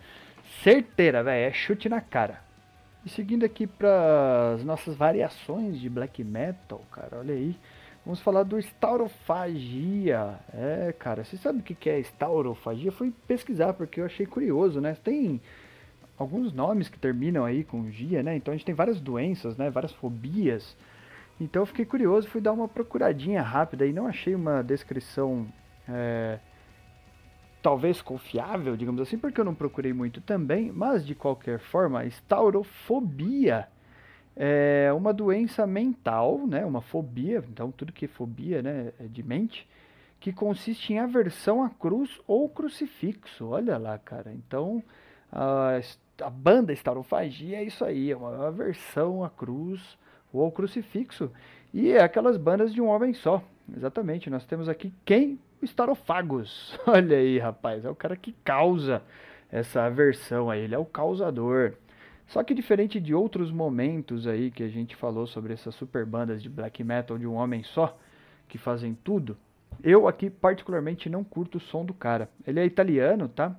certeira, 0.62 1.22
velho. 1.22 1.48
É 1.48 1.52
chute 1.52 1.88
na 1.88 2.00
cara. 2.00 2.40
E 3.04 3.08
seguindo 3.08 3.44
aqui 3.44 3.66
para 3.66 4.52
as 4.54 4.62
nossas 4.62 4.94
variações 4.94 5.80
de 5.80 5.90
black 5.90 6.22
metal, 6.22 6.80
cara, 6.92 7.18
olha 7.18 7.34
aí. 7.34 7.56
Vamos 8.06 8.20
falar 8.20 8.44
do 8.44 8.56
Staurofagia. 8.58 10.38
É, 10.54 10.94
cara, 10.96 11.24
você 11.24 11.36
sabe 11.36 11.58
o 11.58 11.62
que 11.62 11.90
é 11.90 11.98
Staurofagia? 11.98 12.88
Eu 12.88 12.92
fui 12.92 13.12
pesquisar 13.26 13.72
porque 13.74 14.00
eu 14.00 14.06
achei 14.06 14.26
curioso, 14.26 14.80
né? 14.80 14.96
Tem 15.02 15.40
alguns 16.18 16.52
nomes 16.52 16.88
que 16.88 16.98
terminam 16.98 17.44
aí 17.44 17.64
com 17.64 17.90
gia, 17.90 18.22
né? 18.22 18.36
Então 18.36 18.52
a 18.52 18.56
gente 18.56 18.66
tem 18.66 18.74
várias 18.74 19.00
doenças, 19.00 19.56
né? 19.56 19.70
Várias 19.70 19.92
fobias. 19.92 20.76
Então 21.40 21.62
eu 21.62 21.66
fiquei 21.66 21.84
curioso, 21.84 22.28
fui 22.28 22.40
dar 22.40 22.52
uma 22.52 22.66
procuradinha 22.66 23.40
rápida 23.42 23.86
e 23.86 23.92
não 23.92 24.06
achei 24.06 24.34
uma 24.34 24.62
descrição 24.62 25.46
é, 25.88 26.38
talvez 27.62 28.02
confiável, 28.02 28.76
digamos 28.76 29.00
assim, 29.00 29.16
porque 29.16 29.40
eu 29.40 29.44
não 29.44 29.54
procurei 29.54 29.92
muito 29.92 30.20
também, 30.20 30.72
mas 30.72 31.06
de 31.06 31.14
qualquer 31.14 31.60
forma, 31.60 32.04
estaurofobia 32.04 33.68
é 34.36 34.92
uma 34.92 35.12
doença 35.12 35.66
mental, 35.66 36.46
né, 36.46 36.64
uma 36.64 36.80
fobia, 36.80 37.44
então 37.48 37.72
tudo 37.72 37.92
que 37.92 38.04
é 38.04 38.08
fobia, 38.08 38.62
né, 38.62 38.92
é 38.98 39.04
de 39.04 39.22
mente, 39.22 39.68
que 40.20 40.32
consiste 40.32 40.92
em 40.92 40.98
aversão 40.98 41.62
à 41.62 41.70
cruz 41.70 42.20
ou 42.26 42.48
crucifixo. 42.48 43.48
Olha 43.48 43.78
lá, 43.78 43.98
cara. 43.98 44.32
Então, 44.32 44.82
a, 45.30 45.80
a 46.20 46.30
banda 46.30 46.72
estaurofagia 46.72 47.58
é 47.58 47.64
isso 47.64 47.84
aí, 47.84 48.10
é 48.10 48.16
uma 48.16 48.48
aversão 48.48 49.24
à 49.24 49.30
cruz 49.30 49.98
ou 50.32 50.42
ao 50.42 50.52
crucifixo. 50.52 51.30
E 51.72 51.92
é 51.92 52.02
aquelas 52.02 52.36
bandas 52.36 52.72
de 52.72 52.80
um 52.80 52.88
homem 52.88 53.14
só. 53.14 53.42
Exatamente. 53.76 54.30
Nós 54.30 54.46
temos 54.46 54.68
aqui 54.68 54.92
quem 55.04 55.38
o 55.60 55.64
Starofagos. 55.64 56.78
Olha 56.86 57.16
aí, 57.16 57.38
rapaz, 57.38 57.84
é 57.84 57.90
o 57.90 57.94
cara 57.94 58.16
que 58.16 58.32
causa 58.44 59.02
essa 59.50 59.82
aversão 59.82 60.50
aí, 60.50 60.60
ele 60.60 60.74
é 60.74 60.78
o 60.78 60.84
causador. 60.84 61.74
Só 62.26 62.42
que 62.42 62.52
diferente 62.52 63.00
de 63.00 63.14
outros 63.14 63.50
momentos 63.50 64.26
aí 64.26 64.50
que 64.50 64.62
a 64.62 64.68
gente 64.68 64.94
falou 64.94 65.26
sobre 65.26 65.54
essas 65.54 65.74
super 65.74 66.04
bandas 66.04 66.42
de 66.42 66.48
black 66.48 66.84
metal 66.84 67.16
de 67.16 67.26
um 67.26 67.34
homem 67.34 67.62
só, 67.62 67.98
que 68.46 68.58
fazem 68.58 68.94
tudo, 69.02 69.36
eu 69.82 70.06
aqui 70.06 70.28
particularmente 70.28 71.08
não 71.08 71.24
curto 71.24 71.56
o 71.56 71.60
som 71.60 71.84
do 71.84 71.94
cara. 71.94 72.28
Ele 72.46 72.60
é 72.60 72.66
italiano, 72.66 73.28
tá? 73.28 73.56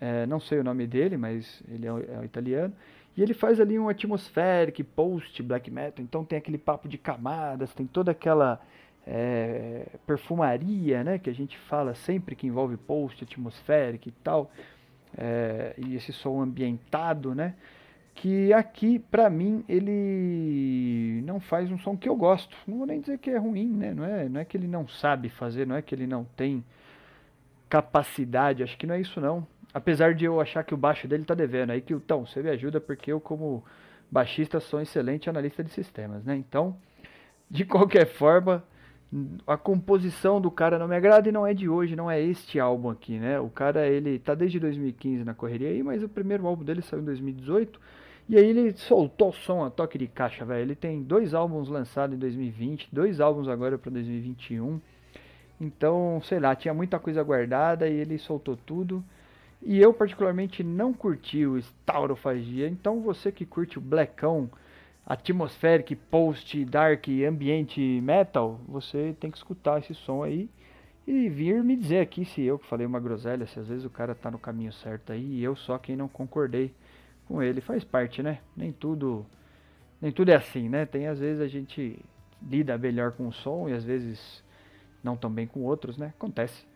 É, 0.00 0.26
não 0.26 0.38
sei 0.38 0.60
o 0.60 0.64
nome 0.64 0.86
dele, 0.86 1.16
mas 1.16 1.62
ele 1.68 1.86
é, 1.86 1.90
é 1.90 2.24
italiano. 2.24 2.72
E 3.16 3.22
ele 3.22 3.34
faz 3.34 3.58
ali 3.58 3.76
um 3.78 3.88
atmospheric, 3.88 4.84
post 4.84 5.42
black 5.42 5.70
metal, 5.70 6.04
então 6.04 6.24
tem 6.24 6.38
aquele 6.38 6.58
papo 6.58 6.88
de 6.88 6.96
camadas, 6.96 7.74
tem 7.74 7.84
toda 7.84 8.12
aquela 8.12 8.60
é, 9.04 9.86
perfumaria, 10.06 11.02
né? 11.02 11.18
Que 11.18 11.28
a 11.28 11.34
gente 11.34 11.58
fala 11.58 11.94
sempre 11.94 12.36
que 12.36 12.46
envolve 12.46 12.76
post, 12.76 13.24
atmosférico 13.24 14.08
e 14.08 14.12
tal, 14.22 14.52
é, 15.16 15.74
e 15.78 15.96
esse 15.96 16.12
som 16.12 16.40
ambientado, 16.40 17.34
né? 17.34 17.54
Que 18.14 18.52
aqui, 18.52 18.98
para 18.98 19.28
mim, 19.30 19.64
ele 19.68 21.22
não 21.24 21.40
faz 21.40 21.70
um 21.72 21.78
som 21.78 21.96
que 21.96 22.08
eu 22.08 22.14
gosto. 22.16 22.56
Não 22.66 22.78
vou 22.78 22.86
nem 22.86 23.00
dizer 23.00 23.18
que 23.18 23.30
é 23.30 23.36
ruim, 23.36 23.68
né? 23.68 23.94
Não 23.94 24.04
é, 24.04 24.28
não 24.28 24.40
é 24.40 24.44
que 24.44 24.56
ele 24.56 24.68
não 24.68 24.86
sabe 24.86 25.28
fazer, 25.28 25.66
não 25.66 25.74
é 25.74 25.82
que 25.82 25.94
ele 25.94 26.06
não 26.06 26.24
tem 26.36 26.64
capacidade, 27.68 28.62
acho 28.62 28.76
que 28.76 28.86
não 28.86 28.94
é 28.94 29.00
isso 29.00 29.20
não. 29.20 29.46
Apesar 29.78 30.12
de 30.12 30.24
eu 30.24 30.40
achar 30.40 30.64
que 30.64 30.74
o 30.74 30.76
baixo 30.76 31.06
dele 31.06 31.24
tá 31.24 31.34
devendo, 31.34 31.70
aí 31.70 31.80
que 31.80 31.94
então, 31.94 32.26
você 32.26 32.42
me 32.42 32.50
ajuda 32.50 32.80
porque 32.80 33.12
eu 33.12 33.20
como 33.20 33.62
baixista 34.10 34.58
sou 34.58 34.80
um 34.80 34.82
excelente 34.82 35.30
analista 35.30 35.62
de 35.62 35.70
sistemas, 35.70 36.24
né? 36.24 36.34
Então, 36.36 36.76
de 37.48 37.62
qualquer 37.64 38.06
forma, 38.06 38.64
a 39.46 39.56
composição 39.56 40.40
do 40.40 40.50
cara 40.50 40.80
não 40.80 40.88
me 40.88 40.96
agrada 40.96 41.28
e 41.28 41.32
não 41.32 41.46
é 41.46 41.54
de 41.54 41.68
hoje, 41.68 41.94
não 41.94 42.10
é 42.10 42.20
este 42.20 42.58
álbum 42.58 42.90
aqui, 42.90 43.20
né? 43.20 43.38
O 43.38 43.48
cara, 43.48 43.86
ele 43.86 44.18
tá 44.18 44.34
desde 44.34 44.58
2015 44.58 45.22
na 45.22 45.32
correria 45.32 45.68
aí, 45.68 45.80
mas 45.80 46.02
o 46.02 46.08
primeiro 46.08 46.44
álbum 46.44 46.64
dele 46.64 46.82
saiu 46.82 47.00
em 47.00 47.04
2018 47.04 47.80
e 48.28 48.36
aí 48.36 48.46
ele 48.46 48.72
soltou 48.76 49.28
o 49.28 49.32
som 49.32 49.64
a 49.64 49.70
toque 49.70 49.96
de 49.96 50.08
caixa, 50.08 50.44
velho. 50.44 50.62
Ele 50.62 50.74
tem 50.74 51.04
dois 51.04 51.34
álbuns 51.34 51.68
lançados 51.68 52.16
em 52.16 52.18
2020, 52.18 52.88
dois 52.92 53.20
álbuns 53.20 53.46
agora 53.48 53.78
para 53.78 53.92
2021. 53.92 54.80
Então, 55.60 56.20
sei 56.24 56.40
lá, 56.40 56.56
tinha 56.56 56.74
muita 56.74 56.98
coisa 56.98 57.22
guardada 57.22 57.88
e 57.88 57.94
ele 57.94 58.18
soltou 58.18 58.56
tudo. 58.56 59.04
E 59.62 59.78
eu 59.78 59.92
particularmente 59.92 60.62
não 60.62 60.92
curti 60.92 61.44
o 61.44 61.58
Staurofagia. 61.58 62.68
Então 62.68 63.00
você 63.00 63.32
que 63.32 63.44
curte 63.44 63.78
o 63.78 63.80
Blackão, 63.80 64.50
Atmospheric, 65.04 65.96
Post, 65.96 66.64
Dark, 66.64 67.06
Ambiente 67.26 67.80
Metal, 68.02 68.60
você 68.68 69.16
tem 69.18 69.30
que 69.30 69.38
escutar 69.38 69.78
esse 69.78 69.94
som 69.94 70.22
aí. 70.22 70.48
E 71.06 71.28
vir 71.30 71.64
me 71.64 71.74
dizer 71.74 72.00
aqui 72.00 72.26
se 72.26 72.42
eu 72.42 72.58
que 72.58 72.66
falei 72.66 72.86
uma 72.86 73.00
groselha, 73.00 73.46
se 73.46 73.58
às 73.58 73.66
vezes 73.66 73.84
o 73.86 73.90
cara 73.90 74.14
tá 74.14 74.30
no 74.30 74.38
caminho 74.38 74.70
certo 74.70 75.10
aí 75.10 75.38
e 75.38 75.42
eu 75.42 75.56
só 75.56 75.78
quem 75.78 75.96
não 75.96 76.06
concordei 76.06 76.74
com 77.26 77.42
ele. 77.42 77.62
Faz 77.62 77.82
parte, 77.82 78.22
né? 78.22 78.40
Nem 78.54 78.72
tudo, 78.72 79.24
nem 80.02 80.12
tudo 80.12 80.28
é 80.28 80.34
assim, 80.34 80.68
né? 80.68 80.84
Tem 80.84 81.06
às 81.06 81.18
vezes 81.18 81.40
a 81.40 81.48
gente 81.48 81.98
lida 82.46 82.76
melhor 82.76 83.12
com 83.12 83.26
o 83.26 83.32
som 83.32 83.70
e 83.70 83.72
às 83.72 83.84
vezes 83.84 84.44
não 85.02 85.16
tão 85.16 85.30
bem 85.30 85.46
com 85.46 85.62
outros, 85.62 85.96
né? 85.96 86.08
Acontece. 86.08 86.67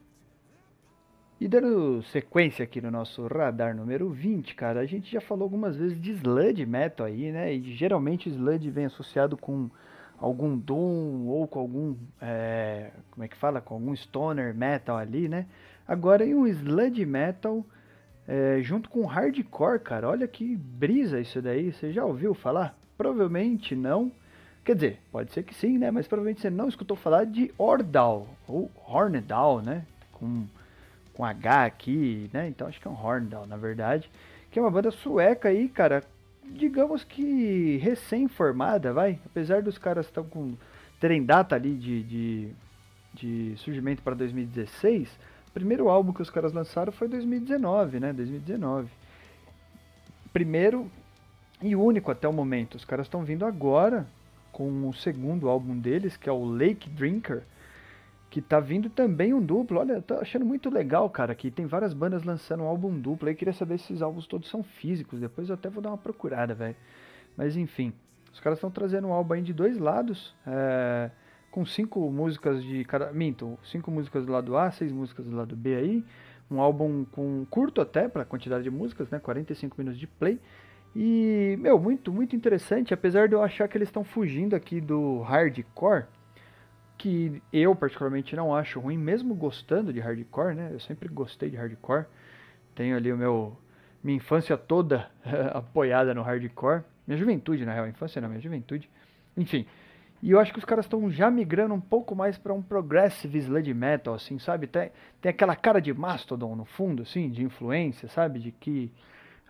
E 1.43 1.49
dando 1.49 2.05
sequência 2.05 2.63
aqui 2.63 2.81
no 2.81 2.89
nosso 2.89 3.27
radar 3.27 3.75
número 3.75 4.09
20, 4.09 4.55
cara, 4.55 4.79
a 4.79 4.87
gente 4.87 5.11
já 5.11 5.21
falou 5.21 5.43
algumas 5.43 5.75
vezes 5.75 6.01
de 6.01 6.13
sludge 6.13 6.65
metal 6.65 7.05
aí, 7.05 7.33
né? 7.33 7.53
E 7.53 7.75
geralmente 7.75 8.29
sludge 8.29 8.71
vem 8.71 8.85
associado 8.85 9.37
com 9.37 9.69
algum 10.21 10.57
doom 10.57 11.27
ou 11.27 11.49
com 11.49 11.59
algum, 11.59 11.97
é, 12.21 12.93
como 13.11 13.25
é 13.25 13.27
que 13.27 13.37
fala, 13.37 13.61
com 13.61 13.75
algum 13.75 13.93
stoner 13.97 14.55
metal 14.55 14.97
ali, 14.97 15.29
né? 15.29 15.47
Agora 15.85 16.25
em 16.25 16.33
um 16.33 16.47
sludge 16.47 17.05
metal 17.05 17.67
é, 18.29 18.61
junto 18.63 18.89
com 18.89 19.05
hardcore, 19.05 19.81
cara, 19.81 20.09
olha 20.09 20.29
que 20.29 20.55
brisa 20.55 21.19
isso 21.19 21.43
daí, 21.43 21.73
você 21.73 21.93
já 21.93 22.05
ouviu 22.05 22.35
falar? 22.35 22.79
Provavelmente 22.97 23.75
não, 23.75 24.13
Quer 24.65 24.77
dizer, 24.77 25.01
pode 25.11 25.33
ser 25.33 25.43
que 25.43 25.53
sim, 25.53 25.77
né? 25.77 25.91
Mas 25.91 26.07
provavelmente 26.07 26.41
você 26.41 26.51
não 26.51 26.69
escutou 26.69 26.97
falar 26.97 27.25
de 27.27 27.53
Ordal, 27.59 28.29
ou 28.47 28.71
Hornedal, 28.87 29.61
né? 29.61 29.85
Com, 30.13 30.47
com 31.15 31.25
H 31.25 31.65
aqui, 31.65 32.31
né? 32.33 32.49
Então 32.49 32.67
acho 32.67 32.81
que 32.81 32.89
é 32.89 32.91
um 32.91 32.95
Hornedal, 32.95 33.47
na 33.47 33.57
verdade. 33.57 34.11
Que 34.51 34.59
é 34.59 34.63
uma 34.63 34.71
banda 34.71 34.91
sueca 34.91 35.49
aí, 35.49 35.69
cara. 35.69 36.03
Digamos 36.45 37.05
que 37.05 37.79
recém-formada, 37.79 38.93
vai. 38.93 39.19
Apesar 39.25 39.63
dos 39.63 39.79
caras 39.79 40.07
estão 40.07 40.25
com 40.25 40.55
terem 41.01 41.25
data 41.25 41.55
ali 41.55 41.75
de, 41.75 42.03
de, 42.03 42.53
de 43.15 43.55
surgimento 43.57 44.03
para 44.03 44.15
2016. 44.15 45.09
O 45.49 45.53
primeiro 45.53 45.89
álbum 45.89 46.13
que 46.13 46.23
os 46.23 46.31
caras 46.31 46.53
lançaram 46.53 46.93
foi 46.93 47.09
2019, 47.09 48.01
né? 48.01 48.13
2019. 48.13 48.89
Primeiro 50.33 50.91
e 51.63 51.77
único 51.77 52.11
até 52.11 52.27
o 52.27 52.33
momento. 52.33 52.75
Os 52.75 52.85
caras 52.85 53.07
estão 53.07 53.25
vindo 53.25 53.45
agora 53.45 54.07
com 54.51 54.89
o 54.89 54.93
segundo 54.93 55.49
álbum 55.49 55.79
deles, 55.79 56.17
que 56.17 56.29
é 56.29 56.33
o 56.33 56.45
Lake 56.45 56.89
Drinker, 56.91 57.43
que 58.33 58.41
tá 58.41 58.59
vindo 58.59 58.89
também 58.89 59.35
um 59.35 59.43
duplo. 59.43 59.79
Olha, 59.79 60.01
tô 60.01 60.15
achando 60.15 60.47
muito 60.47 60.71
legal, 60.71 61.09
cara, 61.11 61.35
que 61.35 61.51
tem 61.51 61.67
várias 61.67 61.93
bandas 61.93 62.25
lançando 62.25 62.63
um 62.63 62.67
álbum 62.67 62.99
duplo. 62.99 63.29
Aí 63.29 63.35
queria 63.35 63.53
saber 63.53 63.77
se 63.77 63.85
esses 63.85 64.01
álbuns 64.01 64.27
todos 64.27 64.49
são 64.49 64.63
físicos. 64.63 65.21
Depois 65.21 65.51
eu 65.51 65.55
até 65.55 65.69
vou 65.69 65.83
dar 65.83 65.91
uma 65.91 65.99
procurada, 65.99 66.55
velho. 66.55 66.75
Mas 67.37 67.59
enfim, 67.59 67.93
os 68.33 68.41
caras 68.41 68.57
estão 68.57 68.71
trazendo 68.71 69.07
um 69.07 69.13
álbum 69.13 69.35
aí 69.35 69.43
de 69.43 69.53
dois 69.53 69.77
lados, 69.77 70.35
é, 70.47 71.11
com 71.51 71.67
cinco 71.67 72.11
músicas 72.11 72.65
de 72.65 72.87
cada. 72.87 73.13
Minto, 73.13 73.59
cinco 73.65 73.91
músicas 73.91 74.25
do 74.25 74.33
lado 74.33 74.57
A, 74.57 74.71
seis 74.71 74.91
músicas 74.91 75.27
do 75.27 75.37
lado 75.37 75.55
B 75.55 75.75
aí. 75.77 76.05
Um 76.51 76.59
álbum 76.59 77.05
com 77.05 77.45
curto 77.51 77.83
até 77.83 78.09
para 78.09 78.25
quantidade 78.25 78.65
de 78.65 78.71
músicas, 78.71 79.11
né? 79.11 79.19
45 79.19 79.77
minutos 79.77 80.01
de 80.01 80.07
play. 80.07 80.41
E, 80.97 81.55
meu, 81.61 81.79
muito, 81.79 82.11
muito 82.11 82.35
interessante, 82.35 82.95
apesar 82.95 83.29
de 83.29 83.35
eu 83.35 83.43
achar 83.43 83.69
que 83.69 83.77
eles 83.77 83.89
estão 83.89 84.05
fugindo 84.05 84.57
aqui 84.57 84.81
do 84.81 85.21
hardcore, 85.21 86.07
que 87.03 87.43
eu 87.53 87.75
particularmente 87.75 88.37
não 88.37 88.55
acho 88.55 88.79
ruim, 88.79 88.97
mesmo 88.97 89.35
gostando 89.35 89.93
de 89.93 89.99
hardcore, 89.99 90.55
né? 90.55 90.71
Eu 90.73 90.79
sempre 90.79 91.09
gostei 91.09 91.51
de 91.51 91.57
hardcore. 91.57 92.07
Tenho 92.77 92.97
ali 92.97 93.13
o 93.13 93.17
meu 93.17 93.59
minha 94.05 94.17
infância 94.17 94.57
toda 94.57 95.11
apoiada 95.53 96.15
no 96.15 96.23
hardcore, 96.23 96.85
minha 97.05 97.19
juventude 97.19 97.65
na 97.65 97.73
real, 97.73 97.89
infância 97.89 98.21
não, 98.21 98.29
minha 98.29 98.41
juventude. 98.41 98.89
Enfim, 99.37 99.67
e 100.23 100.31
eu 100.31 100.39
acho 100.39 100.53
que 100.53 100.61
os 100.61 100.65
caras 100.65 100.85
estão 100.85 101.11
já 101.11 101.29
migrando 101.29 101.75
um 101.75 101.81
pouco 101.81 102.15
mais 102.15 102.39
para 102.39 102.55
um 102.55 102.63
progressive 102.63 103.37
sludge 103.37 103.75
metal, 103.75 104.15
assim, 104.15 104.39
sabe? 104.39 104.69
Tem, 104.69 104.93
tem 105.21 105.31
aquela 105.31 105.57
cara 105.57 105.81
de 105.81 105.93
Mastodon 105.93 106.55
no 106.55 106.65
fundo, 106.65 107.03
assim, 107.03 107.29
de 107.29 107.43
influência, 107.43 108.09
sabe? 108.09 108.39
De 108.39 108.53
que 108.53 108.93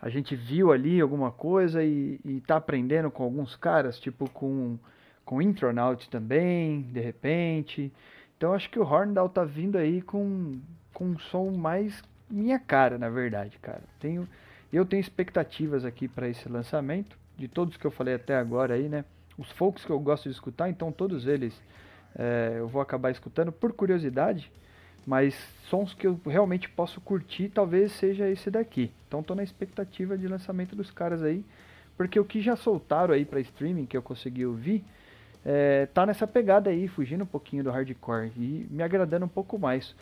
a 0.01 0.09
gente 0.09 0.35
viu 0.35 0.71
ali 0.71 0.99
alguma 0.99 1.31
coisa 1.31 1.83
e, 1.83 2.19
está 2.25 2.55
aprendendo 2.55 3.11
com 3.11 3.21
alguns 3.23 3.55
caras, 3.55 3.99
tipo 3.99 4.27
com, 4.31 4.79
com 5.25 5.41
Intronaut 5.41 6.09
também, 6.09 6.81
de 6.81 6.99
repente. 6.99 7.91
Então 8.37 8.53
acho 8.53 8.69
que 8.69 8.79
o 8.79 8.83
Horndal 8.83 9.29
tá 9.29 9.43
vindo 9.43 9.77
aí 9.77 10.01
com, 10.01 10.59
com 10.93 11.05
um 11.05 11.19
som 11.19 11.51
mais 11.51 12.03
minha 12.29 12.59
cara, 12.59 12.97
na 12.97 13.09
verdade, 13.09 13.57
cara. 13.59 13.83
Tenho, 13.99 14.27
eu 14.71 14.85
tenho 14.85 14.99
expectativas 14.99 15.85
aqui 15.85 16.07
para 16.07 16.27
esse 16.27 16.49
lançamento, 16.49 17.17
de 17.37 17.47
todos 17.47 17.77
que 17.77 17.85
eu 17.85 17.91
falei 17.91 18.15
até 18.15 18.35
agora 18.35 18.75
aí, 18.75 18.89
né? 18.89 19.05
Os 19.37 19.49
folks 19.51 19.85
que 19.85 19.91
eu 19.91 19.99
gosto 19.99 20.23
de 20.23 20.35
escutar, 20.35 20.69
então 20.69 20.91
todos 20.91 21.25
eles 21.25 21.59
é, 22.15 22.55
eu 22.57 22.67
vou 22.67 22.81
acabar 22.81 23.11
escutando 23.11 23.51
por 23.51 23.73
curiosidade. 23.73 24.51
Mas 25.05 25.35
sons 25.69 25.93
que 25.93 26.07
eu 26.07 26.19
realmente 26.25 26.69
posso 26.69 27.01
curtir 27.01 27.49
talvez 27.49 27.91
seja 27.91 28.29
esse 28.29 28.49
daqui. 28.49 28.89
Então 29.07 29.21
tô 29.21 29.35
na 29.35 29.43
expectativa 29.43 30.17
de 30.17 30.27
lançamento 30.27 30.75
dos 30.75 30.91
caras 30.91 31.21
aí. 31.21 31.43
Porque 31.97 32.19
o 32.19 32.25
que 32.25 32.41
já 32.41 32.55
soltaram 32.55 33.13
aí 33.13 33.25
para 33.25 33.39
streaming 33.41 33.85
que 33.85 33.97
eu 33.97 34.01
consegui 34.01 34.45
ouvir 34.45 34.83
é, 35.45 35.87
tá 35.87 36.05
nessa 36.05 36.25
pegada 36.25 36.69
aí, 36.69 36.87
fugindo 36.87 37.23
um 37.23 37.27
pouquinho 37.27 37.63
do 37.63 37.71
hardcore 37.71 38.31
e 38.37 38.67
me 38.69 38.81
agradando 38.81 39.25
um 39.25 39.29
pouco 39.29 39.59
mais. 39.59 39.95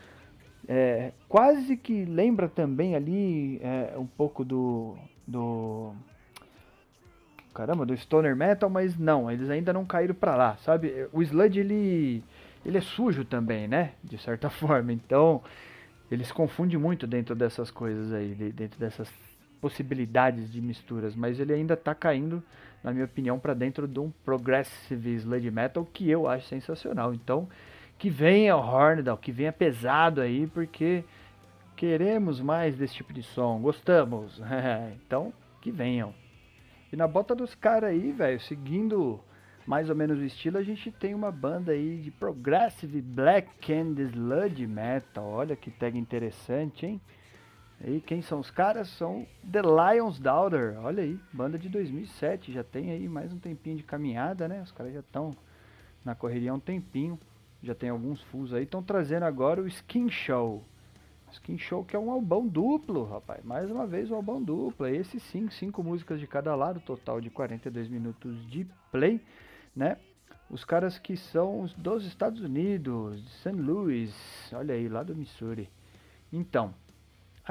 É, 0.67 1.11
quase 1.27 1.75
que 1.75 2.05
lembra 2.05 2.47
também 2.47 2.95
ali 2.95 3.59
é, 3.63 3.97
um 3.97 4.05
pouco 4.05 4.45
do, 4.45 4.95
do 5.27 5.93
caramba, 7.53 7.85
do 7.85 7.97
stoner 7.97 8.35
metal, 8.35 8.69
mas 8.69 8.97
não, 8.97 9.29
eles 9.31 9.49
ainda 9.49 9.73
não 9.73 9.85
caíram 9.85 10.13
para 10.13 10.35
lá, 10.35 10.57
sabe? 10.57 11.07
O 11.11 11.21
sludge 11.21 11.59
ele 11.59 12.23
ele 12.63 12.77
é 12.77 12.81
sujo 12.81 13.25
também, 13.25 13.67
né? 13.67 13.93
De 14.03 14.17
certa 14.19 14.49
forma. 14.51 14.93
Então, 14.93 15.41
eles 16.11 16.31
confundem 16.31 16.77
muito 16.77 17.07
dentro 17.07 17.33
dessas 17.35 17.71
coisas 17.71 18.13
aí, 18.13 18.33
dentro 18.51 18.79
dessas 18.79 19.11
possibilidades 19.61 20.51
de 20.51 20.59
misturas, 20.59 21.15
mas 21.15 21.39
ele 21.39 21.53
ainda 21.53 21.75
está 21.75 21.93
caindo, 21.93 22.43
na 22.83 22.91
minha 22.91 23.05
opinião, 23.05 23.39
para 23.39 23.53
dentro 23.53 23.87
de 23.87 23.99
um 23.99 24.11
progressive 24.25 25.13
sludge 25.15 25.51
metal 25.51 25.85
que 25.85 26.09
eu 26.09 26.27
acho 26.27 26.47
sensacional. 26.47 27.13
Então, 27.13 27.47
que 27.97 28.09
venha 28.09 28.57
o 28.57 28.59
Hornedal, 28.59 29.15
que 29.15 29.31
venha 29.31 29.53
pesado 29.53 30.19
aí, 30.19 30.47
porque 30.47 31.03
queremos 31.75 32.41
mais 32.41 32.75
desse 32.75 32.95
tipo 32.95 33.13
de 33.13 33.21
som, 33.21 33.59
gostamos. 33.61 34.41
então, 35.05 35.31
que 35.61 35.71
venham. 35.71 36.13
E 36.91 36.95
na 36.95 37.07
bota 37.07 37.35
dos 37.35 37.53
caras 37.53 37.91
aí, 37.91 38.11
velho, 38.11 38.39
seguindo 38.39 39.19
mais 39.65 39.89
ou 39.89 39.95
menos 39.95 40.19
o 40.19 40.23
estilo, 40.23 40.57
a 40.57 40.63
gente 40.63 40.91
tem 40.91 41.13
uma 41.13 41.31
banda 41.31 41.71
aí 41.71 41.97
de 41.97 42.09
Progressive 42.09 43.01
Black 43.01 43.71
and 43.71 43.93
Sludge 44.09 44.65
Metal. 44.65 45.23
Olha 45.23 45.55
que 45.55 45.69
tag 45.69 45.97
interessante, 45.97 46.85
hein? 46.85 47.01
E 47.83 47.99
quem 47.99 48.21
são 48.21 48.39
os 48.39 48.51
caras? 48.51 48.89
São 48.89 49.25
The 49.49 49.61
Lions 49.61 50.19
Daughter. 50.19 50.77
Olha 50.83 51.03
aí, 51.03 51.19
banda 51.33 51.57
de 51.57 51.67
2007. 51.67 52.51
Já 52.51 52.63
tem 52.63 52.91
aí 52.91 53.07
mais 53.07 53.33
um 53.33 53.39
tempinho 53.39 53.77
de 53.77 53.83
caminhada, 53.83 54.47
né? 54.47 54.61
Os 54.61 54.71
caras 54.71 54.93
já 54.93 54.99
estão 54.99 55.35
na 56.05 56.13
correria 56.13 56.51
há 56.51 56.53
um 56.53 56.59
tempinho. 56.59 57.19
Já 57.63 57.73
tem 57.73 57.89
alguns 57.89 58.21
fusos 58.23 58.53
aí. 58.53 58.63
Estão 58.63 58.83
trazendo 58.83 59.23
agora 59.23 59.61
o 59.61 59.67
Skin 59.67 60.09
Show. 60.09 60.63
Skin 61.31 61.57
Show 61.57 61.83
que 61.83 61.95
é 61.95 61.99
um 61.99 62.11
albão 62.11 62.47
duplo, 62.47 63.03
rapaz. 63.05 63.43
Mais 63.43 63.71
uma 63.71 63.87
vez 63.87 64.11
um 64.11 64.15
albão 64.15 64.41
duplo. 64.41 64.85
Esse 64.85 65.19
sim, 65.19 65.49
cinco 65.49 65.83
músicas 65.83 66.19
de 66.19 66.27
cada 66.27 66.53
lado, 66.55 66.79
total 66.81 67.19
de 67.19 67.29
42 67.29 67.87
minutos 67.87 68.47
de 68.49 68.67
play 68.91 69.19
né? 69.75 69.97
Os 70.49 70.65
caras 70.65 70.99
que 70.99 71.15
são 71.15 71.65
dos 71.77 72.05
Estados 72.05 72.41
Unidos, 72.41 73.23
de 73.23 73.29
St. 73.29 73.51
Louis, 73.51 74.13
olha 74.53 74.75
aí, 74.75 74.89
lá 74.89 75.01
do 75.01 75.15
Missouri. 75.15 75.69
Então, 76.31 76.73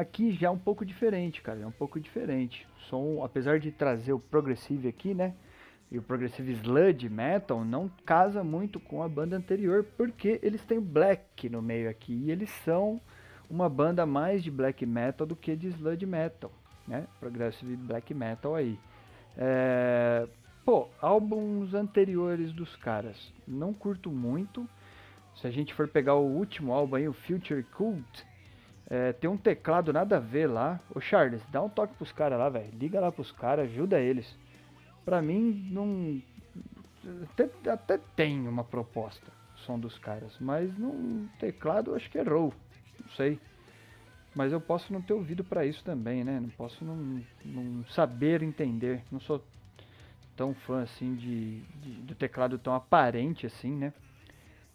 aqui 0.01 0.33
já 0.33 0.49
é 0.49 0.51
um 0.51 0.59
pouco 0.59 0.85
diferente, 0.85 1.43
cara, 1.43 1.61
é 1.61 1.67
um 1.67 1.73
pouco 1.73 2.01
diferente. 2.01 2.67
Som, 2.89 3.23
apesar 3.23 3.59
de 3.59 3.71
trazer 3.71 4.13
o 4.13 4.19
progressive 4.19 4.89
aqui, 4.89 5.15
né? 5.15 5.35
E 5.91 5.99
o 5.99 6.03
progressive 6.03 6.53
sludge 6.53 7.09
metal 7.09 7.65
não 7.65 7.91
casa 8.05 8.45
muito 8.45 8.79
com 8.79 9.03
a 9.03 9.09
banda 9.09 9.37
anterior, 9.37 9.85
porque 9.97 10.39
eles 10.43 10.63
têm 10.65 10.79
o 10.79 10.83
black 10.83 11.49
no 11.49 11.61
meio 11.61 11.91
aqui 11.91 12.13
e 12.13 12.31
eles 12.31 12.51
são 12.65 13.01
uma 13.49 13.69
banda 13.69 14.07
mais 14.07 14.43
de 14.43 14.51
black 14.51 14.87
metal 14.87 15.27
do 15.27 15.35
que 15.35 15.57
de 15.57 15.69
sludge 15.69 16.07
metal, 16.07 16.53
né? 16.87 17.07
Progressive 17.19 17.77
black 17.77 18.15
metal 18.15 18.55
aí. 18.55 18.79
É, 19.37 20.29
Pô, 20.65 20.89
álbuns 21.01 21.75
anteriores 21.75 22.53
dos 22.53 22.77
caras, 22.77 23.33
não 23.49 23.73
curto 23.73 24.11
muito. 24.11 24.69
Se 25.35 25.47
a 25.47 25.51
gente 25.51 25.73
for 25.73 25.89
pegar 25.89 26.15
o 26.15 26.25
último 26.25 26.73
álbum 26.73 26.97
aí, 26.97 27.09
o 27.09 27.13
Future 27.13 27.63
Cult, 27.63 28.27
é, 28.91 29.13
tem 29.13 29.31
um 29.31 29.37
teclado 29.37 29.93
nada 29.93 30.17
a 30.17 30.21
ver 30.21 30.49
lá. 30.49 30.81
Ô 30.93 31.01
Charles, 31.01 31.41
dá 31.53 31.63
um 31.63 31.69
toque 31.69 31.95
pros 31.95 32.11
caras 32.11 32.37
lá, 32.37 32.49
velho. 32.49 32.73
Liga 32.77 32.99
lá 32.99 33.13
pros 33.13 33.31
caras, 33.31 33.71
ajuda 33.71 34.01
eles. 34.01 34.37
Pra 35.05 35.23
mim, 35.23 35.69
não. 35.71 36.21
Até, 37.31 37.49
até 37.71 37.99
tem 38.17 38.49
uma 38.49 38.65
proposta, 38.65 39.27
o 39.55 39.59
som 39.61 39.79
dos 39.79 39.97
caras, 39.97 40.37
mas 40.39 40.77
no 40.77 41.29
teclado 41.39 41.95
acho 41.95 42.11
que 42.11 42.19
errou. 42.19 42.53
Não 43.01 43.11
sei. 43.13 43.39
Mas 44.35 44.53
eu 44.53 44.61
posso 44.61 44.93
não 44.93 45.01
ter 45.01 45.13
ouvido 45.13 45.45
para 45.45 45.65
isso 45.65 45.83
também, 45.85 46.25
né? 46.25 46.41
Não 46.41 46.51
posso 46.51 46.85
não, 46.85 47.23
não 47.45 47.85
saber 47.87 48.43
entender. 48.43 49.03
Não 49.11 49.21
sou 49.21 49.43
tão 50.37 50.53
fã 50.53 50.83
assim 50.83 51.15
de, 51.15 51.61
de 51.61 51.91
do 52.03 52.15
teclado 52.15 52.59
tão 52.59 52.75
aparente 52.75 53.47
assim, 53.47 53.77
né? 53.77 53.93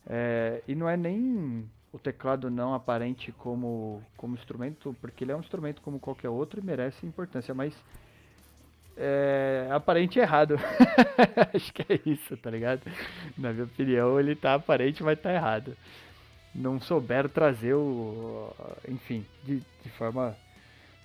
É, 0.08 0.62
e 0.68 0.76
não 0.76 0.88
é 0.88 0.96
nem 0.96 1.70
o 1.96 2.00
teclado 2.00 2.52
não 2.52 2.74
aparente 2.74 3.32
como, 3.32 4.04
como 4.18 4.36
instrumento, 4.36 4.94
porque 5.00 5.24
ele 5.24 5.32
é 5.32 5.36
um 5.36 5.40
instrumento 5.40 5.82
como 5.82 5.98
qualquer 5.98 6.28
outro 6.28 6.60
e 6.60 6.64
merece 6.64 7.06
importância, 7.06 7.54
mas 7.54 7.74
é 8.98 9.70
aparente 9.72 10.20
errado. 10.20 10.56
Acho 11.56 11.72
que 11.72 11.86
é 11.88 12.02
isso, 12.06 12.36
tá 12.36 12.50
ligado? 12.50 12.82
Na 13.38 13.54
minha 13.54 13.64
opinião, 13.64 14.20
ele 14.20 14.36
tá 14.36 14.56
aparente, 14.56 15.02
mas 15.02 15.18
tá 15.22 15.34
errado. 15.34 15.78
Não 16.54 16.82
souberam 16.82 17.30
trazer 17.30 17.76
o. 17.76 18.54
Enfim, 18.90 19.26
de, 19.46 19.62
de 19.82 19.90
forma 19.92 20.36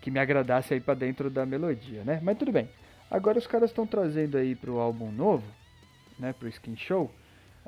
que 0.01 0.11
me 0.11 0.19
agradasse 0.19 0.75
aí 0.75 0.81
para 0.81 0.95
dentro 0.95 1.31
da 1.31 1.47
melodia, 1.47 2.03
né? 2.03 2.19
Mas 2.21 2.37
tudo 2.37 2.51
bem. 2.51 2.69
Agora 3.09 3.39
os 3.39 3.47
caras 3.47 3.71
estão 3.71 3.87
trazendo 3.87 4.37
aí 4.37 4.57
pro 4.57 4.81
álbum 4.81 5.13
novo, 5.13 5.47
né, 6.19 6.33
pro 6.33 6.49
Skin 6.49 6.77
Show, 6.77 7.13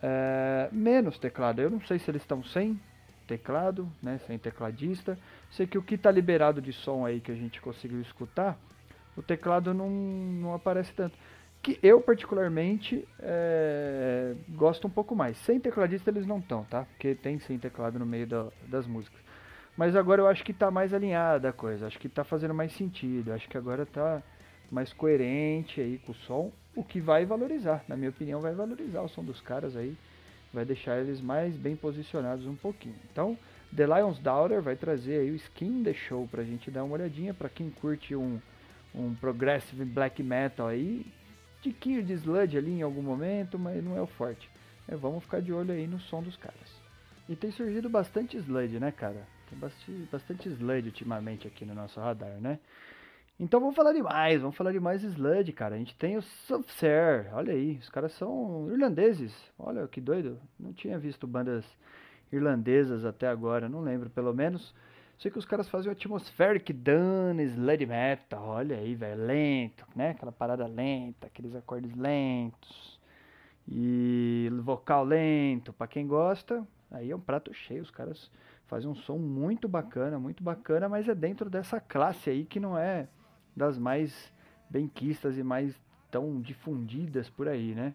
é, 0.02 0.68
menos 0.72 1.18
teclado. 1.18 1.60
Eu 1.60 1.70
não 1.70 1.80
sei 1.82 2.00
se 2.00 2.10
eles 2.10 2.22
estão 2.22 2.42
sem 2.42 2.80
teclado, 3.26 3.90
né, 4.02 4.18
sem 4.26 4.38
tecladista. 4.38 5.18
Sei 5.50 5.66
que 5.66 5.78
o 5.78 5.82
que 5.82 5.94
está 5.94 6.10
liberado 6.10 6.60
de 6.60 6.72
som 6.72 7.04
aí 7.04 7.20
que 7.20 7.32
a 7.32 7.34
gente 7.34 7.60
conseguiu 7.60 8.00
escutar, 8.00 8.58
o 9.16 9.22
teclado 9.22 9.72
não, 9.74 9.90
não 9.90 10.54
aparece 10.54 10.92
tanto. 10.92 11.16
Que 11.62 11.78
eu 11.82 12.00
particularmente 12.00 13.06
é, 13.20 14.34
gosto 14.48 14.86
um 14.86 14.90
pouco 14.90 15.14
mais. 15.14 15.36
Sem 15.38 15.60
tecladista 15.60 16.10
eles 16.10 16.26
não 16.26 16.38
estão, 16.38 16.64
tá? 16.64 16.84
Porque 16.84 17.14
tem 17.14 17.38
sem 17.38 17.58
teclado 17.58 17.98
no 17.98 18.06
meio 18.06 18.26
da, 18.26 18.48
das 18.66 18.86
músicas. 18.86 19.20
Mas 19.76 19.94
agora 19.94 20.20
eu 20.20 20.26
acho 20.26 20.44
que 20.44 20.50
está 20.50 20.70
mais 20.70 20.92
alinhada 20.92 21.50
a 21.50 21.52
coisa. 21.52 21.86
Acho 21.86 21.98
que 21.98 22.08
está 22.08 22.24
fazendo 22.24 22.52
mais 22.52 22.72
sentido. 22.72 23.32
Acho 23.32 23.48
que 23.48 23.56
agora 23.56 23.84
está 23.84 24.22
mais 24.72 24.90
coerente 24.94 25.82
aí 25.82 25.98
com 25.98 26.12
o 26.12 26.14
som, 26.14 26.50
o 26.74 26.82
que 26.82 26.98
vai 26.98 27.26
valorizar, 27.26 27.84
na 27.86 27.94
minha 27.94 28.08
opinião, 28.08 28.40
vai 28.40 28.54
valorizar 28.54 29.02
o 29.02 29.08
som 29.08 29.22
dos 29.22 29.38
caras 29.42 29.76
aí, 29.76 29.94
vai 30.52 30.64
deixar 30.64 30.98
eles 30.98 31.20
mais 31.20 31.56
bem 31.56 31.74
posicionados 31.74 32.46
um 32.46 32.54
pouquinho. 32.54 32.96
Então, 33.10 33.38
The 33.74 33.86
Lion's 33.86 34.18
Daughter 34.18 34.60
vai 34.60 34.76
trazer 34.76 35.20
aí 35.20 35.30
o 35.30 35.36
Skin 35.36 35.82
The 35.82 35.94
Show 35.94 36.28
pra 36.28 36.44
gente 36.44 36.70
dar 36.70 36.84
uma 36.84 36.94
olhadinha, 36.94 37.32
para 37.32 37.48
quem 37.48 37.70
curte 37.70 38.14
um, 38.14 38.38
um 38.94 39.14
progressive 39.14 39.84
black 39.84 40.22
metal 40.22 40.68
aí, 40.68 41.06
tiquinho 41.62 42.02
de 42.02 42.12
sludge 42.14 42.58
ali 42.58 42.72
em 42.72 42.82
algum 42.82 43.02
momento, 43.02 43.58
mas 43.58 43.82
não 43.82 43.96
é 43.96 44.02
o 44.02 44.06
forte. 44.06 44.50
É, 44.86 44.96
vamos 44.96 45.24
ficar 45.24 45.40
de 45.40 45.52
olho 45.52 45.72
aí 45.72 45.86
no 45.86 45.98
som 46.00 46.22
dos 46.22 46.36
caras. 46.36 46.82
E 47.28 47.36
tem 47.36 47.50
surgido 47.50 47.88
bastante 47.88 48.36
sludge, 48.36 48.78
né, 48.78 48.90
cara? 48.90 49.26
Tem 49.48 49.58
bastante, 49.58 50.08
bastante 50.10 50.48
sludge 50.48 50.88
ultimamente 50.88 51.46
aqui 51.46 51.64
no 51.64 51.74
nosso 51.74 52.00
radar, 52.00 52.40
né? 52.40 52.58
Então 53.38 53.58
vamos 53.58 53.74
falar 53.74 53.92
de 53.92 54.02
mais, 54.02 54.40
vamos 54.40 54.56
falar 54.56 54.72
de 54.72 54.78
mais 54.78 55.02
Sludge, 55.02 55.52
cara. 55.52 55.74
A 55.74 55.78
gente 55.78 55.96
tem 55.96 56.16
o 56.16 56.22
Subser, 56.22 57.30
olha 57.32 57.52
aí, 57.52 57.78
os 57.78 57.88
caras 57.88 58.12
são 58.12 58.70
irlandeses. 58.70 59.34
Olha 59.58 59.88
que 59.88 60.00
doido, 60.00 60.38
não 60.58 60.72
tinha 60.72 60.98
visto 60.98 61.26
bandas 61.26 61.64
irlandesas 62.30 63.04
até 63.04 63.26
agora, 63.26 63.68
não 63.68 63.80
lembro, 63.80 64.10
pelo 64.10 64.32
menos. 64.32 64.74
Sei 65.18 65.30
que 65.30 65.38
os 65.38 65.44
caras 65.44 65.68
fazem 65.68 65.88
o 65.88 65.92
Atmospheric 65.92 66.72
Done 66.72 67.42
Sludge 67.44 67.86
Metal, 67.86 68.44
olha 68.44 68.76
aí, 68.76 68.94
velho, 68.94 69.24
lento, 69.24 69.86
né? 69.94 70.10
Aquela 70.10 70.32
parada 70.32 70.66
lenta, 70.66 71.26
aqueles 71.26 71.54
acordes 71.54 71.94
lentos. 71.94 73.00
E 73.68 74.50
vocal 74.62 75.04
lento, 75.04 75.72
para 75.72 75.86
quem 75.86 76.06
gosta, 76.06 76.66
aí 76.90 77.10
é 77.10 77.16
um 77.16 77.20
prato 77.20 77.52
cheio, 77.54 77.82
os 77.82 77.90
caras 77.90 78.30
fazem 78.66 78.90
um 78.90 78.94
som 78.94 79.18
muito 79.18 79.68
bacana, 79.68 80.18
muito 80.18 80.42
bacana, 80.42 80.88
mas 80.88 81.08
é 81.08 81.14
dentro 81.14 81.48
dessa 81.48 81.80
classe 81.80 82.30
aí 82.30 82.44
que 82.44 82.58
não 82.58 82.76
é 82.76 83.08
das 83.54 83.78
mais 83.78 84.32
benquistas 84.68 85.36
e 85.36 85.42
mais 85.42 85.74
tão 86.10 86.40
difundidas 86.40 87.28
por 87.28 87.48
aí, 87.48 87.74
né? 87.74 87.94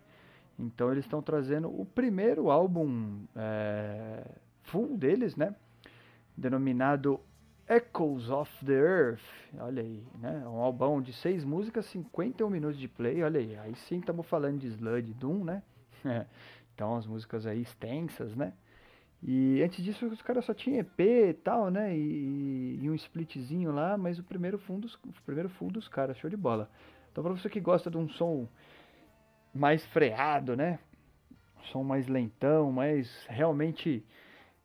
Então 0.58 0.92
eles 0.92 1.06
estão 1.06 1.22
trazendo 1.22 1.70
o 1.70 1.86
primeiro 1.86 2.50
álbum 2.50 3.26
é, 3.36 4.24
full 4.64 4.98
deles, 4.98 5.36
né? 5.36 5.56
Denominado 6.36 7.20
Echoes 7.70 8.30
of 8.30 8.66
the 8.66 8.74
Earth. 8.74 9.22
Olha 9.60 9.84
aí, 9.84 10.04
né? 10.20 10.44
Um 10.48 10.62
álbum 10.62 11.02
de 11.02 11.14
seis 11.14 11.44
músicas, 11.44 11.86
51 11.88 12.50
minutos 12.50 12.80
de 12.80 12.88
play. 12.88 13.22
Olha 13.24 13.40
aí, 13.40 13.58
aí 13.58 13.76
sim 13.76 14.00
estamos 14.00 14.26
falando 14.26 14.60
de 14.60 14.68
Sludge 14.68 15.14
Doom, 15.14 15.44
né? 15.44 15.64
então 16.74 16.96
as 16.96 17.06
músicas 17.06 17.46
aí 17.46 17.62
extensas, 17.62 18.36
né? 18.36 18.54
E 19.24 19.62
antes 19.64 19.84
disso 19.84 20.06
os 20.06 20.22
caras 20.22 20.46
só 20.46 20.54
tinham 20.54 20.80
EP 20.80 21.00
e 21.00 21.34
tal, 21.34 21.70
né? 21.70 21.96
E, 21.96 22.80
e, 22.82 22.90
um 22.90 22.96
splitzinho 22.96 23.72
lá, 23.72 23.98
mas 23.98 24.20
o 24.20 24.24
primeiro 24.24 24.60
full 24.60 24.80
dos, 24.80 24.94
o 24.96 25.24
primeiro 25.26 25.50
full 25.50 25.72
dos 25.72 25.88
caras, 25.88 26.18
show 26.18 26.30
de 26.30 26.38
bola. 26.38 26.70
Então 27.12 27.24
pra 27.24 27.34
você 27.34 27.50
que 27.50 27.60
gosta 27.60 27.90
de 27.90 27.98
um 27.98 28.08
som 28.10 28.48
mais 29.54 29.86
freado, 29.88 30.56
né? 30.56 30.80
Um 31.60 31.64
som 31.64 31.84
mais 31.84 32.08
lentão, 32.08 32.72
mais 32.72 33.26
realmente 33.28 34.06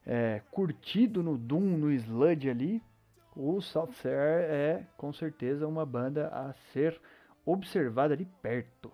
é, 0.07 0.43
curtido 0.51 1.23
no 1.23 1.39
Doom, 1.39 1.79
no 1.79 1.91
Sludge 1.91 2.51
ali, 2.51 2.83
o 3.35 3.61
South 3.63 3.89
é 4.05 4.85
com 4.97 5.13
certeza 5.13 5.67
uma 5.67 5.87
banda 5.87 6.29
a 6.29 6.53
ser 6.73 7.01
observada 7.47 8.17
de 8.17 8.27
perto. 8.27 8.93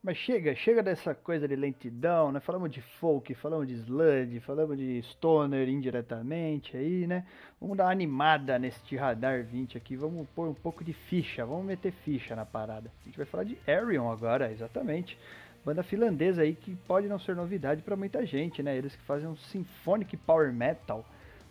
Mas 0.00 0.16
chega, 0.16 0.54
chega 0.54 0.80
dessa 0.80 1.12
coisa 1.12 1.48
de 1.48 1.56
lentidão, 1.56 2.30
né? 2.30 2.38
Falamos 2.38 2.70
de 2.70 2.80
folk, 2.80 3.34
falamos 3.34 3.66
de 3.66 3.74
sludge, 3.74 4.38
falamos 4.38 4.78
de 4.78 5.02
stoner 5.02 5.68
indiretamente 5.68 6.76
aí, 6.76 7.04
né? 7.04 7.26
Vamos 7.60 7.76
dar 7.76 7.86
uma 7.86 7.90
animada 7.90 8.60
neste 8.60 8.96
radar 8.96 9.42
20 9.42 9.76
aqui, 9.76 9.96
vamos 9.96 10.28
pôr 10.36 10.48
um 10.48 10.54
pouco 10.54 10.84
de 10.84 10.92
ficha, 10.92 11.44
vamos 11.44 11.66
meter 11.66 11.90
ficha 11.90 12.36
na 12.36 12.46
parada. 12.46 12.92
A 13.02 13.04
gente 13.06 13.16
vai 13.16 13.26
falar 13.26 13.42
de 13.42 13.58
Arion 13.66 14.08
agora, 14.08 14.52
exatamente. 14.52 15.18
Banda 15.64 15.82
finlandesa 15.82 16.42
aí 16.42 16.54
que 16.54 16.76
pode 16.86 17.08
não 17.08 17.18
ser 17.18 17.34
novidade 17.34 17.82
para 17.82 17.96
muita 17.96 18.24
gente, 18.24 18.62
né? 18.62 18.76
Eles 18.76 18.94
que 18.94 19.02
fazem 19.02 19.28
um 19.28 19.36
symphonic 19.36 20.16
power 20.18 20.52
metal. 20.52 21.04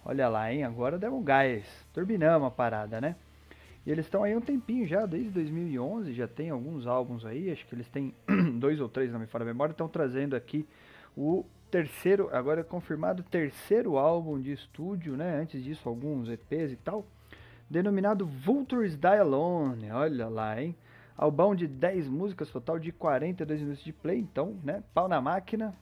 Olha 0.05 0.29
lá, 0.29 0.53
hein? 0.53 0.63
Agora 0.63 0.97
deram 0.97 1.17
um 1.17 1.23
gás, 1.23 1.65
turbinamos 1.93 2.47
a 2.47 2.51
parada, 2.51 3.01
né? 3.01 3.17
E 3.87 3.91
eles 3.91 4.05
estão 4.05 4.21
aí 4.21 4.35
um 4.35 4.41
tempinho 4.41 4.85
já, 4.85 5.05
desde 5.05 5.29
2011, 5.29 6.13
já 6.13 6.27
tem 6.27 6.49
alguns 6.49 6.85
álbuns 6.85 7.25
aí, 7.25 7.49
acho 7.49 7.65
que 7.65 7.73
eles 7.73 7.87
têm 7.87 8.13
dois 8.59 8.81
ou 8.81 8.89
três, 8.89 9.13
não 9.13 9.19
me 9.21 9.27
fala 9.27 9.45
a 9.45 9.47
memória, 9.47 9.71
estão 9.71 9.87
trazendo 9.87 10.35
aqui 10.35 10.67
o 11.15 11.45
terceiro, 11.71 12.29
agora 12.33 12.59
é 12.59 12.63
confirmado, 12.65 13.23
terceiro 13.23 13.97
álbum 13.97 14.41
de 14.41 14.51
estúdio, 14.51 15.15
né? 15.15 15.39
Antes 15.39 15.63
disso, 15.63 15.87
alguns 15.87 16.27
EPs 16.27 16.73
e 16.73 16.75
tal, 16.75 17.07
denominado 17.69 18.25
Vultures 18.25 18.97
Die 18.97 19.07
Alone, 19.07 19.89
olha 19.89 20.27
lá, 20.27 20.61
hein? 20.61 20.75
Albão 21.15 21.55
de 21.55 21.65
10 21.65 22.09
músicas, 22.09 22.49
total 22.49 22.77
de 22.77 22.91
42 22.91 23.61
minutos 23.61 23.85
de 23.85 23.93
play, 23.93 24.19
então, 24.19 24.59
né? 24.65 24.83
Pau 24.93 25.07
na 25.07 25.21
máquina. 25.21 25.73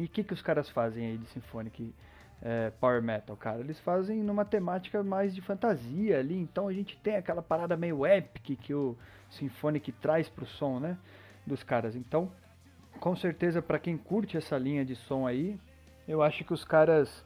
E 0.00 0.04
o 0.04 0.08
que, 0.08 0.24
que 0.24 0.32
os 0.32 0.42
caras 0.42 0.68
fazem 0.68 1.06
aí 1.06 1.16
de 1.16 1.28
Symphonic? 1.28 1.94
É, 2.42 2.70
power 2.80 3.02
metal, 3.02 3.36
cara. 3.36 3.60
Eles 3.60 3.78
fazem 3.80 4.22
numa 4.22 4.44
temática 4.44 5.02
mais 5.02 5.34
de 5.34 5.40
fantasia 5.40 6.18
ali, 6.18 6.36
então 6.36 6.68
a 6.68 6.72
gente 6.72 6.96
tem 6.98 7.16
aquela 7.16 7.42
parada 7.42 7.76
meio 7.76 8.06
epic 8.06 8.58
que 8.60 8.74
o 8.74 8.96
Symphonic 9.30 9.92
traz 9.92 10.28
pro 10.28 10.46
som, 10.46 10.80
né, 10.80 10.96
dos 11.46 11.62
caras. 11.62 11.94
Então, 11.94 12.30
com 12.98 13.14
certeza 13.14 13.60
para 13.60 13.78
quem 13.78 13.96
curte 13.96 14.36
essa 14.36 14.56
linha 14.58 14.84
de 14.84 14.96
som 14.96 15.26
aí, 15.26 15.58
eu 16.08 16.22
acho 16.22 16.44
que 16.44 16.52
os 16.52 16.64
caras 16.64 17.24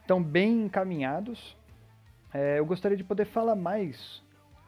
estão 0.00 0.22
bem 0.22 0.64
encaminhados. 0.64 1.56
É, 2.32 2.58
eu 2.58 2.66
gostaria 2.66 2.96
de 2.96 3.04
poder 3.04 3.24
falar 3.24 3.54
mais 3.54 4.22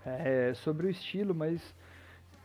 é, 0.04 0.52
sobre 0.54 0.86
o 0.86 0.90
estilo, 0.90 1.34
mas 1.34 1.74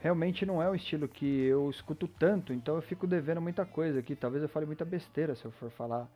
realmente 0.02 0.46
não 0.46 0.62
é 0.62 0.70
um 0.70 0.76
estilo 0.76 1.08
que 1.08 1.44
eu 1.46 1.70
escuto 1.70 2.08
tanto, 2.08 2.52
então 2.52 2.76
eu 2.76 2.82
fico 2.82 3.06
devendo 3.06 3.40
muita 3.40 3.66
coisa 3.66 4.00
aqui. 4.00 4.16
Talvez 4.16 4.44
eu 4.44 4.50
fale 4.50 4.66
muita 4.66 4.84
besteira 4.84 5.36
se 5.36 5.46
eu 5.46 5.52
for 5.52 5.70
falar 5.72 6.08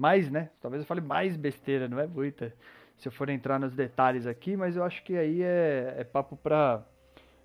mais, 0.00 0.30
né? 0.30 0.48
Talvez 0.62 0.82
eu 0.82 0.86
fale 0.86 1.02
mais 1.02 1.36
besteira, 1.36 1.86
não 1.86 2.00
é 2.00 2.06
muita. 2.06 2.54
Se 2.96 3.06
eu 3.06 3.12
for 3.12 3.28
entrar 3.28 3.60
nos 3.60 3.74
detalhes 3.74 4.26
aqui, 4.26 4.56
mas 4.56 4.74
eu 4.74 4.82
acho 4.82 5.02
que 5.04 5.14
aí 5.16 5.42
é, 5.42 5.94
é 5.98 6.04
papo 6.04 6.36
pra, 6.36 6.82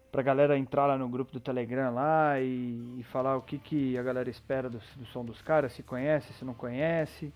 pra 0.10 0.22
galera 0.22 0.58
entrar 0.58 0.86
lá 0.86 0.97
no 0.97 1.10
grupo 1.10 1.34
do 1.34 1.39
Telegram 1.41 1.93
lá 1.93 2.39
e, 2.39 2.97
e 2.97 3.03
falar 3.12 3.36
o 3.36 3.41
que, 3.41 3.58
que 3.58 3.97
a 3.97 4.03
galera 4.03 4.30
espera 4.30 4.70
do, 4.70 4.80
do 4.95 5.06
som 5.08 5.26
dos 5.26 5.41
caras, 5.41 5.74
se 5.74 5.84
conhece, 5.84 6.32
se 6.32 6.45
não 6.45 6.53
conhece, 6.53 7.34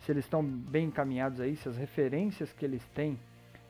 se 0.00 0.12
eles 0.12 0.24
estão 0.24 0.42
bem 0.44 0.86
encaminhados 0.86 1.40
aí, 1.40 1.56
se 1.56 1.68
as 1.68 1.76
referências 1.76 2.52
que 2.52 2.64
eles 2.64 2.86
têm 2.94 3.18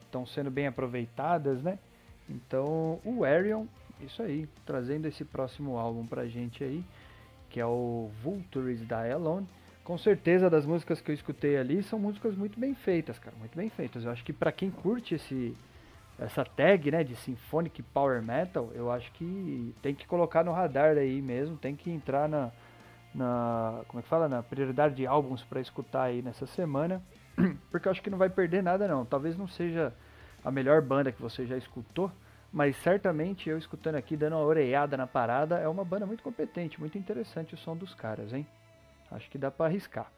estão 0.02 0.26
sendo 0.26 0.50
bem 0.50 0.66
aproveitadas, 0.66 1.62
né? 1.62 1.78
Então, 2.28 3.00
o 3.04 3.24
Arion, 3.24 3.64
isso 4.00 4.22
aí, 4.22 4.46
trazendo 4.66 5.06
esse 5.06 5.24
próximo 5.24 5.78
álbum 5.78 6.06
pra 6.06 6.26
gente 6.26 6.62
aí, 6.62 6.84
que 7.48 7.58
é 7.58 7.66
o 7.66 8.10
Vultures 8.22 8.86
da 8.86 9.10
Alone 9.10 9.48
com 9.84 9.98
certeza 9.98 10.48
das 10.48 10.66
músicas 10.66 11.00
que 11.00 11.10
eu 11.10 11.14
escutei 11.14 11.56
ali 11.56 11.82
são 11.82 11.98
músicas 11.98 12.36
muito 12.36 12.58
bem 12.58 12.74
feitas, 12.74 13.18
cara, 13.18 13.36
muito 13.38 13.56
bem 13.56 13.68
feitas. 13.70 14.04
Eu 14.04 14.10
acho 14.10 14.24
que 14.24 14.32
para 14.32 14.52
quem 14.52 14.70
curte 14.70 15.14
esse 15.14 15.56
essa 16.18 16.44
tag, 16.44 16.90
né, 16.90 17.02
de 17.02 17.16
symphonic 17.16 17.82
power 17.82 18.22
metal, 18.22 18.70
eu 18.74 18.92
acho 18.92 19.10
que 19.12 19.74
tem 19.80 19.94
que 19.94 20.06
colocar 20.06 20.44
no 20.44 20.52
radar 20.52 20.98
aí 20.98 21.22
mesmo, 21.22 21.56
tem 21.56 21.74
que 21.74 21.90
entrar 21.90 22.28
na 22.28 22.50
na 23.14 23.82
como 23.88 23.98
é 23.98 24.02
que 24.02 24.08
fala, 24.08 24.28
na 24.28 24.42
prioridade 24.42 24.94
de 24.94 25.06
álbuns 25.06 25.42
para 25.42 25.60
escutar 25.60 26.04
aí 26.04 26.22
nessa 26.22 26.46
semana, 26.46 27.02
porque 27.70 27.88
eu 27.88 27.92
acho 27.92 28.02
que 28.02 28.10
não 28.10 28.18
vai 28.18 28.30
perder 28.30 28.62
nada 28.62 28.86
não. 28.86 29.04
Talvez 29.04 29.36
não 29.36 29.48
seja 29.48 29.92
a 30.44 30.50
melhor 30.50 30.80
banda 30.80 31.10
que 31.10 31.20
você 31.20 31.46
já 31.46 31.56
escutou, 31.56 32.10
mas 32.52 32.76
certamente 32.76 33.48
eu 33.48 33.58
escutando 33.58 33.96
aqui 33.96 34.16
dando 34.16 34.36
uma 34.36 34.44
oreada 34.44 34.96
na 34.96 35.06
parada, 35.06 35.58
é 35.58 35.68
uma 35.68 35.84
banda 35.84 36.06
muito 36.06 36.22
competente, 36.22 36.78
muito 36.78 36.96
interessante 36.96 37.54
o 37.54 37.58
som 37.58 37.76
dos 37.76 37.94
caras, 37.94 38.32
hein? 38.32 38.46
Acho 39.10 39.30
que 39.30 39.38
dá 39.38 39.50
para 39.50 39.66
arriscar. 39.66 40.12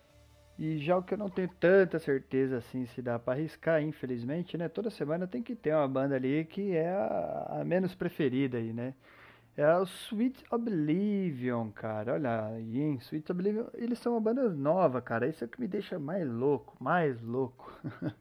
E 0.59 0.79
já 0.79 0.97
o 0.97 1.03
que 1.03 1.15
eu 1.15 1.19
não 1.19 1.31
tenho 1.31 1.49
tanta 1.49 1.99
certeza 1.99 2.59
assim 2.59 2.87
se 2.87 3.01
dá 3.01 3.19
para 3.19 3.35
arriscar, 3.35 3.83
infelizmente, 3.83 4.57
né? 4.57 4.69
Toda 4.69 4.91
semana 4.91 5.27
tem 5.27 5.43
que 5.43 5.55
ter 5.55 5.75
uma 5.75 5.89
banda 5.89 6.15
ali 6.17 6.45
que 6.45 6.77
é 6.77 6.91
a, 6.91 7.61
a 7.61 7.65
menos 7.65 7.95
preferida 7.95 8.59
aí, 8.59 8.73
né? 8.73 8.95
É 9.57 9.77
o 9.77 9.83
Sweet 9.83 10.45
Oblivion, 10.51 11.71
cara. 11.71 12.15
Olha 12.15 12.47
aí, 12.47 12.81
hein? 12.81 12.99
Sweet 13.01 13.31
Oblivion, 13.33 13.67
eles 13.75 13.99
são 13.99 14.13
uma 14.15 14.21
banda 14.21 14.49
nova, 14.49 15.03
cara. 15.03 15.27
Isso 15.27 15.45
é 15.45 15.47
o 15.47 15.51
que 15.51 15.61
me 15.61 15.69
deixa 15.69 15.99
mais 15.99 16.27
louco, 16.27 16.75
mais 16.83 17.21
louco. 17.21 17.71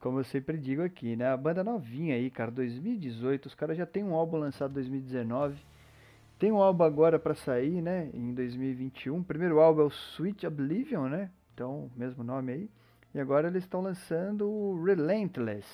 Como 0.00 0.20
eu 0.20 0.24
sempre 0.24 0.58
digo 0.58 0.82
aqui, 0.82 1.16
né? 1.16 1.28
A 1.28 1.36
banda 1.36 1.62
novinha 1.62 2.14
aí, 2.14 2.30
cara, 2.30 2.50
2018. 2.50 3.46
Os 3.46 3.54
caras 3.54 3.76
já 3.76 3.86
tem 3.86 4.02
um 4.02 4.14
álbum 4.14 4.36
lançado 4.38 4.70
em 4.72 4.74
2019. 4.74 5.56
Tem 6.38 6.52
um 6.52 6.62
álbum 6.62 6.84
agora 6.84 7.18
para 7.18 7.34
sair, 7.34 7.82
né, 7.82 8.10
em 8.14 8.32
2021. 8.32 9.18
O 9.18 9.24
primeiro 9.24 9.58
álbum 9.58 9.80
é 9.80 9.84
o 9.84 9.88
Sweet 9.88 10.46
Oblivion, 10.46 11.08
né? 11.08 11.30
Então, 11.52 11.90
mesmo 11.96 12.22
nome 12.22 12.52
aí. 12.52 12.70
E 13.12 13.18
agora 13.18 13.48
eles 13.48 13.64
estão 13.64 13.80
lançando 13.80 14.48
o 14.48 14.84
Relentless. 14.84 15.66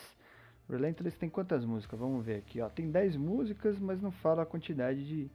Relentless 0.71 1.19
tem 1.19 1.29
quantas 1.29 1.67
músicas? 1.67 2.01
Vamos 2.01 2.25
ver 2.25 2.37
aqui, 2.37 2.63
ó. 2.63 2.71
Tem 2.71 2.91
10 2.91 3.17
músicas, 3.17 3.79
mas 3.79 4.01
não 4.01 4.11
fala 4.11 4.45
a 4.45 4.47
quantidade 4.47 5.07
de, 5.07 5.31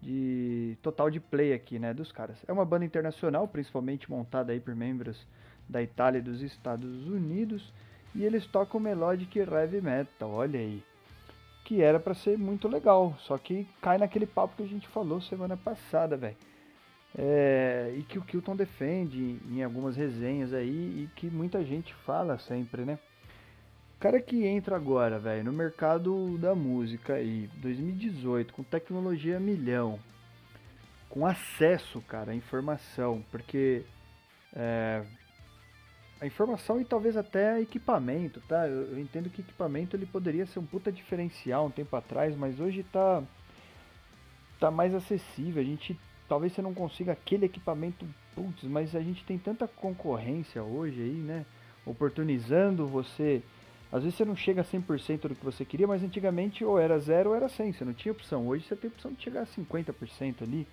de 0.00 0.78
total 0.80 1.10
de 1.10 1.18
play 1.18 1.52
aqui, 1.52 1.80
né, 1.80 1.92
dos 1.92 2.12
caras. 2.12 2.38
É 2.46 2.52
uma 2.52 2.64
banda 2.64 2.84
internacional, 2.84 3.48
principalmente 3.48 4.08
montada 4.08 4.52
aí 4.52 4.60
por 4.60 4.76
membros 4.76 5.26
da 5.68 5.82
Itália 5.82 6.20
e 6.20 6.22
dos 6.22 6.42
Estados 6.42 7.08
Unidos, 7.08 7.72
e 8.14 8.24
eles 8.24 8.46
tocam 8.46 8.78
melodic 8.78 9.36
heavy 9.36 9.80
metal. 9.80 10.30
Olha 10.30 10.60
aí 10.60 10.80
que 11.64 11.82
era 11.82 12.00
para 12.00 12.14
ser 12.14 12.38
muito 12.38 12.68
legal, 12.68 13.16
só 13.20 13.38
que 13.38 13.66
cai 13.80 13.98
naquele 13.98 14.26
papo 14.26 14.56
que 14.56 14.62
a 14.62 14.68
gente 14.68 14.88
falou 14.88 15.20
semana 15.20 15.56
passada, 15.56 16.16
velho. 16.16 16.36
É, 17.16 17.92
e 17.96 18.02
que 18.04 18.18
o 18.18 18.22
Kilton 18.22 18.54
defende 18.54 19.40
em 19.50 19.62
algumas 19.64 19.96
resenhas 19.96 20.52
aí 20.52 20.68
e 21.04 21.10
que 21.16 21.28
muita 21.28 21.64
gente 21.64 21.92
fala 21.94 22.38
sempre, 22.38 22.84
né? 22.84 22.98
Cara 23.98 24.20
que 24.20 24.46
entra 24.46 24.76
agora, 24.76 25.18
velho, 25.18 25.44
no 25.44 25.52
mercado 25.52 26.38
da 26.38 26.54
música 26.54 27.14
aí, 27.14 27.50
2018, 27.56 28.54
com 28.54 28.62
tecnologia 28.62 29.38
milhão, 29.38 29.98
com 31.08 31.26
acesso, 31.26 32.00
cara, 32.02 32.30
à 32.30 32.34
informação, 32.34 33.22
porque 33.30 33.84
é, 34.54 35.04
a 36.20 36.26
informação 36.26 36.80
e 36.80 36.84
talvez 36.84 37.16
até 37.16 37.60
equipamento, 37.60 38.40
tá? 38.46 38.68
Eu, 38.68 38.92
eu, 38.92 38.98
entendo 38.98 39.30
que 39.30 39.40
equipamento 39.40 39.96
ele 39.96 40.04
poderia 40.04 40.44
ser 40.44 40.58
um 40.58 40.66
puta 40.66 40.92
diferencial 40.92 41.66
um 41.66 41.70
tempo 41.70 41.96
atrás, 41.96 42.36
mas 42.36 42.60
hoje 42.60 42.82
tá 42.82 43.22
tá 44.58 44.70
mais 44.70 44.94
acessível. 44.94 45.62
A 45.62 45.64
gente 45.64 45.98
talvez 46.28 46.52
você 46.52 46.60
não 46.60 46.74
consiga 46.74 47.12
aquele 47.12 47.46
equipamento, 47.46 48.06
putz, 48.34 48.64
mas 48.64 48.94
a 48.94 49.00
gente 49.00 49.24
tem 49.24 49.38
tanta 49.38 49.66
concorrência 49.66 50.62
hoje 50.62 51.00
aí, 51.00 51.14
né? 51.14 51.46
Oportunizando 51.86 52.86
você. 52.86 53.42
Às 53.90 54.02
vezes 54.02 54.16
você 54.16 54.24
não 54.24 54.36
chega 54.36 54.60
a 54.60 54.64
100% 54.64 55.28
do 55.28 55.34
que 55.34 55.44
você 55.44 55.64
queria, 55.64 55.86
mas 55.86 56.02
antigamente 56.02 56.64
ou 56.64 56.78
era 56.78 56.96
0 56.98 57.30
ou 57.30 57.34
era 57.34 57.48
100, 57.48 57.72
você 57.72 57.84
não 57.84 57.94
tinha 57.94 58.12
opção. 58.12 58.46
Hoje 58.46 58.64
você 58.64 58.76
tem 58.76 58.88
opção 58.88 59.12
de 59.12 59.22
chegar 59.22 59.40
a 59.40 59.46
50% 59.46 60.42
ali, 60.42 60.68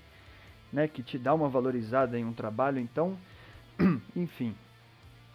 né, 0.71 0.87
que 0.87 1.01
te 1.01 1.17
dá 1.17 1.33
uma 1.33 1.49
valorizada 1.49 2.19
em 2.19 2.25
um 2.25 2.33
trabalho, 2.33 2.79
então, 2.79 3.17
enfim, 4.15 4.53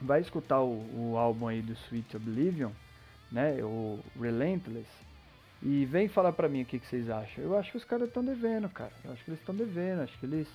vai 0.03 0.21
escutar 0.21 0.61
o, 0.61 1.13
o 1.13 1.17
álbum 1.17 1.49
aí 1.49 1.63
do 1.63 1.73
Sweet 1.73 2.17
Oblivion, 2.17 2.71
né, 3.31 3.63
o 3.63 3.99
Relentless, 4.21 4.89
e 5.63 5.87
vem 5.87 6.09
falar 6.09 6.33
pra 6.33 6.49
mim 6.49 6.63
o 6.63 6.67
que, 6.67 6.79
que 6.79 6.87
vocês 6.87 7.09
acham. 7.09 7.43
Eu 7.43 7.57
acho 7.57 7.71
que 7.71 7.77
os 7.77 7.85
caras 7.85 8.09
estão 8.09 8.25
devendo, 8.25 8.69
cara. 8.69 8.93
Eu 9.05 9.13
acho 9.13 9.25
que 9.25 9.31
eles 9.31 9.41
estão 9.41 9.55
devendo, 9.55 10.03
acho 10.03 10.19
que 10.19 10.27
eles 10.27 10.49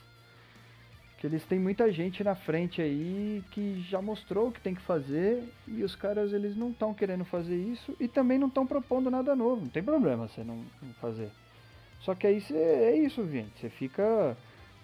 que 1.17 1.25
eles 1.25 1.43
têm 1.45 1.57
muita 1.57 1.91
gente 1.91 2.23
na 2.23 2.35
frente 2.35 2.79
aí 2.79 3.43
que 3.49 3.83
já 3.89 3.99
mostrou 3.99 4.49
o 4.49 4.51
que 4.51 4.61
tem 4.61 4.75
que 4.75 4.81
fazer 4.83 5.51
e 5.67 5.83
os 5.83 5.95
caras 5.95 6.31
eles 6.31 6.55
não 6.55 6.69
estão 6.69 6.93
querendo 6.93 7.25
fazer 7.25 7.55
isso 7.55 7.95
e 7.99 8.07
também 8.07 8.37
não 8.37 8.47
estão 8.47 8.67
propondo 8.67 9.09
nada 9.09 9.35
novo. 9.35 9.61
Não 9.61 9.69
tem 9.69 9.81
problema 9.81 10.27
você 10.27 10.43
não, 10.43 10.57
não 10.79 10.93
fazer. 11.01 11.31
Só 12.01 12.13
que 12.13 12.27
aí 12.27 12.39
cê, 12.41 12.53
é 12.53 12.95
isso, 12.95 13.27
gente. 13.31 13.59
Você 13.59 13.67
fica 13.67 14.37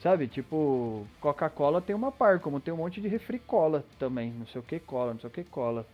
Sabe, 0.03 0.27
tipo, 0.27 1.07
Coca-Cola 1.21 1.81
tem 1.81 1.95
uma 1.95 2.11
par, 2.11 2.37
como 2.41 2.59
tem 2.59 2.73
um 2.73 2.77
monte 2.77 2.99
de 2.99 3.07
refri 3.07 3.39
cola 3.39 3.85
também, 3.97 4.33
não 4.33 4.45
sei 4.47 4.59
o 4.59 4.63
que 4.63 4.77
cola, 4.77 5.13
não 5.13 5.19
sei 5.21 5.29
o 5.29 5.31
que 5.31 5.45
cola. 5.45 5.87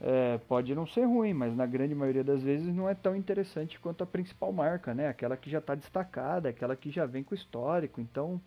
É, 0.00 0.38
pode 0.48 0.74
não 0.74 0.86
ser 0.86 1.04
ruim, 1.04 1.34
mas 1.34 1.54
na 1.54 1.66
grande 1.66 1.94
maioria 1.94 2.24
das 2.24 2.42
vezes 2.42 2.74
não 2.74 2.88
é 2.88 2.94
tão 2.94 3.14
interessante 3.14 3.78
quanto 3.78 4.02
a 4.02 4.06
principal 4.06 4.50
marca, 4.50 4.94
né? 4.94 5.08
Aquela 5.08 5.36
que 5.36 5.50
já 5.50 5.58
está 5.58 5.74
destacada, 5.74 6.48
aquela 6.48 6.74
que 6.74 6.90
já 6.90 7.04
vem 7.04 7.22
com 7.22 7.34
histórico. 7.34 8.00
Então, 8.00 8.40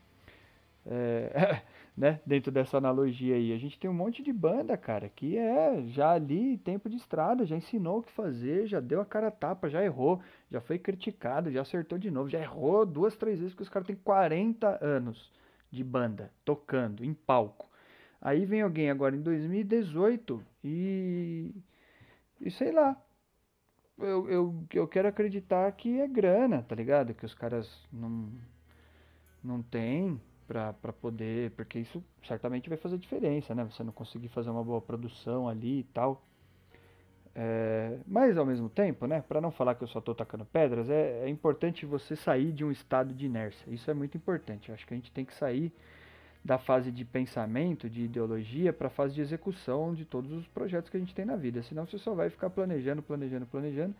é, 0.85 1.61
né, 1.95 2.19
dentro 2.25 2.51
dessa 2.51 2.77
analogia 2.77 3.35
aí. 3.35 3.53
A 3.53 3.57
gente 3.57 3.79
tem 3.79 3.89
um 3.89 3.93
monte 3.93 4.21
de 4.21 4.33
banda, 4.33 4.75
cara, 4.77 5.09
que 5.09 5.37
é 5.37 5.83
já 5.87 6.11
ali 6.11 6.57
tempo 6.57 6.89
de 6.89 6.97
estrada, 6.97 7.45
já 7.45 7.55
ensinou 7.55 7.99
o 7.99 8.03
que 8.03 8.11
fazer, 8.11 8.67
já 8.67 8.79
deu 8.79 9.01
a 9.01 9.05
cara 9.05 9.27
a 9.27 9.31
tapa, 9.31 9.69
já 9.69 9.83
errou, 9.83 10.21
já 10.51 10.61
foi 10.61 10.77
criticado, 10.77 11.51
já 11.51 11.61
acertou 11.61 11.97
de 11.97 12.11
novo, 12.11 12.29
já 12.29 12.39
errou 12.39 12.85
duas, 12.85 13.15
três 13.15 13.39
vezes, 13.39 13.53
porque 13.53 13.63
os 13.63 13.69
caras 13.69 13.87
têm 13.87 13.95
40 13.95 14.83
anos 14.83 15.31
de 15.71 15.83
banda, 15.83 16.31
tocando, 16.45 17.03
em 17.03 17.13
palco. 17.13 17.69
Aí 18.21 18.45
vem 18.45 18.61
alguém 18.61 18.89
agora 18.89 19.15
em 19.15 19.21
2018 19.21 20.41
e. 20.63 21.51
E 22.39 22.51
sei 22.51 22.71
lá. 22.71 22.95
Eu, 23.97 24.29
eu, 24.29 24.65
eu 24.73 24.87
quero 24.87 25.07
acreditar 25.07 25.71
que 25.73 25.99
é 25.99 26.07
grana, 26.07 26.63
tá 26.63 26.73
ligado? 26.73 27.13
Que 27.13 27.25
os 27.25 27.33
caras 27.33 27.69
não, 27.91 28.31
não 29.43 29.61
tem 29.61 30.19
para 30.53 30.93
poder, 30.93 31.51
porque 31.51 31.79
isso 31.79 32.03
certamente 32.27 32.69
vai 32.69 32.77
fazer 32.77 32.97
diferença, 32.97 33.55
né? 33.55 33.63
Você 33.65 33.83
não 33.83 33.91
conseguir 33.91 34.27
fazer 34.27 34.49
uma 34.49 34.63
boa 34.63 34.79
produção 34.79 35.47
ali 35.47 35.79
e 35.79 35.83
tal. 35.83 36.21
É, 37.35 37.97
mas 38.05 38.37
ao 38.37 38.45
mesmo 38.45 38.69
tempo, 38.69 39.07
né? 39.07 39.23
Para 39.27 39.41
não 39.41 39.51
falar 39.51 39.75
que 39.75 39.83
eu 39.83 39.87
só 39.87 39.99
estou 39.99 40.13
tacando 40.13 40.45
pedras, 40.45 40.89
é, 40.89 41.23
é, 41.25 41.29
importante 41.29 41.85
você 41.85 42.15
sair 42.15 42.51
de 42.51 42.63
um 42.63 42.71
estado 42.71 43.13
de 43.13 43.25
inércia. 43.25 43.69
Isso 43.69 43.89
é 43.89 43.93
muito 43.93 44.15
importante. 44.15 44.69
Eu 44.69 44.75
acho 44.75 44.85
que 44.85 44.93
a 44.93 44.97
gente 44.97 45.11
tem 45.11 45.25
que 45.25 45.33
sair 45.33 45.73
da 46.45 46.57
fase 46.57 46.91
de 46.91 47.05
pensamento, 47.05 47.89
de 47.89 48.03
ideologia, 48.03 48.73
para 48.73 48.87
a 48.87 48.89
fase 48.91 49.15
de 49.15 49.21
execução 49.21 49.93
de 49.95 50.05
todos 50.05 50.31
os 50.31 50.47
projetos 50.47 50.89
que 50.89 50.97
a 50.97 50.99
gente 50.99 51.15
tem 51.15 51.25
na 51.25 51.35
vida. 51.35 51.63
Senão 51.63 51.85
você 51.85 51.97
só 51.97 52.13
vai 52.13 52.29
ficar 52.29 52.49
planejando, 52.49 53.01
planejando, 53.01 53.45
planejando, 53.45 53.95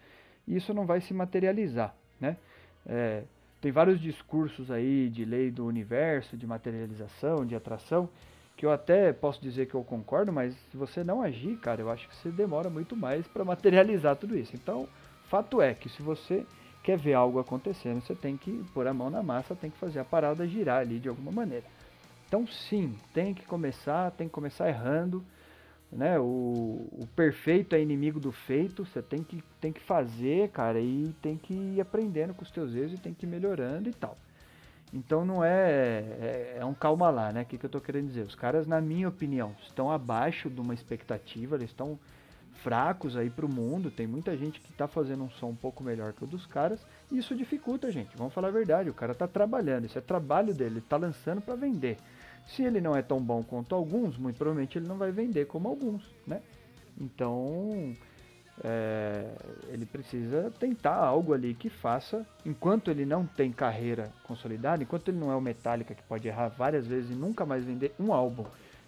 e 0.48 0.58
isso 0.58 0.74
não 0.74 0.86
vai 0.86 1.00
se 1.00 1.14
materializar, 1.14 1.96
né? 2.20 2.38
É, 2.86 3.24
tem 3.64 3.72
vários 3.72 4.02
discursos 4.02 4.70
aí 4.70 5.10
de 5.10 5.24
lei 5.24 5.50
do 5.50 5.66
universo, 5.66 6.36
de 6.36 6.46
materialização, 6.46 7.46
de 7.46 7.56
atração, 7.56 8.10
que 8.58 8.66
eu 8.66 8.72
até 8.74 9.14
posso 9.14 9.42
dizer 9.42 9.68
que 9.68 9.74
eu 9.74 9.82
concordo, 9.86 10.34
mas 10.34 10.54
se 10.70 10.76
você 10.76 11.02
não 11.02 11.22
agir, 11.22 11.56
cara, 11.60 11.80
eu 11.80 11.90
acho 11.90 12.10
que 12.10 12.14
você 12.14 12.30
demora 12.30 12.70
muito 12.70 12.94
mais 12.94 13.26
para 13.26 13.46
materializar 13.46 14.18
tudo 14.18 14.38
isso. 14.38 14.54
Então, 14.54 14.86
fato 15.30 15.62
é 15.62 15.74
que 15.74 15.88
se 15.88 16.02
você 16.02 16.46
quer 16.84 16.98
ver 16.98 17.14
algo 17.14 17.40
acontecendo, 17.40 18.02
você 18.02 18.14
tem 18.14 18.36
que 18.36 18.52
pôr 18.74 18.86
a 18.86 18.94
mão 18.94 19.10
na 19.10 19.24
massa, 19.24 19.56
tem 19.56 19.70
que 19.70 19.78
fazer 19.78 20.02
a 20.02 20.04
parada 20.04 20.46
girar 20.46 20.82
ali 20.82 21.00
de 21.00 21.08
alguma 21.08 21.32
maneira. 21.32 21.64
Então, 22.28 22.46
sim, 22.46 22.94
tem 23.14 23.34
que 23.34 23.46
começar, 23.46 24.12
tem 24.12 24.28
que 24.28 24.34
começar 24.34 24.68
errando. 24.68 25.24
Né? 25.96 26.20
O, 26.20 26.88
o 26.92 27.08
perfeito 27.16 27.76
é 27.76 27.82
inimigo 27.82 28.20
do 28.20 28.32
feito. 28.32 28.86
Você 28.86 29.02
tem 29.02 29.24
que, 29.24 29.44
tem 29.62 29.72
que 29.72 29.82
fazer, 29.82 30.50
cara, 30.50 30.80
e 30.80 31.14
tem 31.22 31.38
que 31.38 31.54
ir 31.54 31.82
aprendendo 31.82 32.34
com 32.34 32.44
os 32.44 32.52
teus 32.52 32.76
erros 32.76 32.94
e 32.94 32.98
tem 32.98 33.14
que 33.14 33.26
ir 33.26 33.30
melhorando 33.30 33.90
e 33.90 33.94
tal. 33.94 34.18
Então 34.94 35.26
não 35.26 35.44
é, 35.44 36.00
é, 36.22 36.58
é 36.60 36.66
um 36.66 36.74
calma 36.74 37.10
lá, 37.10 37.32
né? 37.32 37.42
O 37.42 37.46
que, 37.46 37.58
que 37.58 37.66
eu 37.66 37.70
tô 37.70 37.82
querendo 37.82 38.08
dizer? 38.08 38.22
Os 38.22 38.36
caras, 38.36 38.68
na 38.68 38.80
minha 38.80 39.10
opinião, 39.10 39.56
estão 39.64 39.90
abaixo 39.90 40.50
de 40.50 40.62
uma 40.62 40.74
expectativa, 40.74 41.56
eles 41.56 41.72
estão 41.72 41.98
fracos 42.62 43.18
aí 43.18 43.30
pro 43.30 43.50
mundo. 43.50 43.90
Tem 43.90 44.06
muita 44.06 44.38
gente 44.38 44.62
que 44.62 44.72
tá 44.72 44.88
fazendo 44.88 45.24
um 45.24 45.30
som 45.32 45.48
um 45.48 45.56
pouco 45.56 45.84
melhor 45.84 46.14
que 46.14 46.24
o 46.24 46.28
dos 46.28 46.46
caras. 46.46 46.86
E 47.12 47.18
isso 47.18 47.36
dificulta, 47.36 47.92
gente. 47.92 48.16
Vamos 48.16 48.34
falar 48.34 48.50
a 48.50 48.52
verdade. 48.52 48.90
O 48.90 48.94
cara 48.94 49.16
tá 49.16 49.28
trabalhando, 49.28 49.86
isso 49.86 49.98
é 49.98 50.02
trabalho 50.02 50.54
dele, 50.54 50.76
ele 50.76 50.82
tá 50.82 50.98
lançando 50.98 51.42
para 51.42 51.56
vender. 51.56 51.98
Se 52.48 52.64
ele 52.64 52.82
não 52.82 52.96
é 52.96 53.02
tão 53.02 53.22
bom 53.22 53.44
quanto 53.44 53.74
alguns, 53.74 54.18
muito 54.18 54.38
provavelmente 54.38 54.78
ele 54.78 54.88
não 54.88 54.98
vai 54.98 55.12
vender 55.12 55.46
como 55.46 55.68
alguns, 55.68 56.04
né? 56.28 56.42
Então, 57.00 57.96
é, 58.64 59.32
ele 59.70 59.86
precisa 59.86 60.52
tentar 60.60 60.96
algo 60.96 61.34
ali 61.34 61.54
que 61.54 61.70
faça, 61.70 62.26
enquanto 62.46 62.92
ele 62.92 63.06
não 63.06 63.26
tem 63.26 63.52
carreira 63.52 64.12
consolidada, 64.24 64.84
enquanto 64.84 65.10
ele 65.10 65.18
não 65.18 65.32
é 65.32 65.36
o 65.36 65.42
Metallica 65.42 65.96
que 65.96 66.04
pode 66.04 66.28
errar 66.28 66.50
várias 66.50 66.86
vezes 66.86 67.12
e 67.12 67.16
nunca 67.16 67.46
mais 67.46 67.64
vender 67.64 67.94
um 68.00 68.14
álbum, 68.14 68.46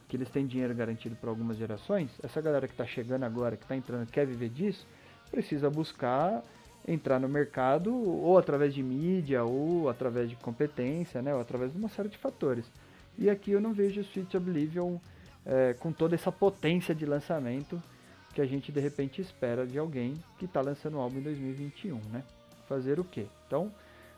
que 0.07 0.15
eles 0.15 0.29
têm 0.29 0.45
dinheiro 0.45 0.75
garantido 0.75 1.15
por 1.15 1.29
algumas 1.29 1.57
gerações, 1.57 2.11
essa 2.21 2.41
galera 2.41 2.67
que 2.67 2.73
está 2.73 2.85
chegando 2.85 3.23
agora, 3.23 3.57
que 3.57 3.63
está 3.63 3.75
entrando, 3.75 4.05
quer 4.11 4.27
viver 4.27 4.49
disso, 4.49 4.85
precisa 5.31 5.69
buscar 5.69 6.43
entrar 6.87 7.19
no 7.19 7.27
mercado 7.27 7.91
ou 7.95 8.37
através 8.37 8.73
de 8.73 8.83
mídia, 8.83 9.43
ou 9.43 9.89
através 9.89 10.29
de 10.29 10.35
competência, 10.35 11.21
né, 11.21 11.33
ou 11.33 11.41
através 11.41 11.71
de 11.71 11.77
uma 11.79 11.89
série 11.89 12.09
de 12.09 12.17
fatores. 12.17 12.65
E 13.17 13.29
aqui 13.29 13.51
eu 13.51 13.61
não 13.61 13.73
vejo 13.73 14.01
o 14.01 14.03
Sweet 14.03 14.35
Oblivion 14.37 14.97
é, 15.45 15.73
com 15.73 15.91
toda 15.91 16.15
essa 16.15 16.31
potência 16.31 16.93
de 16.93 17.05
lançamento 17.05 17.81
que 18.33 18.41
a 18.41 18.45
gente 18.45 18.71
de 18.71 18.79
repente 18.79 19.21
espera 19.21 19.65
de 19.65 19.77
alguém 19.77 20.21
que 20.37 20.45
está 20.45 20.59
lançando 20.59 20.97
um 20.97 20.99
álbum 20.99 21.19
em 21.19 21.23
2021, 21.23 21.97
né? 22.11 22.23
Fazer 22.67 22.99
o 22.99 23.03
quê? 23.03 23.27
Então, 23.47 23.71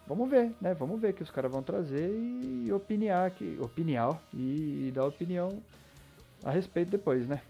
vamos 0.08 0.28
ver, 0.30 0.52
né? 0.60 0.74
Vamos 0.74 1.00
ver 1.00 1.14
que 1.14 1.22
os 1.22 1.30
caras 1.30 1.52
vão 1.52 1.62
trazer 1.62 2.10
e 2.10 2.72
opiniar 2.74 3.28
aqui, 3.28 3.58
opiniar 3.62 4.20
e, 4.34 4.88
e 4.88 4.92
dar 4.92 5.06
opinião 5.06 5.62
a 6.44 6.50
respeito 6.50 6.90
depois, 6.90 7.28
né? 7.28 7.42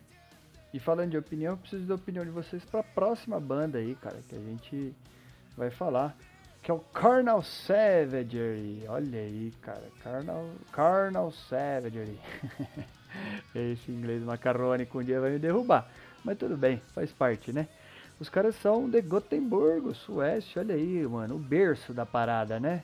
E 0.74 0.80
falando 0.80 1.12
de 1.12 1.18
opinião, 1.18 1.54
eu 1.54 1.58
preciso 1.58 1.86
da 1.86 1.96
opinião 1.96 2.26
de 2.26 2.32
vocês 2.32 2.66
para 2.66 2.82
a 2.82 2.84
próxima 2.84 3.40
banda 3.40 3.78
aí, 3.78 3.96
cara, 3.96 4.20
que 4.28 4.36
a 4.36 4.40
gente 4.40 4.94
vai 5.56 5.72
falar 5.72 6.18
que 6.68 6.72
é 6.72 6.74
o 6.74 6.80
Carnal 6.80 7.42
Savagery. 7.42 8.84
Olha 8.90 9.20
aí, 9.20 9.54
cara, 9.62 9.88
Carnal, 10.04 10.50
Carnal 10.74 11.32
Savagery. 11.32 12.20
Esse 13.56 13.90
inglês 13.90 14.22
macarrônico 14.22 15.00
um 15.00 15.04
dia 15.04 15.22
vai 15.22 15.32
me 15.32 15.40
derrubar, 15.40 15.90
mas 16.26 16.38
tudo 16.38 16.58
bem, 16.58 16.82
faz 16.94 17.10
parte, 17.10 17.54
né? 17.54 17.70
Os 18.20 18.28
caras 18.28 18.54
são 18.56 18.90
de 18.90 19.02
Gotemburgo, 19.02 19.96
Suécia, 19.96 20.62
olha 20.62 20.76
aí, 20.76 21.08
mano, 21.08 21.36
o 21.36 21.40
berço 21.40 21.94
da 21.94 22.06
parada, 22.06 22.60
né? 22.60 22.84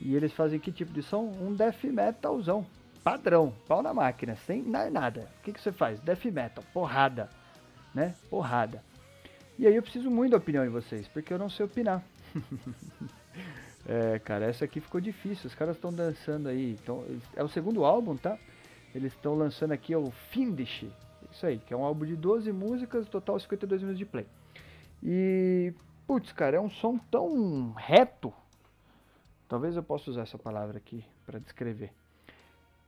E 0.00 0.16
eles 0.16 0.32
fazem 0.32 0.58
que 0.58 0.72
tipo 0.72 0.92
de 0.92 1.04
som? 1.04 1.22
Um 1.22 1.54
death 1.54 1.84
metalzão, 1.84 2.66
padrão, 3.04 3.54
pau 3.68 3.82
na 3.82 3.94
máquina, 3.94 4.34
sem 4.34 4.64
nada. 4.64 5.28
O 5.38 5.42
que, 5.44 5.52
que 5.52 5.60
você 5.60 5.70
faz? 5.70 6.00
Death 6.00 6.24
metal, 6.24 6.64
porrada, 6.74 7.30
né? 7.94 8.16
Porrada. 8.28 8.82
E 9.56 9.64
aí 9.64 9.76
eu 9.76 9.82
preciso 9.82 10.10
muito 10.10 10.32
da 10.32 10.38
opinião 10.38 10.64
de 10.64 10.70
vocês, 10.70 11.06
porque 11.06 11.32
eu 11.32 11.38
não 11.38 11.48
sei 11.48 11.64
opinar. 11.66 12.02
é, 13.86 14.18
cara, 14.18 14.46
essa 14.46 14.64
aqui 14.64 14.80
ficou 14.80 15.00
difícil. 15.00 15.46
Os 15.46 15.54
caras 15.54 15.76
estão 15.76 15.92
dançando 15.92 16.48
aí. 16.48 16.72
Então, 16.82 17.04
é 17.34 17.42
o 17.42 17.48
segundo 17.48 17.84
álbum, 17.84 18.16
tá? 18.16 18.38
Eles 18.94 19.12
estão 19.12 19.34
lançando 19.34 19.72
aqui 19.72 19.94
o 19.94 20.10
Findish. 20.30 20.86
Isso 21.30 21.46
aí, 21.46 21.58
que 21.58 21.72
é 21.72 21.76
um 21.76 21.84
álbum 21.84 22.04
de 22.04 22.14
12 22.14 22.52
músicas, 22.52 23.08
total 23.08 23.38
52 23.38 23.82
minutos 23.82 23.98
de 23.98 24.04
play. 24.04 24.26
E, 25.02 25.72
putz, 26.06 26.32
cara, 26.32 26.56
é 26.56 26.60
um 26.60 26.70
som 26.70 26.98
tão 27.10 27.72
reto. 27.72 28.32
Talvez 29.48 29.76
eu 29.76 29.82
possa 29.82 30.10
usar 30.10 30.22
essa 30.22 30.38
palavra 30.38 30.76
aqui 30.76 31.04
para 31.24 31.38
descrever. 31.38 31.92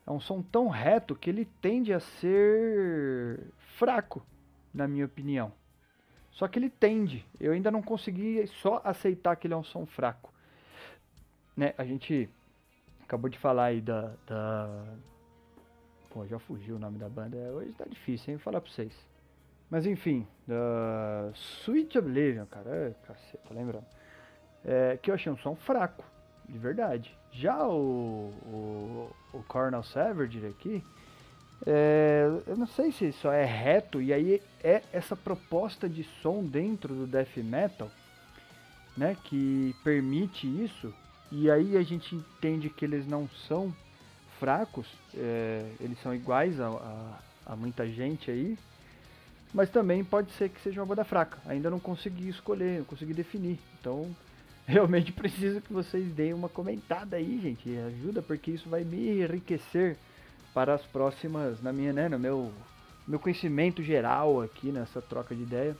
É 0.07 0.11
um 0.11 0.21
som 0.21 0.43
tão 0.43 0.69
reto 0.69 1.15
que 1.15 1.31
ele 1.31 1.47
tende 1.61 1.93
a 1.93 2.01
ser 2.01 3.41
fraco, 3.77 4.25
na 4.73 4.87
minha 4.87 5.07
opinião. 5.07 5.53
Só 6.35 6.49
que 6.49 6.59
ele 6.59 6.69
tende. 6.69 7.25
Eu 7.41 7.53
ainda 7.53 7.71
não 7.71 7.81
consegui 7.81 8.47
só 8.47 8.81
aceitar 8.85 9.37
que 9.37 9.47
ele 9.47 9.55
é 9.55 9.57
um 9.57 9.65
som 9.65 9.87
fraco. 9.87 10.33
Né? 11.57 11.73
A 11.79 11.85
gente 11.85 12.29
acabou 13.03 13.31
de 13.31 13.39
falar 13.39 13.67
aí 13.67 13.81
da, 13.81 14.13
da... 14.27 14.85
Pô, 16.11 16.27
já 16.27 16.39
fugiu 16.39 16.77
o 16.77 16.79
nome 16.79 16.99
da 16.99 17.09
banda. 17.09 17.37
Hoje 17.37 17.73
tá 17.73 17.85
difícil, 17.85 18.33
hein? 18.33 18.37
Vou 18.37 18.45
falar 18.45 18.61
pra 18.61 18.71
vocês. 18.71 18.93
Mas 19.71 19.87
enfim, 19.87 20.27
da 20.47 21.31
Sweet 21.35 21.99
Oblivion, 21.99 22.47
cara. 22.47 22.69
É, 22.69 22.95
caceta, 23.07 23.55
lembrando. 23.55 23.87
É, 24.65 24.97
que 24.97 25.11
eu 25.11 25.15
achei 25.15 25.31
um 25.31 25.37
som 25.37 25.55
fraco, 25.55 26.05
de 26.49 26.59
verdade. 26.59 27.17
Já 27.31 27.65
o, 27.67 28.31
o, 28.47 29.11
o 29.33 29.43
Cornel 29.45 29.83
Savage 29.85 30.45
aqui, 30.47 30.85
é, 31.67 32.29
eu 32.47 32.57
não 32.57 32.67
sei 32.67 32.93
se 32.93 33.11
só 33.13 33.33
é 33.33 33.45
reto, 33.45 34.01
e 34.01 34.13
aí 34.13 34.43
é 34.63 34.83
essa 34.93 35.17
proposta 35.17 35.89
de 35.89 36.05
som 36.23 36.45
dentro 36.45 36.95
do 36.95 37.07
death 37.07 37.37
metal, 37.39 37.91
né, 38.97 39.17
que 39.25 39.75
permite 39.83 40.47
isso, 40.47 40.93
e 41.33 41.51
aí 41.51 41.77
a 41.77 41.83
gente 41.83 42.15
entende 42.15 42.69
que 42.69 42.85
eles 42.85 43.07
não 43.07 43.29
são 43.49 43.75
fracos, 44.39 44.87
é, 45.15 45.65
eles 45.81 45.99
são 46.03 46.15
iguais 46.15 46.61
a, 46.61 46.69
a, 46.69 47.53
a, 47.53 47.57
muita 47.57 47.89
gente 47.89 48.31
aí, 48.31 48.59
mas 49.53 49.71
também 49.71 50.05
pode 50.05 50.33
ser 50.33 50.51
que 50.51 50.61
seja 50.61 50.81
uma 50.81 50.87
banda 50.87 51.05
fraca, 51.05 51.39
ainda 51.47 51.71
não 51.71 51.81
consegui 51.81 52.29
escolher, 52.29 52.79
não 52.79 52.85
consegui 52.85 53.15
definir, 53.15 53.59
então 53.81 54.15
realmente 54.67 55.13
preciso 55.13 55.63
que 55.63 55.73
vocês 55.73 56.13
deem 56.13 56.35
uma 56.35 56.49
comentada 56.49 57.17
aí, 57.17 57.41
gente, 57.41 57.75
ajuda, 57.79 58.21
porque 58.21 58.51
isso 58.51 58.69
vai 58.69 58.85
me 58.85 59.23
enriquecer 59.23 59.97
para 60.55 60.75
as 60.75 60.83
próximas, 60.87 61.61
na 61.61 61.73
minha, 61.73 61.93
né, 61.93 62.09
no 62.09 62.19
meu, 62.19 62.53
meu 63.07 63.19
conhecimento 63.19 63.83
geral 63.83 64.41
aqui 64.41 64.71
nessa 64.71 65.03
troca 65.03 65.35
de 65.35 65.43
ideia, 65.43 65.77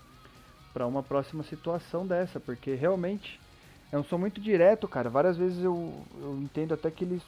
para 0.73 0.87
uma 0.87 1.03
próxima 1.03 1.45
situação 1.45 2.05
dessa, 2.05 2.41
porque 2.41 2.75
realmente 2.75 3.41
é 3.93 3.97
um 3.99 4.03
som 4.03 4.19
muito 4.19 4.41
direto, 4.41 4.89
cara. 4.89 5.09
Várias 5.09 5.37
vezes 5.37 5.63
eu, 5.63 5.95
eu 6.21 6.37
entendo 6.43 6.75
até 6.75 6.91
que 6.91 7.05
eles 7.05 7.23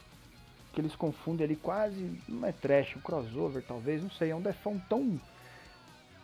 que 0.73 0.81
eles 0.81 0.95
confundem 0.95 1.43
ali 1.43 1.55
quase, 1.55 2.21
não 2.27 2.47
é 2.47 2.51
trash, 2.51 2.95
um 2.95 2.99
crossover 2.99 3.63
talvez, 3.67 4.03
não 4.03 4.11
sei, 4.11 4.29
é 4.29 4.35
um 4.35 4.41
defão 4.41 4.79
tão 4.87 5.19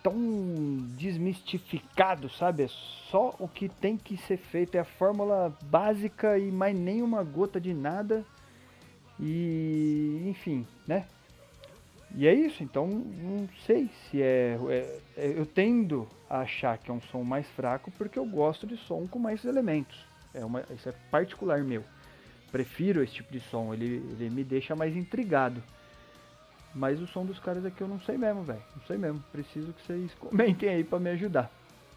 tão 0.03 0.13
desmistificado, 0.95 2.29
sabe? 2.29 2.63
É 2.63 2.67
só 3.09 3.33
o 3.39 3.47
que 3.47 3.67
tem 3.67 3.97
que 3.97 4.15
ser 4.17 4.37
feito, 4.37 4.75
é 4.75 4.79
a 4.81 4.85
fórmula 4.85 5.51
básica 5.63 6.37
e 6.37 6.51
mais 6.51 6.77
nenhuma 6.77 7.23
gota 7.23 7.59
de 7.59 7.73
nada 7.73 8.23
e, 9.19 9.23
enfim, 10.33 10.67
né? 10.87 11.05
E 12.15 12.27
é 12.27 12.33
isso, 12.33 12.63
então 12.63 12.87
não 12.87 13.47
sei 13.65 13.89
se 13.89 14.21
é, 14.21 14.57
é, 14.69 14.99
é, 15.17 15.33
Eu 15.35 15.45
tendo 15.45 16.07
a 16.29 16.39
achar 16.39 16.77
que 16.77 16.91
é 16.91 16.93
um 16.93 17.01
som 17.01 17.23
mais 17.23 17.47
fraco 17.51 17.91
porque 17.97 18.19
eu 18.19 18.25
gosto 18.25 18.67
de 18.67 18.77
som 18.77 19.07
com 19.07 19.19
mais 19.19 19.45
elementos. 19.45 19.97
É 20.33 20.43
uma, 20.43 20.63
isso 20.75 20.89
é 20.89 20.93
particular 21.09 21.63
meu. 21.63 21.83
Prefiro 22.51 23.03
esse 23.03 23.13
tipo 23.13 23.31
de 23.31 23.39
som, 23.39 23.73
ele, 23.73 23.95
ele 24.11 24.29
me 24.29 24.43
deixa 24.43 24.75
mais 24.75 24.95
intrigado. 24.95 25.61
Mas 26.73 26.99
o 26.99 27.07
som 27.07 27.25
dos 27.25 27.39
caras 27.39 27.65
aqui 27.65 27.81
eu 27.81 27.87
não 27.87 27.99
sei 28.01 28.17
mesmo, 28.17 28.43
velho. 28.43 28.61
Não 28.75 28.83
sei 28.85 28.97
mesmo. 28.97 29.23
Preciso 29.31 29.73
que 29.73 29.85
vocês 29.85 30.13
comentem 30.19 30.69
aí 30.69 30.83
para 30.83 30.99
me 30.99 31.09
ajudar. 31.11 31.51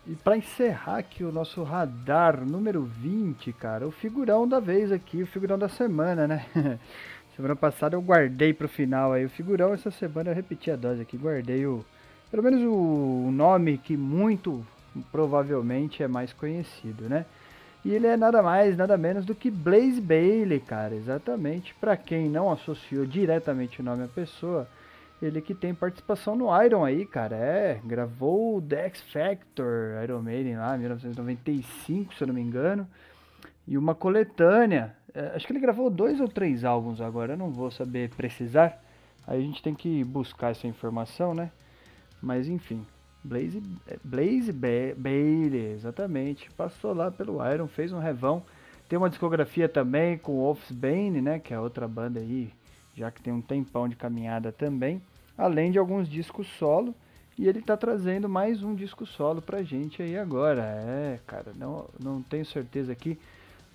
E 0.07 0.15
para 0.15 0.37
encerrar 0.37 0.99
aqui 0.99 1.25
o 1.25 1.33
nosso 1.33 1.63
radar 1.63 2.45
número 2.45 2.85
20, 2.85 3.53
cara, 3.55 3.87
o 3.87 3.91
figurão 3.91 4.47
da 4.47 4.61
vez 4.61 4.93
aqui, 4.93 5.23
o 5.23 5.27
figurão 5.27 5.59
da 5.59 5.69
semana, 5.69 6.29
né? 6.29 6.47
semana 7.37 7.55
passada 7.55 7.95
eu 7.95 8.03
guardei 8.03 8.53
pro 8.53 8.69
final 8.69 9.13
aí 9.13 9.25
o 9.25 9.31
figurão, 9.31 9.75
essa 9.75 9.91
semana 9.91 10.31
eu 10.31 10.35
repeti 10.35 10.71
a 10.71 10.77
dose 10.77 11.03
aqui, 11.03 11.17
guardei 11.17 11.67
o 11.67 11.85
pelo 12.31 12.43
menos 12.43 12.63
o 12.63 13.31
nome 13.31 13.79
que 13.79 13.97
muito 13.97 14.67
provavelmente 15.13 16.03
é 16.03 16.09
mais 16.09 16.33
conhecido, 16.33 17.09
né? 17.09 17.25
E 17.85 17.95
ele 17.95 18.09
é 18.09 18.17
nada 18.17 18.43
mais, 18.43 18.77
nada 18.77 18.97
menos 18.97 19.25
do 19.25 19.33
que 19.33 19.49
Blaze 19.49 20.01
Bailey, 20.01 20.59
cara, 20.59 20.93
exatamente. 20.93 21.73
Para 21.75 21.97
quem 21.97 22.29
não 22.29 22.51
associou 22.51 23.07
diretamente 23.07 23.81
o 23.81 23.85
nome 23.85 24.03
à 24.03 24.09
pessoa, 24.09 24.67
ele 25.23 25.41
que 25.41 25.55
tem 25.55 25.73
participação 25.73 26.35
no 26.35 26.47
Iron 26.65 26.85
aí, 26.85 27.07
cara. 27.07 27.37
É, 27.37 27.81
gravou 27.85 28.57
o 28.57 28.63
The 28.63 28.87
X 28.87 29.03
Factor, 29.13 30.03
Iron 30.03 30.21
Maiden 30.21 30.57
lá, 30.57 30.77
1995, 30.77 32.15
se 32.15 32.23
eu 32.23 32.27
não 32.27 32.35
me 32.35 32.41
engano. 32.41 32.89
E 33.69 33.79
uma 33.79 33.95
coletânea. 33.95 34.97
É, 35.17 35.33
acho 35.35 35.47
que 35.47 35.53
ele 35.53 35.61
gravou 35.61 35.89
dois 35.89 36.21
ou 36.21 36.29
três 36.29 36.63
álbuns 36.63 37.01
agora, 37.01 37.33
eu 37.33 37.39
não 37.39 37.51
vou 37.51 37.71
saber 37.71 38.11
precisar. 38.11 38.79
Aí 39.27 39.39
a 39.39 39.43
gente 39.43 39.63
tem 39.63 39.75
que 39.75 40.05
buscar 40.05 40.51
essa 40.51 40.67
informação, 40.67 41.35
né? 41.35 41.51
Mas 42.21 42.49
enfim, 42.49 42.85
Blaze, 43.25 43.63
Blaze 44.05 44.53
Bailey, 44.53 45.73
exatamente. 45.73 46.51
Passou 46.53 46.93
lá 46.93 47.11
pelo 47.11 47.39
Iron, 47.51 47.67
fez 47.67 47.93
um 47.93 47.99
revão. 47.99 48.43
Tem 48.89 48.99
uma 48.99 49.09
discografia 49.09 49.69
também 49.69 50.19
com 50.19 50.37
Wolfsbane, 50.37 51.23
né? 51.23 51.39
Que 51.39 51.55
é 51.55 51.59
outra 51.59 51.89
banda 51.89 52.21
aí 52.21 52.53
já 52.95 53.11
que 53.11 53.23
tem 53.23 53.33
um 53.33 53.43
tempão 53.43 53.89
de 53.89 53.95
caminhada 53.95 54.51
também, 54.51 55.03
além 55.37 55.71
de 55.71 55.79
alguns 55.79 56.09
discos 56.09 56.47
solo 56.59 56.95
E 57.39 57.47
ele 57.47 57.61
tá 57.61 57.77
trazendo 57.77 58.27
mais 58.29 58.63
um 58.63 58.75
disco 58.75 59.05
solo 59.05 59.43
pra 59.43 59.63
gente 59.63 60.03
aí 60.03 60.17
agora. 60.17 60.63
É, 60.63 61.21
cara, 61.27 61.53
não, 61.55 61.87
não 62.03 62.23
tenho 62.23 62.47
certeza 62.47 62.91
aqui 62.93 63.19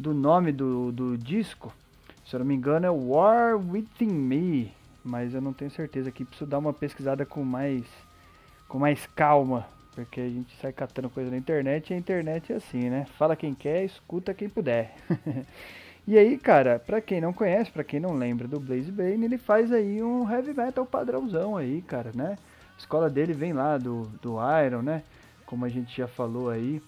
do 0.01 0.13
nome 0.13 0.51
do, 0.51 0.91
do 0.91 1.17
disco. 1.17 1.73
Se 2.25 2.35
eu 2.35 2.39
não 2.39 2.45
me 2.45 2.55
engano 2.55 2.85
é 2.85 2.89
War 2.89 3.55
Within 3.57 4.11
Me. 4.11 4.73
Mas 5.03 5.33
eu 5.33 5.41
não 5.41 5.53
tenho 5.53 5.71
certeza 5.71 6.09
aqui. 6.09 6.25
Preciso 6.25 6.49
dar 6.49 6.59
uma 6.59 6.73
pesquisada 6.73 7.25
com 7.25 7.43
mais, 7.43 7.85
com 8.67 8.79
mais 8.79 9.05
calma. 9.15 9.67
Porque 9.95 10.21
a 10.21 10.29
gente 10.29 10.55
sai 10.61 10.73
catando 10.73 11.09
coisa 11.09 11.29
na 11.29 11.37
internet 11.37 11.89
e 11.89 11.93
a 11.93 11.97
internet 11.97 12.51
é 12.51 12.55
assim, 12.55 12.89
né? 12.89 13.05
Fala 13.17 13.35
quem 13.35 13.53
quer, 13.53 13.83
escuta 13.83 14.33
quem 14.33 14.49
puder. 14.49 14.95
e 16.07 16.17
aí, 16.17 16.37
cara, 16.37 16.79
pra 16.79 17.01
quem 17.01 17.21
não 17.21 17.33
conhece, 17.33 17.71
pra 17.71 17.83
quem 17.83 17.99
não 17.99 18.13
lembra 18.13 18.47
do 18.47 18.59
Blaze 18.59 18.91
Bane, 18.91 19.25
ele 19.25 19.37
faz 19.37 19.71
aí 19.71 20.01
um 20.01 20.29
heavy 20.29 20.53
metal 20.53 20.85
padrãozão 20.85 21.57
aí, 21.57 21.81
cara, 21.81 22.11
né? 22.15 22.37
escola 22.81 23.09
dele 23.09 23.33
vem 23.33 23.53
lá 23.53 23.77
do, 23.77 24.03
do 24.21 24.37
Iron, 24.65 24.81
né? 24.81 25.03
Como 25.45 25.65
a 25.65 25.69
gente 25.69 25.95
já 25.95 26.07
falou 26.07 26.49
aí, 26.49 26.81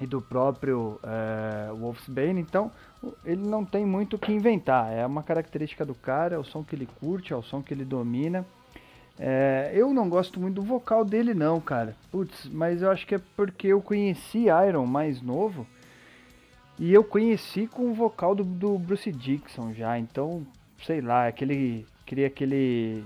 e 0.00 0.06
do 0.06 0.20
próprio 0.20 0.98
é, 1.02 1.72
Wolfsbane. 1.72 2.40
Então, 2.40 2.70
ele 3.24 3.46
não 3.46 3.64
tem 3.64 3.84
muito 3.84 4.16
o 4.16 4.18
que 4.18 4.32
inventar. 4.32 4.92
É 4.92 5.04
uma 5.06 5.22
característica 5.22 5.84
do 5.84 5.94
cara, 5.94 6.34
é 6.34 6.38
o 6.38 6.44
som 6.44 6.62
que 6.62 6.74
ele 6.74 6.88
curte, 7.00 7.32
é 7.32 7.36
o 7.36 7.42
som 7.42 7.62
que 7.62 7.72
ele 7.72 7.84
domina. 7.84 8.46
É, 9.18 9.72
eu 9.74 9.92
não 9.92 10.08
gosto 10.08 10.38
muito 10.38 10.56
do 10.56 10.62
vocal 10.62 11.04
dele, 11.04 11.34
não, 11.34 11.60
cara. 11.60 11.96
Putz, 12.10 12.48
mas 12.48 12.82
eu 12.82 12.90
acho 12.90 13.06
que 13.06 13.16
é 13.16 13.20
porque 13.36 13.68
eu 13.68 13.80
conheci 13.80 14.46
Iron 14.68 14.86
mais 14.86 15.20
novo. 15.20 15.66
E 16.78 16.92
eu 16.92 17.02
conheci 17.02 17.66
com 17.66 17.90
o 17.90 17.94
vocal 17.94 18.34
do, 18.34 18.44
do 18.44 18.78
Bruce 18.78 19.10
Dixon 19.10 19.72
já. 19.72 19.98
Então, 19.98 20.46
sei 20.84 21.00
lá, 21.00 21.26
aquele. 21.26 21.84
Queria 22.06 22.28
aquele 22.28 23.04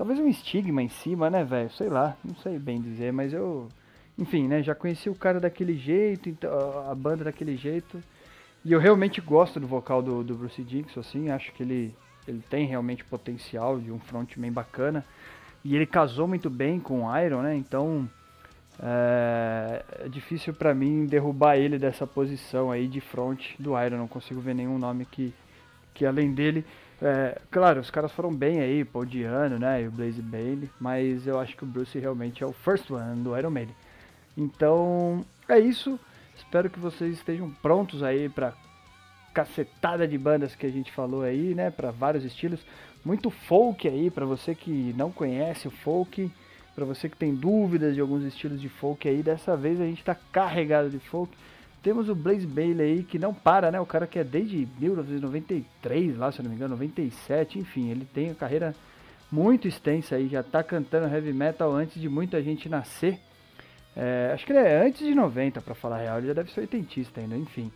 talvez 0.00 0.18
um 0.18 0.26
estigma 0.28 0.82
em 0.82 0.88
cima, 0.88 1.28
né, 1.28 1.44
velho? 1.44 1.70
Sei 1.72 1.90
lá, 1.90 2.16
não 2.24 2.34
sei 2.36 2.58
bem 2.58 2.80
dizer, 2.80 3.12
mas 3.12 3.34
eu, 3.34 3.68
enfim, 4.20 4.46
né, 4.46 4.62
já 4.62 4.74
conheci 4.74 5.08
o 5.08 5.14
cara 5.14 5.40
daquele 5.40 5.76
jeito, 5.76 6.28
então, 6.28 6.50
a 6.90 6.94
banda 6.94 7.24
daquele 7.24 7.56
jeito, 7.56 8.02
e 8.64 8.72
eu 8.72 8.78
realmente 8.78 9.20
gosto 9.20 9.58
do 9.58 9.66
vocal 9.66 10.02
do, 10.02 10.22
do 10.22 10.34
Bruce 10.34 10.62
Dixon, 10.62 11.00
assim, 11.00 11.30
acho 11.30 11.52
que 11.52 11.62
ele, 11.62 11.94
ele 12.28 12.42
tem 12.50 12.66
realmente 12.66 13.02
potencial 13.04 13.80
de 13.80 13.90
um 13.90 13.98
frontman 13.98 14.52
bacana, 14.52 15.04
e 15.64 15.74
ele 15.74 15.86
casou 15.86 16.28
muito 16.28 16.50
bem 16.50 16.78
com 16.78 17.06
o 17.06 17.18
Iron, 17.18 17.42
né, 17.42 17.56
então 17.56 18.08
é, 18.82 19.84
é 20.04 20.08
difícil 20.08 20.52
para 20.52 20.74
mim 20.74 21.06
derrubar 21.06 21.56
ele 21.56 21.78
dessa 21.78 22.06
posição 22.06 22.70
aí 22.70 22.86
de 22.86 23.00
front 23.00 23.54
do 23.58 23.78
Iron, 23.80 23.96
não 23.96 24.08
consigo 24.08 24.40
ver 24.40 24.54
nenhum 24.54 24.78
nome 24.78 25.06
que, 25.06 25.34
que 25.94 26.04
além 26.04 26.32
dele. 26.32 26.64
É, 27.02 27.40
claro, 27.50 27.80
os 27.80 27.90
caras 27.90 28.12
foram 28.12 28.34
bem 28.34 28.60
aí, 28.60 28.84
Paul 28.84 29.06
Diano, 29.06 29.58
né, 29.58 29.82
e 29.82 29.88
o 29.88 29.90
Blaze 29.90 30.20
Bailey, 30.20 30.70
mas 30.78 31.26
eu 31.26 31.40
acho 31.40 31.56
que 31.56 31.64
o 31.64 31.66
Bruce 31.66 31.98
realmente 31.98 32.44
é 32.44 32.46
o 32.46 32.52
first 32.52 32.90
one 32.90 33.22
do 33.22 33.36
Iron 33.36 33.50
Maiden. 33.50 33.74
Então, 34.40 35.22
é 35.46 35.58
isso. 35.58 36.00
Espero 36.34 36.70
que 36.70 36.78
vocês 36.78 37.12
estejam 37.12 37.50
prontos 37.60 38.02
aí 38.02 38.26
para 38.26 38.54
cacetada 39.34 40.08
de 40.08 40.16
bandas 40.16 40.54
que 40.56 40.64
a 40.64 40.70
gente 40.70 40.90
falou 40.90 41.22
aí, 41.22 41.54
né, 41.54 41.70
para 41.70 41.90
vários 41.90 42.24
estilos. 42.24 42.60
Muito 43.04 43.28
folk 43.28 43.86
aí 43.86 44.10
para 44.10 44.24
você 44.24 44.54
que 44.54 44.94
não 44.96 45.12
conhece 45.12 45.68
o 45.68 45.70
folk, 45.70 46.32
para 46.74 46.86
você 46.86 47.06
que 47.06 47.18
tem 47.18 47.34
dúvidas 47.34 47.94
de 47.94 48.00
alguns 48.00 48.24
estilos 48.24 48.58
de 48.58 48.70
folk 48.70 49.06
aí, 49.06 49.22
dessa 49.22 49.54
vez 49.56 49.78
a 49.78 49.84
gente 49.84 49.98
está 49.98 50.14
carregado 50.14 50.88
de 50.88 50.98
folk. 50.98 51.36
Temos 51.82 52.08
o 52.08 52.14
Blaze 52.14 52.46
Bailey 52.46 52.92
aí, 52.92 53.02
que 53.02 53.18
não 53.18 53.34
para, 53.34 53.70
né? 53.70 53.78
O 53.78 53.86
cara 53.86 54.06
que 54.06 54.18
é 54.18 54.24
desde 54.24 54.66
1993, 54.78 56.16
lá, 56.16 56.32
se 56.32 56.40
eu 56.40 56.44
não 56.44 56.50
me 56.50 56.56
engano, 56.56 56.74
97, 56.76 57.58
enfim, 57.58 57.90
ele 57.90 58.06
tem 58.06 58.30
a 58.30 58.34
carreira 58.34 58.74
muito 59.30 59.68
extensa 59.68 60.16
aí, 60.16 60.28
já 60.28 60.42
tá 60.42 60.62
cantando 60.62 61.14
heavy 61.14 61.32
metal 61.32 61.72
antes 61.72 62.00
de 62.00 62.08
muita 62.08 62.42
gente 62.42 62.68
nascer. 62.68 63.18
É, 63.96 64.30
acho 64.32 64.46
que 64.46 64.52
ele 64.52 64.60
é 64.60 64.86
antes 64.86 65.06
de 65.06 65.14
90, 65.14 65.60
para 65.60 65.74
falar 65.74 65.96
a 65.96 66.00
real, 66.00 66.18
ele 66.18 66.28
já 66.28 66.32
deve 66.32 66.52
ser 66.52 66.60
oitentista 66.60 67.20
ainda, 67.20 67.36
enfim. 67.36 67.70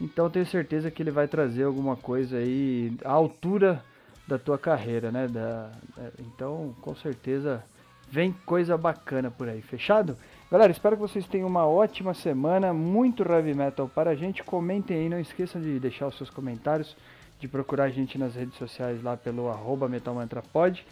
Então 0.00 0.28
tenho 0.28 0.46
certeza 0.46 0.90
que 0.90 1.02
ele 1.02 1.10
vai 1.10 1.28
trazer 1.28 1.64
alguma 1.64 1.96
coisa 1.96 2.38
aí 2.38 2.96
à 3.04 3.12
altura 3.12 3.82
da 4.26 4.38
tua 4.38 4.58
carreira, 4.58 5.12
né? 5.12 5.28
Da, 5.28 5.70
é, 5.98 6.10
então, 6.20 6.74
com 6.80 6.94
certeza, 6.96 7.62
vem 8.10 8.32
coisa 8.44 8.76
bacana 8.76 9.30
por 9.30 9.48
aí, 9.48 9.60
fechado? 9.62 10.16
Galera, 10.50 10.72
espero 10.72 10.96
que 10.96 11.02
vocês 11.02 11.26
tenham 11.26 11.48
uma 11.48 11.66
ótima 11.66 12.14
semana, 12.14 12.72
muito 12.72 13.22
heavy 13.22 13.54
metal 13.54 13.88
para 13.88 14.10
a 14.10 14.14
gente. 14.14 14.42
Comentem 14.42 14.96
aí, 14.96 15.08
não 15.08 15.20
esqueçam 15.20 15.60
de 15.60 15.78
deixar 15.78 16.08
os 16.08 16.16
seus 16.16 16.30
comentários, 16.30 16.96
de 17.38 17.48
procurar 17.48 17.84
a 17.84 17.90
gente 17.90 18.18
nas 18.18 18.34
redes 18.34 18.56
sociais 18.56 19.02
lá 19.02 19.16
pelo 19.16 19.48
arroba 19.48 19.88
metalmantrapod. 19.88 20.84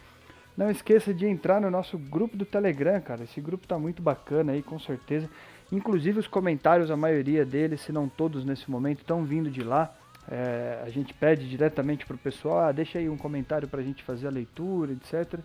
Não 0.55 0.69
esqueça 0.69 1.13
de 1.13 1.25
entrar 1.25 1.61
no 1.61 1.71
nosso 1.71 1.97
grupo 1.97 2.35
do 2.35 2.45
Telegram, 2.45 2.99
cara. 3.01 3.23
Esse 3.23 3.39
grupo 3.39 3.67
tá 3.67 3.79
muito 3.79 4.01
bacana 4.01 4.51
aí, 4.51 4.61
com 4.61 4.77
certeza. 4.79 5.29
Inclusive 5.71 6.19
os 6.19 6.27
comentários, 6.27 6.91
a 6.91 6.97
maioria 6.97 7.45
deles, 7.45 7.81
se 7.81 7.91
não 7.91 8.09
todos 8.09 8.43
nesse 8.43 8.69
momento, 8.69 8.99
estão 8.99 9.23
vindo 9.23 9.49
de 9.49 9.63
lá. 9.63 9.93
É, 10.29 10.83
a 10.85 10.89
gente 10.89 11.13
pede 11.13 11.49
diretamente 11.49 12.05
pro 12.05 12.17
pessoal, 12.17 12.59
ah, 12.59 12.71
deixa 12.71 12.99
aí 12.99 13.09
um 13.09 13.17
comentário 13.17 13.67
para 13.67 13.79
a 13.79 13.83
gente 13.83 14.03
fazer 14.03 14.27
a 14.27 14.31
leitura, 14.31 14.91
etc. 14.91 15.39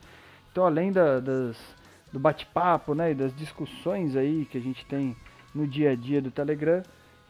Então, 0.51 0.67
além 0.67 0.93
da, 0.93 1.21
das 1.21 1.57
do 2.13 2.21
bate-papo, 2.21 2.95
né, 2.95 3.11
e 3.11 3.15
das 3.15 3.35
discussões 3.35 4.17
aí 4.17 4.47
que 4.47 4.57
a 4.57 4.61
gente 4.61 4.85
tem 4.87 5.17
no 5.55 5.67
dia 5.67 5.91
a 5.91 5.95
dia 5.95 6.21
do 6.21 6.31
Telegram. 6.31 6.83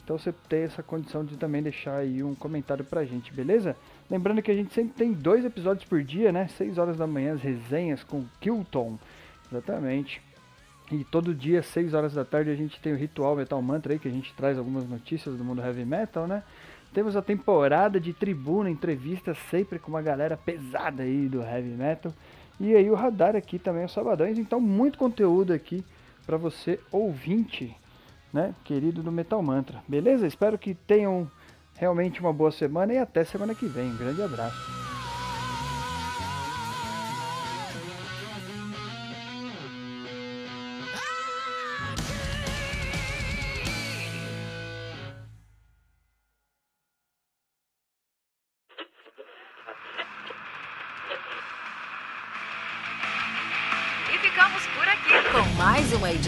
Então 0.04 0.16
você 0.16 0.32
tem 0.48 0.62
essa 0.62 0.82
condição 0.82 1.24
de 1.24 1.36
também 1.36 1.62
deixar 1.62 1.96
aí 1.96 2.22
um 2.22 2.34
comentário 2.34 2.84
pra 2.84 3.04
gente, 3.04 3.32
beleza? 3.32 3.76
Lembrando 4.10 4.40
que 4.40 4.50
a 4.50 4.54
gente 4.54 4.72
sempre 4.72 4.94
tem 4.94 5.12
dois 5.12 5.44
episódios 5.44 5.84
por 5.84 6.02
dia, 6.02 6.30
né? 6.30 6.46
6 6.48 6.78
horas 6.78 6.96
da 6.96 7.06
manhã, 7.06 7.34
as 7.34 7.42
resenhas 7.42 8.04
com 8.04 8.24
Kilton. 8.40 8.98
Exatamente. 9.50 10.22
E 10.92 11.02
todo 11.02 11.34
dia, 11.34 11.62
6 11.62 11.94
horas 11.94 12.14
da 12.14 12.24
tarde, 12.24 12.50
a 12.50 12.54
gente 12.54 12.80
tem 12.80 12.92
o 12.92 12.96
Ritual 12.96 13.34
Metal 13.34 13.60
Mantra 13.60 13.92
aí, 13.92 13.98
que 13.98 14.06
a 14.06 14.10
gente 14.10 14.32
traz 14.34 14.56
algumas 14.56 14.88
notícias 14.88 15.36
do 15.36 15.44
mundo 15.44 15.60
heavy 15.60 15.84
metal, 15.84 16.28
né? 16.28 16.44
Temos 16.94 17.16
a 17.16 17.22
temporada 17.22 17.98
de 17.98 18.12
tribuna, 18.12 18.70
entrevistas 18.70 19.36
sempre 19.50 19.78
com 19.78 19.90
uma 19.90 20.00
galera 20.00 20.36
pesada 20.36 21.02
aí 21.02 21.28
do 21.28 21.42
heavy 21.42 21.70
metal. 21.70 22.12
E 22.60 22.74
aí 22.74 22.88
o 22.88 22.94
radar 22.94 23.34
aqui 23.34 23.58
também 23.58 23.82
aos 23.82 23.92
sabadões. 23.92 24.38
Então, 24.38 24.60
muito 24.60 24.96
conteúdo 24.96 25.52
aqui 25.52 25.84
para 26.24 26.36
você, 26.36 26.78
ouvinte, 26.92 27.76
né, 28.32 28.54
querido 28.64 29.02
do 29.02 29.12
Metal 29.12 29.42
Mantra. 29.42 29.82
Beleza? 29.86 30.26
Espero 30.26 30.56
que 30.56 30.74
tenham 30.74 31.30
realmente 31.76 32.20
uma 32.20 32.32
boa 32.32 32.50
semana 32.50 32.92
e 32.92 32.98
até 32.98 33.24
semana 33.24 33.54
que 33.54 33.66
vem. 33.66 33.90
Um 33.90 33.96
grande 33.96 34.22
abraço. 34.22 34.76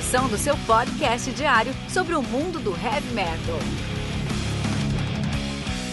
edição 0.09 0.29
do 0.29 0.39
seu 0.39 0.57
podcast 0.59 1.31
diário 1.33 1.73
sobre 1.89 2.15
o 2.15 2.23
mundo 2.23 2.59
do 2.59 2.71
heavy 2.71 3.13
metal. 3.13 3.88